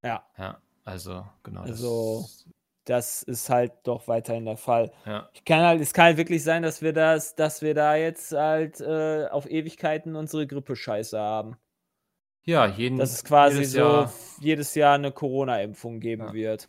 Ja. 0.02 0.24
Ja, 0.36 0.60
also 0.84 1.24
genau. 1.44 1.60
Also 1.62 2.22
das, 2.22 2.48
das 2.84 3.22
ist 3.22 3.50
halt 3.50 3.72
doch 3.84 4.08
weiterhin 4.08 4.44
der 4.44 4.56
Fall. 4.56 4.90
Ja. 5.06 5.28
Ich 5.32 5.44
kann 5.44 5.60
halt, 5.60 5.80
es 5.80 5.92
kann 5.92 6.06
halt 6.06 6.16
wirklich 6.16 6.42
sein, 6.42 6.62
dass 6.62 6.82
wir 6.82 6.92
das, 6.92 7.36
dass 7.36 7.62
wir 7.62 7.74
da 7.74 7.94
jetzt 7.94 8.32
halt 8.32 8.80
äh, 8.80 9.28
auf 9.30 9.48
Ewigkeiten 9.48 10.16
unsere 10.16 10.46
Grippe-Scheiße 10.46 11.18
haben. 11.18 11.56
Ja, 12.42 12.66
jeden, 12.66 12.98
Dass 12.98 13.12
es 13.12 13.22
quasi 13.22 13.58
jedes 13.58 13.72
so 13.72 13.78
Jahr, 13.78 14.12
jedes 14.40 14.74
Jahr 14.74 14.94
eine 14.94 15.12
Corona-Impfung 15.12 16.00
geben 16.00 16.28
ja. 16.28 16.32
wird. 16.32 16.68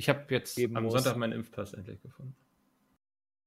Ich 0.00 0.08
habe 0.08 0.24
jetzt 0.30 0.58
am 0.58 0.84
muss. 0.84 0.94
Sonntag 0.94 1.18
meinen 1.18 1.34
Impfpass 1.34 1.74
endlich 1.74 2.00
gefunden. 2.00 2.34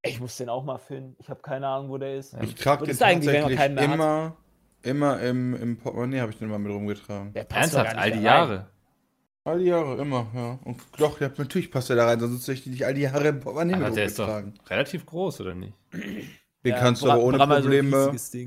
Ich 0.04 0.20
muss 0.20 0.38
den 0.38 0.49
auch 0.49 0.64
mal 0.64 0.78
finden. 0.78 1.16
Ich 1.18 1.28
habe 1.28 1.41
keine 1.41 1.68
Ahnung, 1.68 1.89
wo 1.89 1.97
der 1.97 2.16
ist. 2.16 2.36
Ich 2.43 2.54
trage 2.54 2.86
den 2.86 2.95
tatsächlich 2.95 3.60
immer, 3.60 4.38
immer 4.84 5.20
im, 5.22 5.56
im 5.56 5.78
Portemonnaie 5.78 6.20
habe 6.20 6.32
ich 6.32 6.38
den 6.38 6.49
mal 6.49 6.60
mit 6.60 6.72
rumgetragen. 6.72 7.34
Der 7.34 7.45
passt 7.45 7.74
Ernsthaft, 7.74 7.97
all 7.97 8.12
die 8.12 8.22
Jahre? 8.22 8.68
All 9.45 9.58
die 9.58 9.66
Jahre, 9.66 9.99
immer, 9.99 10.28
ja. 10.36 10.60
Und 10.64 10.80
doch, 10.97 11.20
ja, 11.20 11.32
natürlich 11.36 11.72
passt 11.72 11.89
der 11.89 11.95
da 11.95 12.06
rein, 12.06 12.20
sonst 12.20 12.47
hätte 12.47 12.60
ich 12.60 12.68
nicht 12.68 12.86
all 12.86 12.93
die 12.93 13.01
Jahre 13.01 13.30
im 13.30 13.39
Portemonnaie 13.39 13.76
mit 13.76 13.95
der 13.95 14.06
ist 14.06 14.20
doch 14.20 14.43
relativ 14.70 15.08
groß, 15.08 15.41
oder 15.41 15.56
nicht? 15.56 15.74
Den 15.91 16.72
ja, 16.72 16.80
kannst 16.80 17.01
du 17.01 17.10
aber 17.10 17.24
ohne 17.24 17.39
Probleme. 17.39 18.16
So 18.16 18.38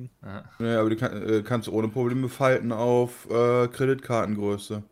ja, 0.64 0.80
aber 0.80 0.90
die 0.90 0.96
kann, 0.96 1.28
äh, 1.28 1.42
kannst 1.42 1.66
du 1.66 1.72
ohne 1.72 1.88
Probleme 1.88 2.28
falten 2.28 2.70
auf 2.70 3.28
äh, 3.28 3.66
Kreditkartengröße. 3.66 4.84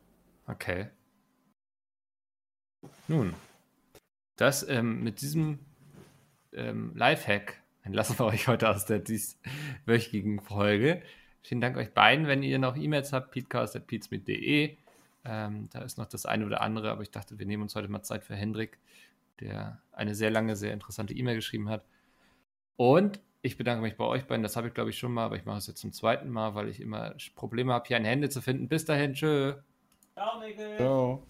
Okay. 0.48 0.88
Nun, 3.08 3.34
das 4.36 4.66
ähm, 4.68 5.02
mit 5.02 5.20
diesem 5.20 5.58
ähm, 6.52 6.92
Lifehack 6.94 7.60
entlassen 7.82 8.18
wir 8.18 8.26
euch 8.26 8.48
heute 8.48 8.68
aus 8.68 8.86
der 8.86 8.98
dieswöchigen 8.98 10.40
Folge. 10.40 11.02
Vielen 11.42 11.60
Dank 11.60 11.76
euch 11.76 11.92
beiden. 11.92 12.26
Wenn 12.26 12.42
ihr 12.42 12.58
noch 12.58 12.76
E-Mails 12.76 13.12
habt, 13.12 13.32
peatcast.peatsmit.de 13.32 14.76
ähm, 15.24 15.68
da 15.72 15.80
ist 15.80 15.96
noch 15.96 16.06
das 16.06 16.26
eine 16.26 16.44
oder 16.44 16.60
andere, 16.60 16.90
aber 16.90 17.02
ich 17.02 17.10
dachte, 17.10 17.38
wir 17.38 17.46
nehmen 17.46 17.62
uns 17.62 17.74
heute 17.74 17.88
mal 17.88 18.02
Zeit 18.02 18.24
für 18.24 18.34
Hendrik, 18.34 18.78
der 19.40 19.80
eine 19.92 20.14
sehr 20.14 20.30
lange, 20.30 20.54
sehr 20.54 20.72
interessante 20.72 21.14
E-Mail 21.14 21.36
geschrieben 21.36 21.68
hat. 21.70 21.84
Und 22.76 23.20
ich 23.40 23.56
bedanke 23.56 23.82
mich 23.82 23.96
bei 23.96 24.04
euch 24.04 24.26
beiden. 24.26 24.42
Das 24.42 24.56
habe 24.56 24.68
ich, 24.68 24.74
glaube 24.74 24.90
ich, 24.90 24.98
schon 24.98 25.12
mal, 25.12 25.24
aber 25.24 25.36
ich 25.36 25.44
mache 25.44 25.58
es 25.58 25.66
jetzt 25.66 25.80
zum 25.80 25.92
zweiten 25.92 26.28
Mal, 26.28 26.54
weil 26.54 26.68
ich 26.68 26.80
immer 26.80 27.14
Probleme 27.34 27.72
habe, 27.72 27.86
hier 27.86 27.96
ein 27.96 28.04
Hände 28.04 28.28
zu 28.28 28.42
finden. 28.42 28.68
Bis 28.68 28.84
dahin, 28.84 29.14
tschö. 29.14 29.54
Ciao, 30.14 30.38
Mikkel. 30.40 30.76
Ciao. 30.76 31.22